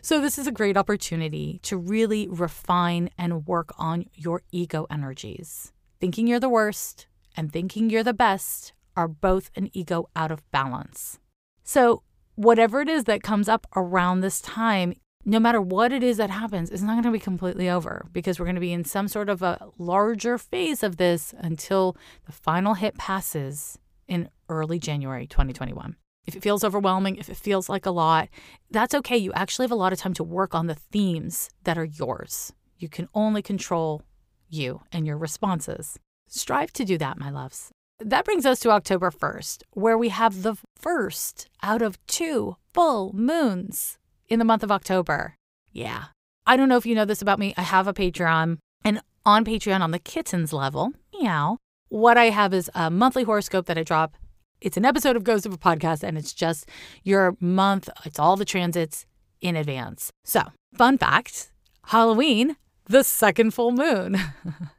So, 0.00 0.20
this 0.20 0.38
is 0.38 0.46
a 0.46 0.52
great 0.52 0.76
opportunity 0.76 1.58
to 1.64 1.76
really 1.76 2.28
refine 2.28 3.10
and 3.18 3.46
work 3.46 3.74
on 3.76 4.06
your 4.14 4.42
ego 4.52 4.86
energies. 4.88 5.72
Thinking 6.00 6.26
you're 6.26 6.40
the 6.40 6.48
worst 6.48 7.08
and 7.36 7.52
thinking 7.52 7.90
you're 7.90 8.04
the 8.04 8.14
best 8.14 8.72
are 8.96 9.08
both 9.08 9.50
an 9.56 9.68
ego 9.72 10.08
out 10.14 10.30
of 10.30 10.48
balance. 10.50 11.18
So, 11.64 12.02
whatever 12.36 12.80
it 12.80 12.88
is 12.88 13.04
that 13.04 13.22
comes 13.22 13.48
up 13.48 13.66
around 13.74 14.20
this 14.20 14.40
time, 14.40 14.94
no 15.24 15.40
matter 15.40 15.60
what 15.60 15.90
it 15.90 16.02
is 16.02 16.18
that 16.18 16.30
happens, 16.30 16.70
it's 16.70 16.82
not 16.82 16.92
going 16.92 17.02
to 17.02 17.10
be 17.10 17.18
completely 17.18 17.68
over 17.68 18.06
because 18.12 18.38
we're 18.38 18.46
going 18.46 18.54
to 18.54 18.60
be 18.60 18.72
in 18.72 18.84
some 18.84 19.08
sort 19.08 19.28
of 19.28 19.42
a 19.42 19.68
larger 19.76 20.38
phase 20.38 20.84
of 20.84 20.98
this 20.98 21.34
until 21.38 21.96
the 22.26 22.32
final 22.32 22.74
hit 22.74 22.96
passes 22.96 23.78
in 24.06 24.28
early 24.48 24.78
January 24.78 25.26
2021. 25.26 25.96
If 26.26 26.36
it 26.36 26.42
feels 26.42 26.64
overwhelming, 26.64 27.16
if 27.16 27.28
it 27.28 27.36
feels 27.36 27.68
like 27.68 27.86
a 27.86 27.90
lot, 27.90 28.28
that's 28.70 28.94
okay. 28.94 29.16
You 29.16 29.32
actually 29.32 29.64
have 29.64 29.72
a 29.72 29.76
lot 29.76 29.92
of 29.92 29.98
time 29.98 30.14
to 30.14 30.24
work 30.24 30.54
on 30.54 30.66
the 30.66 30.74
themes 30.74 31.50
that 31.64 31.78
are 31.78 31.84
yours. 31.84 32.52
You 32.78 32.88
can 32.88 33.08
only 33.14 33.42
control 33.42 34.02
you 34.48 34.82
and 34.92 35.06
your 35.06 35.16
responses. 35.16 35.98
Strive 36.28 36.72
to 36.74 36.84
do 36.84 36.98
that, 36.98 37.18
my 37.18 37.30
loves. 37.30 37.70
That 37.98 38.26
brings 38.26 38.44
us 38.44 38.60
to 38.60 38.70
October 38.70 39.10
1st, 39.10 39.62
where 39.72 39.96
we 39.96 40.10
have 40.10 40.42
the 40.42 40.56
first 40.76 41.48
out 41.62 41.80
of 41.80 42.04
two 42.06 42.56
full 42.74 43.12
moons 43.14 43.96
in 44.28 44.38
the 44.38 44.44
month 44.44 44.62
of 44.62 44.70
October. 44.70 45.34
Yeah. 45.72 46.06
I 46.46 46.56
don't 46.56 46.68
know 46.68 46.76
if 46.76 46.84
you 46.84 46.94
know 46.94 47.06
this 47.06 47.22
about 47.22 47.38
me. 47.38 47.54
I 47.56 47.62
have 47.62 47.88
a 47.88 47.94
Patreon, 47.94 48.58
and 48.84 49.00
on 49.24 49.46
Patreon, 49.46 49.80
on 49.80 49.92
the 49.92 49.98
kittens 49.98 50.52
level, 50.52 50.92
meow, 51.18 51.56
what 51.88 52.18
I 52.18 52.26
have 52.26 52.52
is 52.52 52.70
a 52.74 52.90
monthly 52.90 53.24
horoscope 53.24 53.64
that 53.66 53.78
I 53.78 53.82
drop. 53.82 54.14
It's 54.60 54.76
an 54.76 54.84
episode 54.84 55.16
of 55.16 55.24
Ghost 55.24 55.46
of 55.46 55.54
a 55.54 55.58
Podcast, 55.58 56.02
and 56.02 56.18
it's 56.18 56.34
just 56.34 56.68
your 57.02 57.34
month, 57.40 57.88
it's 58.04 58.18
all 58.18 58.36
the 58.36 58.44
transits 58.44 59.06
in 59.40 59.56
advance. 59.56 60.10
So, 60.22 60.42
fun 60.74 60.98
fact 60.98 61.50
Halloween, 61.86 62.56
the 62.84 63.04
second 63.04 63.52
full 63.54 63.72
moon. 63.72 64.18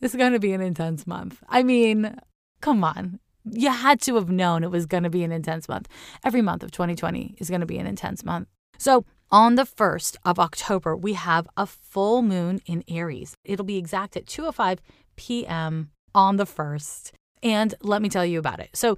This 0.00 0.14
is 0.14 0.18
going 0.18 0.32
to 0.32 0.38
be 0.38 0.52
an 0.52 0.60
intense 0.60 1.08
month. 1.08 1.42
I 1.48 1.64
mean, 1.64 2.16
Come 2.60 2.84
on. 2.84 3.20
You 3.50 3.70
had 3.70 4.00
to 4.02 4.16
have 4.16 4.28
known 4.28 4.62
it 4.62 4.70
was 4.70 4.86
going 4.86 5.04
to 5.04 5.10
be 5.10 5.24
an 5.24 5.32
intense 5.32 5.68
month. 5.68 5.88
Every 6.24 6.42
month 6.42 6.62
of 6.62 6.70
2020 6.70 7.36
is 7.38 7.48
going 7.48 7.60
to 7.60 7.66
be 7.66 7.78
an 7.78 7.86
intense 7.86 8.24
month. 8.24 8.48
So, 8.78 9.04
on 9.30 9.56
the 9.56 9.64
1st 9.64 10.16
of 10.24 10.38
October, 10.38 10.96
we 10.96 11.12
have 11.12 11.48
a 11.56 11.66
full 11.66 12.22
moon 12.22 12.60
in 12.66 12.82
Aries. 12.88 13.34
It'll 13.44 13.64
be 13.64 13.76
exact 13.76 14.16
at 14.16 14.26
2:05 14.26 14.78
p.m. 15.16 15.90
on 16.14 16.36
the 16.36 16.46
1st. 16.46 17.12
And 17.42 17.74
let 17.82 18.02
me 18.02 18.08
tell 18.08 18.24
you 18.24 18.38
about 18.38 18.60
it. 18.60 18.70
So, 18.74 18.96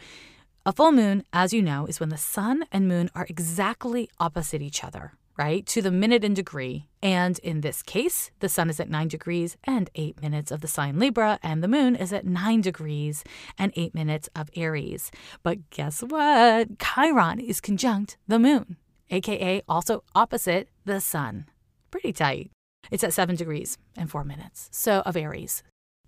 a 0.66 0.72
full 0.72 0.92
moon, 0.92 1.24
as 1.32 1.52
you 1.52 1.62
know, 1.62 1.86
is 1.86 2.00
when 2.00 2.10
the 2.10 2.18
sun 2.18 2.64
and 2.70 2.86
moon 2.86 3.10
are 3.14 3.26
exactly 3.28 4.10
opposite 4.18 4.62
each 4.62 4.84
other 4.84 5.14
right, 5.40 5.64
to 5.64 5.80
the 5.80 5.90
minute 5.90 6.22
and 6.22 6.36
degree. 6.36 6.86
And 7.02 7.38
in 7.38 7.62
this 7.62 7.82
case, 7.82 8.30
the 8.40 8.48
sun 8.48 8.68
is 8.68 8.78
at 8.78 8.90
9 8.90 9.08
degrees 9.08 9.56
and 9.64 9.88
8 9.94 10.20
minutes 10.20 10.50
of 10.50 10.60
the 10.60 10.68
sign 10.68 10.98
Libra, 10.98 11.38
and 11.42 11.62
the 11.62 11.68
moon 11.76 11.96
is 11.96 12.12
at 12.12 12.26
9 12.26 12.60
degrees 12.60 13.24
and 13.56 13.72
8 13.74 13.94
minutes 13.94 14.28
of 14.36 14.50
Aries. 14.54 15.10
But 15.42 15.70
guess 15.70 16.02
what? 16.02 16.78
Chiron 16.78 17.40
is 17.40 17.62
conjunct 17.62 18.18
the 18.28 18.38
moon, 18.38 18.76
aka 19.08 19.62
also 19.66 20.04
opposite 20.14 20.68
the 20.84 21.00
sun. 21.00 21.46
Pretty 21.90 22.12
tight. 22.12 22.50
It's 22.90 23.04
at 23.04 23.14
7 23.14 23.34
degrees 23.34 23.78
and 23.96 24.10
4 24.10 24.24
minutes. 24.24 24.68
So, 24.72 25.00
of 25.06 25.16
Aries. 25.16 25.62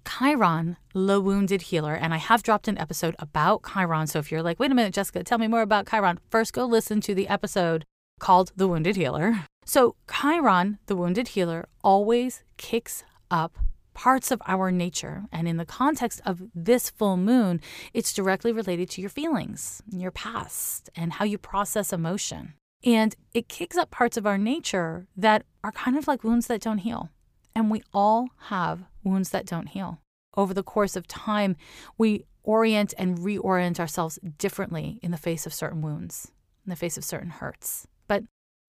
Chiron, 0.07 0.77
the 0.93 1.23
wounded 1.23 1.63
healer. 1.63 1.95
And 1.95 2.13
I 2.13 2.19
have 2.19 2.43
dropped 2.43 2.69
an 2.69 2.77
episode 2.77 3.17
about 3.19 3.63
Chiron. 3.73 4.09
So 4.09 4.19
if 4.19 4.31
you're 4.31 4.43
like, 4.43 4.59
wait 4.61 4.73
a 4.73 4.75
minute, 4.75 4.93
Jessica, 4.93 5.23
tell 5.25 5.39
me 5.39 5.47
more 5.47 5.63
about 5.63 5.89
Chiron, 5.89 6.19
first 6.29 6.53
go 6.53 6.67
listen 6.67 7.01
to 7.03 7.15
the 7.15 7.29
episode 7.29 7.87
called 8.23 8.53
the 8.57 8.69
Wounded 8.69 8.97
Healer. 8.97 9.45
So, 9.65 9.97
Chiron, 10.11 10.79
the 10.87 10.97
Wounded 10.97 11.29
Healer, 11.29 11.69
always 11.83 12.45
kicks 12.57 13.05
up 13.31 13.59
parts 13.95 14.31
of 14.31 14.41
our 14.47 14.71
nature. 14.71 15.25
And 15.33 15.47
in 15.47 15.57
the 15.57 15.67
context 15.67 16.21
of 16.25 16.43
this 16.55 16.89
full 16.89 17.17
moon, 17.17 17.61
it's 17.93 18.15
directly 18.15 18.53
related 18.53 18.89
to 18.91 19.01
your 19.01 19.11
feelings, 19.11 19.83
your 19.91 20.13
past, 20.13 20.89
and 20.97 21.15
how 21.15 21.25
you 21.25 21.37
process 21.37 21.93
emotion. 21.93 22.55
And 22.85 23.15
it 23.35 23.49
kicks 23.49 23.77
up 23.77 23.91
parts 23.91 24.17
of 24.17 24.27
our 24.27 24.39
nature 24.39 25.07
that 25.17 25.45
are 25.63 25.73
kind 25.73 25.97
of 25.99 26.09
like 26.09 26.25
wounds 26.25 26.47
that 26.47 26.63
don't 26.63 26.79
heal. 26.79 27.11
And 27.55 27.71
we 27.71 27.83
all 27.93 28.29
have 28.49 28.85
wounds 29.05 29.31
that 29.31 29.47
don't 29.47 29.69
heal. 29.69 30.01
Over 30.37 30.55
the 30.55 30.63
course 30.63 30.97
of 30.97 31.07
time, 31.07 31.57
we 31.99 32.25
orient 32.43 32.95
and 32.97 33.19
reorient 33.19 33.79
ourselves 33.79 34.19
differently 34.39 34.99
in 35.03 35.11
the 35.11 35.19
face 35.19 35.45
of 35.45 35.53
certain 35.53 35.83
wounds, 35.83 36.33
in 36.65 36.71
the 36.71 36.77
face 36.77 36.97
of 36.97 37.05
certain 37.05 37.31
hurts. 37.31 37.87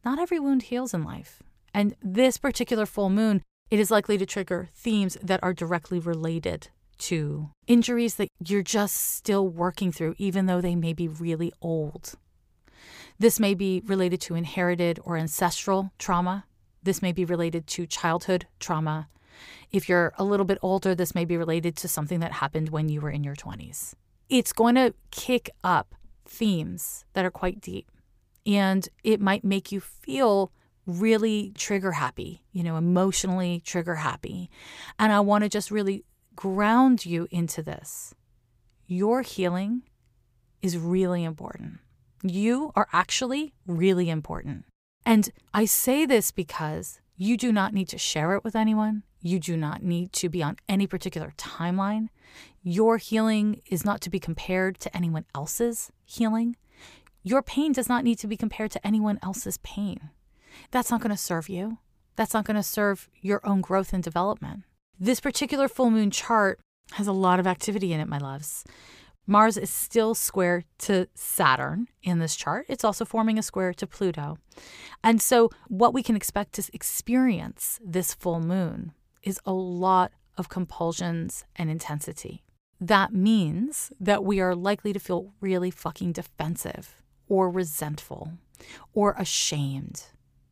Not 0.06 0.20
every 0.20 0.40
wound 0.40 0.64
heals 0.64 0.94
in 0.94 1.04
life. 1.04 1.42
And 1.74 1.96
this 2.02 2.38
particular 2.38 2.86
full 2.86 3.10
moon, 3.10 3.42
it 3.72 3.80
is 3.80 3.90
likely 3.90 4.18
to 4.18 4.26
trigger 4.26 4.70
themes 4.74 5.18
that 5.24 5.42
are 5.42 5.54
directly 5.54 5.98
related 5.98 6.70
to 7.00 7.50
injuries 7.68 8.16
that 8.16 8.28
you're 8.46 8.62
just 8.62 8.96
still 8.96 9.48
working 9.48 9.92
through, 9.92 10.16
even 10.18 10.46
though 10.46 10.62
they 10.62 10.76
may 10.76 10.94
be 10.94 11.08
really 11.08 11.52
old. 11.62 12.16
This 13.18 13.40
may 13.40 13.54
be 13.54 13.82
related 13.86 14.20
to 14.22 14.36
inherited 14.36 15.00
or 15.04 15.18
ancestral 15.18 15.92
trauma. 15.98 16.46
This 16.84 17.02
may 17.02 17.12
be 17.12 17.26
related 17.26 17.66
to 17.68 17.88
childhood 17.88 18.48
trauma. 18.60 19.08
If 19.72 19.88
you're 19.88 20.14
a 20.18 20.24
little 20.24 20.46
bit 20.46 20.58
older, 20.62 20.94
this 20.94 21.16
may 21.16 21.26
be 21.26 21.38
related 21.38 21.76
to 21.78 21.88
something 21.88 22.20
that 22.20 22.34
happened 22.34 22.70
when 22.70 22.90
you 22.90 23.02
were 23.02 23.10
in 23.10 23.24
your 23.24 23.36
20s. 23.36 23.94
It's 24.30 24.54
going 24.54 24.76
to 24.76 24.94
kick 25.12 25.50
up 25.64 25.96
themes 26.26 27.06
that 27.14 27.26
are 27.26 27.32
quite 27.32 27.62
deep 27.62 27.90
and 28.46 28.88
it 29.04 29.22
might 29.22 29.44
make 29.44 29.72
you 29.72 29.80
feel 29.80 30.52
really 30.86 31.54
trigger 31.56 31.94
happy, 31.94 32.44
you 32.52 32.64
know, 32.64 32.76
emotionally 32.76 33.62
trigger 33.66 33.96
happy. 33.96 34.50
And 35.00 35.12
I 35.12 35.20
want 35.22 35.44
to 35.44 35.50
just 35.50 35.72
really 35.72 36.04
ground 36.36 37.06
you 37.06 37.28
into 37.32 37.62
this. 37.62 38.14
Your 38.88 39.22
healing 39.22 39.84
is 40.62 40.78
really 40.78 41.24
important. 41.24 41.80
You 42.22 42.72
are 42.76 42.88
actually 42.92 43.54
really 43.66 44.10
important. 44.10 44.66
And 45.06 45.30
I 45.54 45.66
say 45.66 46.06
this 46.06 46.32
because 46.32 47.00
you 47.16 47.38
do 47.38 47.52
not 47.52 47.74
need 47.74 47.90
to 47.90 47.98
share 47.98 48.34
it 48.34 48.44
with 48.44 48.56
anyone. 48.56 49.04
You 49.22 49.40
do 49.40 49.56
not 49.56 49.84
need 49.84 50.12
to 50.14 50.30
be 50.30 50.44
on 50.44 50.58
any 50.68 50.88
particular 50.88 51.34
timeline. 51.38 52.10
Your 52.62 52.98
healing 52.98 53.62
is 53.66 53.86
not 53.86 54.02
to 54.02 54.10
be 54.10 54.20
compared 54.20 54.80
to 54.80 54.96
anyone 54.96 55.26
else's 55.36 55.92
healing. 56.06 56.56
Your 57.26 57.42
pain 57.42 57.72
does 57.72 57.88
not 57.88 58.04
need 58.04 58.20
to 58.20 58.28
be 58.28 58.36
compared 58.36 58.72
to 58.72 58.86
anyone 58.86 59.18
else's 59.24 59.58
pain. 59.60 60.10
That's 60.72 60.92
not 60.92 61.00
going 61.00 61.16
to 61.16 61.18
serve 61.18 61.48
you. 61.48 61.78
That's 62.18 62.34
not 62.34 62.44
going 62.44 62.58
to 62.58 62.64
serve 62.64 63.10
your 63.22 63.40
own 63.46 63.62
growth 63.62 63.94
and 63.94 64.04
development. 64.04 64.64
This 65.00 65.22
particular 65.22 65.70
full 65.70 65.90
moon 65.90 66.12
chart 66.12 66.60
has 66.92 67.08
a 67.08 67.14
lot 67.14 67.40
of 67.40 67.48
activity 67.48 67.94
in 67.94 68.02
it, 68.02 68.10
my 68.10 68.18
loves. 68.18 68.66
Mars 69.26 69.58
is 69.58 69.70
still 69.70 70.14
square 70.14 70.66
to 70.80 71.08
Saturn 71.16 71.88
in 72.04 72.20
this 72.20 72.36
chart. 72.36 72.66
It's 72.68 72.84
also 72.84 73.06
forming 73.06 73.40
a 73.40 73.44
square 73.44 73.74
to 73.74 73.88
Pluto. 73.88 74.38
And 75.02 75.22
so, 75.22 75.50
what 75.70 75.94
we 75.94 76.04
can 76.04 76.18
expect 76.18 76.52
to 76.54 76.70
experience 76.74 77.80
this 77.82 78.14
full 78.14 78.42
moon 78.42 78.92
is 79.22 79.40
a 79.46 79.54
lot 79.54 80.12
of 80.38 80.50
compulsions 80.50 81.46
and 81.56 81.70
intensity. 81.70 82.44
That 82.82 83.14
means 83.14 83.94
that 83.98 84.26
we 84.26 84.42
are 84.42 84.54
likely 84.54 84.92
to 84.92 85.00
feel 85.00 85.32
really 85.40 85.72
fucking 85.72 86.12
defensive 86.12 87.02
or 87.34 87.50
resentful 87.50 88.32
or 88.94 89.16
ashamed. 89.18 90.04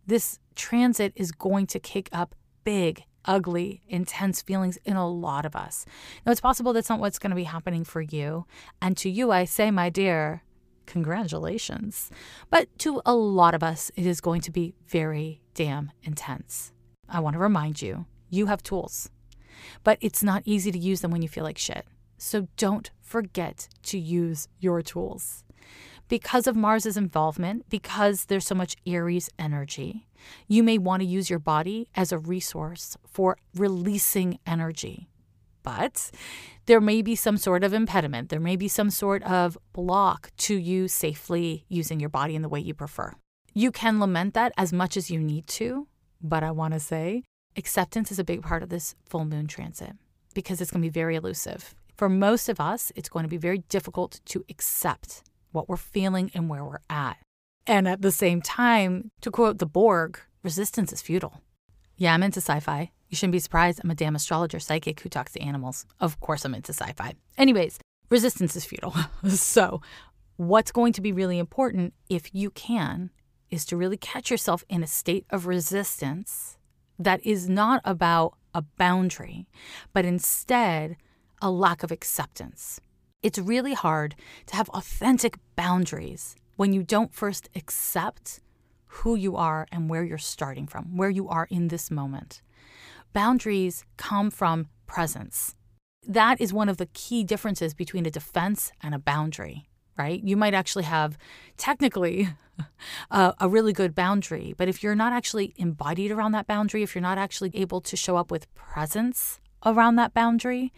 This 0.08 0.40
transit 0.56 1.14
is 1.16 1.32
going 1.32 1.68
to 1.68 1.80
kick 1.80 2.10
up 2.12 2.34
big 2.64 3.04
ugly, 3.24 3.84
intense 3.88 4.42
feelings 4.42 4.80
in 4.84 4.96
a 4.96 5.08
lot 5.08 5.46
of 5.46 5.56
us. 5.56 5.86
Now, 6.26 6.32
it's 6.32 6.42
possible 6.42 6.74
that's 6.74 6.90
not 6.90 7.00
what's 7.00 7.20
going 7.20 7.30
to 7.30 7.36
be 7.36 7.44
happening 7.44 7.84
for 7.84 8.02
you. 8.02 8.48
And 8.82 8.98
to 8.98 9.12
you, 9.12 9.32
I 9.32 9.46
say, 9.46 9.70
my 9.70 9.92
dear, 9.92 10.42
congratulations. 10.88 12.10
But 12.50 12.68
to 12.80 13.00
a 13.06 13.14
lot 13.14 13.54
of 13.54 13.62
us, 13.62 13.92
it 13.96 14.08
is 14.08 14.20
going 14.20 14.42
to 14.42 14.52
be 14.52 14.74
very 14.88 15.44
damn 15.54 15.92
intense. 16.02 16.74
I 17.08 17.20
want 17.20 17.36
to 17.36 17.40
remind 17.40 17.80
you 17.80 18.08
you 18.32 18.48
have 18.48 18.64
tools, 18.64 19.12
but 19.84 20.00
it's 20.02 20.24
not 20.24 20.42
easy 20.46 20.72
to 20.72 20.80
use 20.80 21.02
them 21.02 21.12
when 21.12 21.22
you 21.22 21.30
feel 21.30 21.44
like 21.44 21.60
shit. 21.60 21.86
So 22.18 22.48
don't 22.58 22.90
forget 23.04 23.68
to 23.84 24.00
use 24.00 24.48
your 24.60 24.82
tools 24.82 25.44
because 26.12 26.46
of 26.46 26.58
Mars's 26.58 26.98
involvement, 26.98 27.70
because 27.70 28.26
there's 28.26 28.46
so 28.46 28.54
much 28.54 28.76
Aries 28.86 29.30
energy, 29.40 30.10
you 30.46 30.62
may 30.62 30.78
want 30.78 31.02
to 31.02 31.08
use 31.08 31.30
your 31.30 31.40
body 31.40 31.88
as 31.96 32.12
a 32.12 32.18
resource 32.18 32.98
for 33.08 33.38
releasing 33.56 34.38
energy. 34.46 35.08
But 35.64 36.12
there 36.66 36.82
may 36.82 37.02
be 37.02 37.16
some 37.16 37.38
sort 37.38 37.64
of 37.64 37.72
impediment. 37.72 38.28
There 38.28 38.42
may 38.42 38.58
be 38.58 38.68
some 38.68 38.90
sort 38.90 39.24
of 39.24 39.58
block 39.72 40.32
to 40.40 40.54
you 40.54 40.90
safely 40.90 41.64
using 41.70 42.02
your 42.02 42.10
body 42.10 42.36
in 42.36 42.42
the 42.42 42.50
way 42.50 42.60
you 42.60 42.74
prefer. 42.74 43.14
You 43.54 43.72
can 43.72 44.02
lament 44.02 44.34
that 44.34 44.52
as 44.58 44.74
much 44.74 44.98
as 44.98 45.10
you 45.10 45.18
need 45.18 45.48
to, 45.48 45.88
but 46.22 46.44
I 46.44 46.52
want 46.52 46.74
to 46.74 46.82
say 46.82 47.24
acceptance 47.56 48.12
is 48.12 48.20
a 48.20 48.26
big 48.26 48.42
part 48.42 48.64
of 48.64 48.68
this 48.68 48.96
full 49.08 49.24
moon 49.24 49.48
transit 49.48 49.94
because 50.34 50.60
it's 50.60 50.72
going 50.72 50.82
to 50.82 50.90
be 50.90 50.90
very 50.90 51.16
elusive. 51.16 51.74
For 51.96 52.10
most 52.10 52.50
of 52.50 52.60
us, 52.60 52.92
it's 52.98 53.08
going 53.08 53.24
to 53.24 53.30
be 53.30 53.38
very 53.38 53.60
difficult 53.70 54.20
to 54.26 54.44
accept 54.50 55.24
what 55.52 55.70
we're 55.70 55.78
feeling 55.78 56.32
and 56.34 56.50
where 56.50 56.64
we're 56.64 56.80
at. 56.90 57.18
And 57.68 57.88
at 57.88 58.02
the 58.02 58.12
same 58.12 58.42
time, 58.42 59.12
to 59.22 59.32
quote 59.32 59.60
the 59.60 59.66
Borg, 59.66 60.20
resistance 60.44 60.92
is 60.92 61.02
futile. 61.02 61.42
Yeah, 61.98 62.14
I'm 62.14 62.24
into 62.24 62.42
sci 62.42 62.60
fi. 62.60 62.92
You 63.10 63.16
shouldn't 63.18 63.34
be 63.34 63.40
surprised. 63.40 63.80
I'm 63.84 63.92
a 63.92 63.96
damn 63.96 64.16
astrologer 64.16 64.60
psychic 64.60 65.02
who 65.02 65.10
talks 65.10 65.34
to 65.34 65.42
animals. 65.42 65.86
Of 66.00 66.20
course, 66.20 66.46
I'm 66.46 66.56
into 66.56 66.74
sci 66.74 66.92
fi. 66.94 67.14
Anyways, 67.38 67.80
resistance 68.10 68.56
is 68.56 68.66
futile. 68.66 68.96
so, 69.30 69.82
what's 70.38 70.72
going 70.72 70.94
to 70.94 71.02
be 71.02 71.12
really 71.12 71.38
important, 71.38 71.94
if 72.10 72.34
you 72.34 72.50
can, 72.52 73.12
is 73.50 73.66
to 73.66 73.78
really 73.78 73.98
catch 73.98 74.32
yourself 74.32 74.64
in 74.70 74.82
a 74.82 74.88
state 74.88 75.26
of 75.30 75.46
resistance 75.46 76.58
that 76.98 77.24
is 77.26 77.50
not 77.50 77.82
about 77.84 78.36
a 78.54 78.62
boundary, 78.62 79.48
but 79.94 80.06
instead 80.06 80.98
a 81.42 81.52
lack 81.52 81.84
of 81.84 81.92
acceptance. 81.92 82.80
It's 83.24 83.38
really 83.38 83.74
hard 83.74 84.16
to 84.48 84.56
have 84.56 84.70
authentic 84.70 85.38
boundaries 85.56 86.36
when 86.56 86.74
you 86.74 86.82
don't 86.82 87.14
first 87.14 87.50
accept 87.56 88.40
who 88.88 89.16
you 89.16 89.36
are 89.36 89.68
and 89.72 89.90
where 89.90 90.04
you're 90.04 90.18
starting 90.18 90.66
from, 90.66 90.98
where 90.98 91.10
you 91.10 91.30
are 91.30 91.48
in 91.52 91.68
this 91.68 91.92
moment. 91.92 92.42
Boundaries 93.14 93.86
come 93.98 94.32
from 94.32 94.70
presence. 94.88 95.56
That 96.08 96.42
is 96.42 96.52
one 96.52 96.68
of 96.68 96.78
the 96.78 96.88
key 96.88 97.24
differences 97.24 97.76
between 97.76 98.08
a 98.08 98.12
defense 98.12 98.72
and 98.82 98.96
a 98.96 99.00
boundary, 99.00 99.70
right? 100.00 100.22
You 100.24 100.36
might 100.36 100.56
actually 100.56 100.86
have 100.86 101.16
technically 101.58 102.28
a, 103.12 103.36
a, 103.40 103.48
really 103.48 103.72
good 103.72 103.94
boundary, 103.94 104.56
but 104.58 104.68
if 104.68 104.82
you're 104.82 104.96
not 104.96 105.14
actually 105.14 105.54
embodied 105.58 106.10
around 106.10 106.32
that 106.32 106.48
boundary, 106.48 106.82
if 106.82 106.96
you're 106.96 107.04
not 107.04 107.20
actually 107.20 107.52
able 107.54 107.82
to 107.82 107.96
show 107.96 108.18
up 108.18 108.32
with 108.32 108.52
presence 108.56 109.40
around 109.66 109.96
that 109.96 110.14
boundary, 110.14 110.74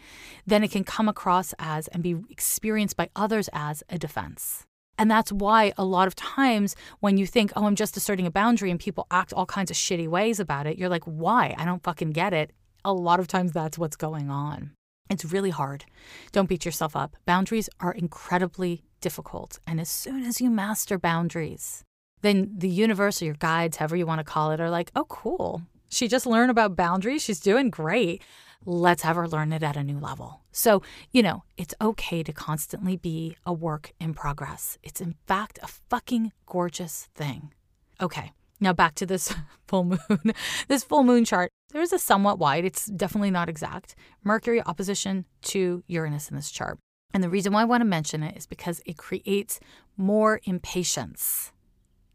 then 0.46 0.64
it 0.64 0.72
can 0.72 0.84
come 0.84 1.08
across 1.10 1.54
as 1.60 1.88
and 1.90 2.04
be 2.04 2.16
experienced 2.30 2.98
by 2.98 3.10
others 3.16 3.50
as 3.54 3.84
a 3.90 3.98
defense. 3.98 4.66
And 4.98 5.10
that's 5.10 5.32
why 5.32 5.74
a 5.78 5.86
lot 5.86 6.08
of 6.08 6.16
times 6.16 6.76
when 7.00 7.18
you 7.18 7.26
think, 7.26 7.52
oh, 7.56 7.66
I'm 7.66 7.76
just 7.76 7.98
asserting 7.98 8.28
a 8.28 8.32
boundary 8.32 8.70
and 8.70 8.80
people 8.80 9.08
act 9.10 9.34
all 9.34 9.46
kinds 9.46 9.72
of 9.72 9.78
shitty 9.78 10.08
ways 10.08 10.40
about 10.40 10.68
it, 10.68 10.78
you're 10.78 10.90
like, 10.90 11.04
why? 11.04 11.56
I 11.58 11.66
don't 11.66 11.84
fucking 11.84 12.12
get 12.12 12.34
it. 12.34 12.52
A 12.86 12.94
lot 12.94 13.20
of 13.20 13.28
times 13.28 13.52
that's 13.52 13.78
what's 13.78 13.96
going 13.96 14.30
on. 14.30 14.72
It's 15.10 15.26
really 15.26 15.50
hard. 15.50 15.86
Don't 16.32 16.50
beat 16.50 16.66
yourself 16.66 16.96
up. 16.96 17.16
Boundaries 17.26 17.70
are 17.80 17.92
incredibly 17.92 18.84
difficult. 19.02 19.60
And 19.66 19.80
as 19.82 19.90
soon 19.90 20.24
as 20.24 20.40
you 20.40 20.50
master 20.50 20.98
boundaries, 20.98 21.84
then 22.22 22.54
the 22.56 22.70
universe 22.70 23.22
or 23.22 23.26
your 23.26 23.34
guides, 23.36 23.78
however 23.78 23.96
you 23.96 24.06
want 24.06 24.20
to 24.20 24.24
call 24.24 24.52
it, 24.52 24.62
are 24.62 24.70
like, 24.70 24.92
oh, 24.96 25.06
cool. 25.06 25.64
She 25.90 26.08
just 26.08 26.26
learned 26.26 26.52
about 26.52 26.76
boundaries. 26.76 27.22
She's 27.22 27.40
doing 27.40 27.70
great 27.70 28.22
let's 28.66 29.04
have 29.04 29.16
her 29.16 29.28
learn 29.28 29.54
it 29.54 29.64
at 29.64 29.78
a 29.78 29.84
new 29.84 30.00
level. 30.00 30.42
So, 30.52 30.82
you 31.12 31.24
know, 31.24 31.44
it's 31.58 31.74
okay 31.82 32.24
to 32.24 32.34
constantly 32.34 32.98
be 32.98 33.38
a 33.46 33.54
work 33.54 33.94
in 34.00 34.14
progress. 34.14 34.78
It's 34.84 35.02
in 35.02 35.16
fact 35.26 35.60
a 35.62 35.68
fucking 35.68 36.32
gorgeous 36.46 37.10
thing. 37.16 37.54
Okay, 38.02 38.32
now 38.60 38.74
back 38.74 38.96
to 38.96 39.06
this 39.06 39.34
full 39.68 39.84
moon. 39.84 40.00
this 40.68 40.84
full 40.84 41.04
moon 41.04 41.26
chart, 41.26 41.52
there 41.72 41.82
is 41.82 41.94
a 41.94 42.00
somewhat 42.00 42.40
wide, 42.40 42.66
it's 42.66 42.86
definitely 42.86 43.32
not 43.32 43.50
exact, 43.50 43.96
Mercury 44.24 44.62
opposition 44.62 45.26
to 45.44 45.84
Uranus 45.88 46.30
in 46.30 46.36
this 46.36 46.52
chart. 46.52 46.78
And 47.14 47.24
the 47.24 47.30
reason 47.30 47.54
why 47.54 47.62
I 47.62 47.66
want 47.66 47.82
to 47.82 47.86
mention 47.86 48.24
it 48.24 48.36
is 48.36 48.48
because 48.48 48.82
it 48.86 48.98
creates 48.98 49.60
more 49.98 50.42
impatience 50.46 51.52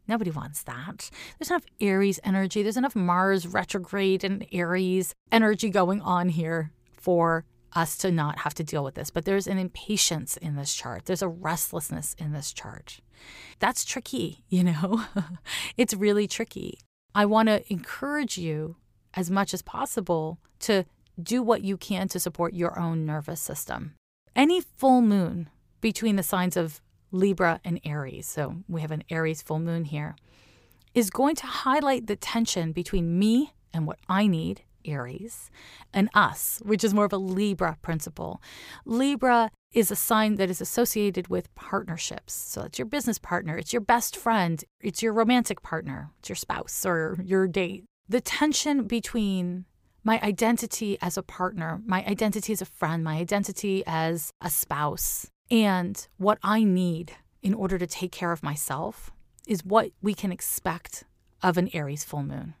Nobody 0.09 0.31
wants 0.31 0.63
that. 0.63 1.11
There's 1.37 1.51
enough 1.51 1.65
Aries 1.79 2.19
energy, 2.23 2.63
there's 2.63 2.77
enough 2.77 2.95
Mars 2.95 3.45
retrograde 3.45 4.23
and 4.23 4.43
Aries 4.51 5.13
energy 5.31 5.69
going 5.69 6.01
on 6.01 6.29
here 6.29 6.71
for 6.91 7.45
us 7.73 7.95
to 7.99 8.09
not 8.09 8.39
have 8.39 8.55
to 8.55 8.63
deal 8.63 8.83
with 8.83 8.95
this. 8.95 9.11
But 9.11 9.25
there's 9.25 9.45
an 9.45 9.59
impatience 9.59 10.35
in 10.35 10.55
this 10.55 10.73
chart, 10.73 11.05
there's 11.05 11.21
a 11.21 11.27
restlessness 11.27 12.15
in 12.17 12.33
this 12.33 12.51
chart. 12.51 13.01
That's 13.59 13.85
tricky, 13.85 14.43
you 14.49 14.63
know? 14.63 15.05
it's 15.77 15.93
really 15.93 16.27
tricky. 16.27 16.79
I 17.13 17.27
want 17.27 17.47
to 17.49 17.61
encourage 17.71 18.35
you 18.37 18.77
as 19.13 19.29
much 19.29 19.53
as 19.53 19.61
possible 19.61 20.39
to 20.61 20.85
do 21.21 21.43
what 21.43 21.63
you 21.63 21.77
can 21.77 22.07
to 22.07 22.19
support 22.19 22.55
your 22.55 22.79
own 22.79 23.05
nervous 23.05 23.41
system. 23.41 23.93
Any 24.35 24.59
full 24.61 25.01
moon 25.01 25.49
between 25.81 26.15
the 26.15 26.23
signs 26.23 26.57
of 26.57 26.81
Libra, 27.11 27.59
and 27.63 27.79
Aries, 27.83 28.27
so 28.27 28.57
we 28.67 28.81
have 28.81 28.91
an 28.91 29.03
Aries 29.09 29.41
full 29.41 29.59
moon 29.59 29.85
here, 29.85 30.15
is 30.93 31.09
going 31.09 31.35
to 31.35 31.45
highlight 31.45 32.07
the 32.07 32.15
tension 32.15 32.71
between 32.71 33.17
me 33.17 33.53
and 33.73 33.85
what 33.87 33.99
I 34.07 34.27
need, 34.27 34.63
Aries, 34.85 35.51
and 35.93 36.09
us, 36.13 36.61
which 36.65 36.83
is 36.83 36.93
more 36.93 37.05
of 37.05 37.13
a 37.13 37.17
Libra 37.17 37.77
principle. 37.81 38.41
Libra 38.85 39.51
is 39.71 39.91
a 39.91 39.95
sign 39.95 40.35
that 40.35 40.49
is 40.49 40.61
associated 40.61 41.27
with 41.27 41.53
partnerships. 41.55 42.33
So 42.33 42.63
it's 42.63 42.79
your 42.79 42.87
business 42.87 43.19
partner, 43.19 43.57
it's 43.57 43.73
your 43.73 43.81
best 43.81 44.15
friend, 44.15 44.63
it's 44.81 45.03
your 45.03 45.13
romantic 45.13 45.61
partner, 45.61 46.11
it's 46.19 46.29
your 46.29 46.35
spouse 46.35 46.85
or 46.85 47.19
your 47.23 47.47
date. 47.47 47.85
The 48.07 48.21
tension 48.21 48.83
between 48.85 49.65
my 50.03 50.19
identity 50.21 50.97
as 51.01 51.17
a 51.17 51.23
partner, 51.23 51.81
my 51.85 52.03
identity 52.05 52.53
as 52.53 52.61
a 52.61 52.65
friend, 52.65 53.03
my 53.03 53.17
identity 53.17 53.83
as 53.85 54.31
a 54.41 54.49
spouse, 54.49 55.29
and 55.51 56.07
what 56.17 56.37
I 56.43 56.63
need 56.63 57.13
in 57.41 57.53
order 57.53 57.77
to 57.77 57.87
take 57.87 58.11
care 58.11 58.31
of 58.31 58.43
myself 58.43 59.11
is 59.47 59.65
what 59.65 59.91
we 60.01 60.13
can 60.13 60.31
expect 60.31 61.05
of 61.41 61.57
an 61.57 61.69
Aries 61.73 62.03
full 62.03 62.23
moon. 62.23 62.53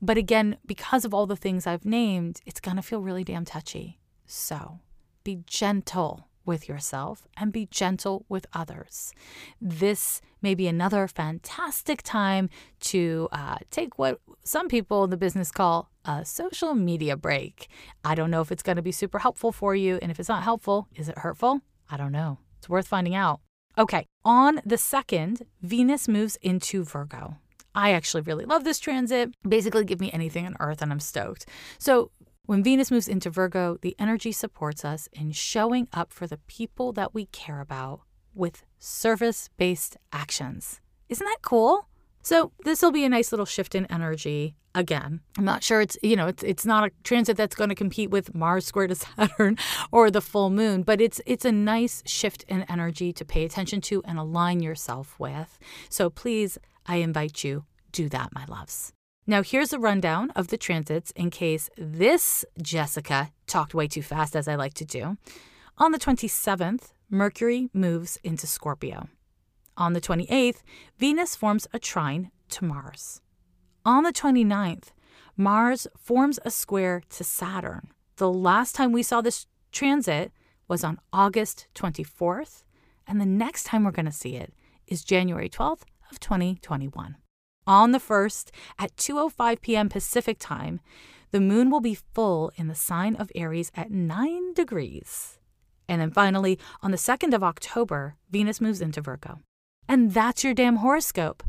But 0.00 0.16
again, 0.16 0.56
because 0.66 1.04
of 1.04 1.14
all 1.14 1.26
the 1.26 1.36
things 1.36 1.66
I've 1.66 1.84
named, 1.84 2.40
it's 2.44 2.60
going 2.60 2.76
to 2.76 2.82
feel 2.82 3.00
really 3.00 3.22
damn 3.22 3.44
touchy. 3.44 4.00
So 4.26 4.80
be 5.22 5.42
gentle 5.46 6.28
with 6.44 6.68
yourself 6.68 7.28
and 7.36 7.52
be 7.52 7.66
gentle 7.66 8.24
with 8.28 8.46
others. 8.52 9.12
This 9.60 10.20
may 10.40 10.54
be 10.56 10.66
another 10.66 11.06
fantastic 11.06 12.02
time 12.02 12.50
to 12.80 13.28
uh, 13.30 13.58
take 13.70 13.98
what 13.98 14.20
some 14.42 14.66
people 14.68 15.04
in 15.04 15.10
the 15.10 15.16
business 15.16 15.52
call 15.52 15.90
a 16.04 16.24
social 16.24 16.74
media 16.74 17.16
break. 17.16 17.68
I 18.04 18.16
don't 18.16 18.30
know 18.30 18.40
if 18.40 18.50
it's 18.50 18.64
going 18.64 18.74
to 18.76 18.82
be 18.82 18.90
super 18.90 19.20
helpful 19.20 19.52
for 19.52 19.76
you. 19.76 20.00
And 20.02 20.10
if 20.10 20.18
it's 20.18 20.28
not 20.28 20.42
helpful, 20.42 20.88
is 20.96 21.08
it 21.08 21.18
hurtful? 21.18 21.60
I 21.90 21.96
don't 21.96 22.12
know. 22.12 22.38
It's 22.58 22.68
worth 22.68 22.86
finding 22.88 23.14
out. 23.14 23.40
Okay, 23.78 24.06
on 24.24 24.60
the 24.64 24.78
second, 24.78 25.46
Venus 25.62 26.06
moves 26.06 26.36
into 26.36 26.84
Virgo. 26.84 27.36
I 27.74 27.92
actually 27.92 28.22
really 28.22 28.44
love 28.44 28.64
this 28.64 28.78
transit. 28.78 29.34
Basically, 29.48 29.84
give 29.84 30.00
me 30.00 30.12
anything 30.12 30.46
on 30.46 30.56
Earth 30.60 30.82
and 30.82 30.92
I'm 30.92 31.00
stoked. 31.00 31.46
So, 31.78 32.10
when 32.44 32.62
Venus 32.62 32.90
moves 32.90 33.08
into 33.08 33.30
Virgo, 33.30 33.78
the 33.82 33.96
energy 33.98 34.32
supports 34.32 34.84
us 34.84 35.08
in 35.12 35.32
showing 35.32 35.88
up 35.92 36.12
for 36.12 36.26
the 36.26 36.38
people 36.48 36.92
that 36.92 37.14
we 37.14 37.26
care 37.26 37.60
about 37.60 38.00
with 38.34 38.64
service 38.78 39.48
based 39.56 39.96
actions. 40.12 40.80
Isn't 41.08 41.24
that 41.24 41.38
cool? 41.42 41.88
So 42.22 42.52
this 42.64 42.82
will 42.82 42.92
be 42.92 43.04
a 43.04 43.08
nice 43.08 43.32
little 43.32 43.46
shift 43.46 43.74
in 43.74 43.86
energy 43.86 44.56
again. 44.74 45.20
I'm 45.36 45.44
not 45.44 45.62
sure 45.62 45.80
it's 45.80 45.98
you 46.02 46.16
know 46.16 46.28
it's 46.28 46.42
it's 46.42 46.64
not 46.64 46.84
a 46.84 46.90
transit 47.04 47.36
that's 47.36 47.54
going 47.54 47.68
to 47.68 47.74
compete 47.74 48.10
with 48.10 48.34
Mars 48.34 48.64
square 48.64 48.86
to 48.86 48.94
Saturn 49.06 49.58
or 49.90 50.10
the 50.10 50.20
full 50.20 50.50
moon, 50.50 50.82
but 50.82 51.00
it's 51.00 51.20
it's 51.26 51.44
a 51.44 51.52
nice 51.52 52.02
shift 52.06 52.44
in 52.48 52.62
energy 52.70 53.12
to 53.12 53.24
pay 53.24 53.44
attention 53.44 53.80
to 53.82 54.02
and 54.04 54.18
align 54.18 54.60
yourself 54.60 55.18
with. 55.18 55.58
So 55.88 56.10
please, 56.10 56.58
I 56.86 56.96
invite 56.96 57.44
you 57.44 57.64
do 57.92 58.08
that, 58.08 58.32
my 58.32 58.44
loves. 58.46 58.92
Now, 59.26 59.42
here's 59.42 59.72
a 59.72 59.78
rundown 59.78 60.30
of 60.30 60.48
the 60.48 60.56
transits 60.56 61.12
in 61.12 61.30
case 61.30 61.70
this 61.76 62.44
Jessica 62.60 63.30
talked 63.46 63.72
way 63.72 63.86
too 63.86 64.02
fast, 64.02 64.34
as 64.34 64.48
I 64.48 64.56
like 64.56 64.74
to 64.74 64.84
do. 64.84 65.16
On 65.78 65.92
the 65.92 65.98
27th, 65.98 66.92
Mercury 67.08 67.68
moves 67.72 68.18
into 68.24 68.46
Scorpio. 68.46 69.08
On 69.82 69.94
the 69.94 70.00
28th, 70.00 70.62
Venus 70.96 71.34
forms 71.34 71.66
a 71.72 71.78
trine 71.80 72.30
to 72.50 72.64
Mars. 72.64 73.20
On 73.84 74.04
the 74.04 74.12
29th, 74.12 74.92
Mars 75.36 75.88
forms 75.98 76.38
a 76.44 76.52
square 76.52 77.02
to 77.08 77.24
Saturn. 77.24 77.88
The 78.14 78.30
last 78.30 78.76
time 78.76 78.92
we 78.92 79.02
saw 79.02 79.20
this 79.20 79.48
transit 79.72 80.30
was 80.68 80.84
on 80.84 81.00
August 81.12 81.66
24th, 81.74 82.62
and 83.08 83.20
the 83.20 83.26
next 83.26 83.64
time 83.64 83.82
we're 83.82 83.90
going 83.90 84.06
to 84.06 84.12
see 84.12 84.36
it 84.36 84.54
is 84.86 85.02
January 85.02 85.48
12th 85.48 85.82
of 86.12 86.20
2021. 86.20 87.16
On 87.66 87.90
the 87.90 87.98
1st 87.98 88.50
at 88.78 88.94
2:05 88.94 89.60
p.m. 89.62 89.88
Pacific 89.88 90.36
time, 90.38 90.78
the 91.32 91.40
moon 91.40 91.70
will 91.70 91.80
be 91.80 91.98
full 92.14 92.52
in 92.54 92.68
the 92.68 92.76
sign 92.76 93.16
of 93.16 93.32
Aries 93.34 93.72
at 93.74 93.90
9 93.90 94.54
degrees. 94.54 95.40
And 95.88 96.00
then 96.00 96.12
finally, 96.12 96.56
on 96.82 96.92
the 96.92 96.96
2nd 96.96 97.34
of 97.34 97.42
October, 97.42 98.14
Venus 98.30 98.60
moves 98.60 98.80
into 98.80 99.00
Virgo. 99.00 99.40
And 99.88 100.12
that's 100.12 100.44
your 100.44 100.54
damn 100.54 100.76
horoscope. 100.76 101.42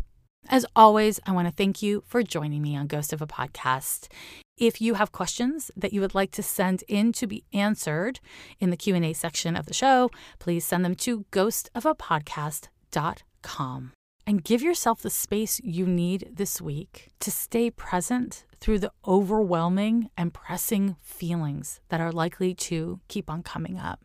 As 0.49 0.65
always, 0.75 1.19
I 1.25 1.31
want 1.31 1.47
to 1.47 1.53
thank 1.53 1.81
you 1.81 2.03
for 2.05 2.21
joining 2.21 2.61
me 2.61 2.75
on 2.75 2.87
Ghost 2.87 3.13
of 3.13 3.21
a 3.21 3.27
Podcast. 3.27 4.09
If 4.57 4.81
you 4.81 4.95
have 4.95 5.11
questions 5.11 5.71
that 5.75 5.93
you 5.93 6.01
would 6.01 6.13
like 6.13 6.31
to 6.31 6.43
send 6.43 6.83
in 6.87 7.11
to 7.13 7.25
be 7.25 7.43
answered 7.53 8.19
in 8.59 8.69
the 8.69 8.77
Q&A 8.77 9.13
section 9.13 9.55
of 9.55 9.65
the 9.65 9.73
show, 9.73 10.11
please 10.39 10.65
send 10.65 10.85
them 10.85 10.95
to 10.95 11.25
ghostofapodcast.com 11.31 13.91
and 14.25 14.43
give 14.43 14.61
yourself 14.61 15.01
the 15.01 15.09
space 15.09 15.59
you 15.63 15.85
need 15.85 16.29
this 16.33 16.61
week 16.61 17.09
to 17.19 17.31
stay 17.31 17.71
present 17.71 18.45
through 18.59 18.79
the 18.79 18.91
overwhelming 19.07 20.09
and 20.17 20.33
pressing 20.33 20.95
feelings 21.01 21.81
that 21.89 21.99
are 21.99 22.11
likely 22.11 22.53
to 22.53 22.99
keep 23.07 23.29
on 23.29 23.43
coming 23.43 23.77
up. 23.77 23.99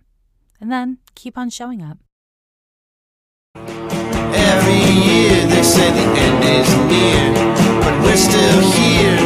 And 0.61 0.72
then 0.72 0.99
keep 1.14 1.39
on 1.39 1.51
showing 1.51 1.83
up 1.83 1.99
say 5.79 5.91
the 5.93 6.07
end 6.26 6.43
is 6.59 6.70
near, 6.91 7.33
but 7.85 7.95
we're 8.03 8.16
still 8.16 8.61
here. 8.74 9.18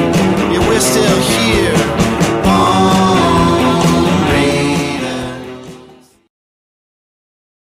Yeah, 0.53 0.69
we're 0.69 0.81
still 0.81 1.21
here. 1.33 2.02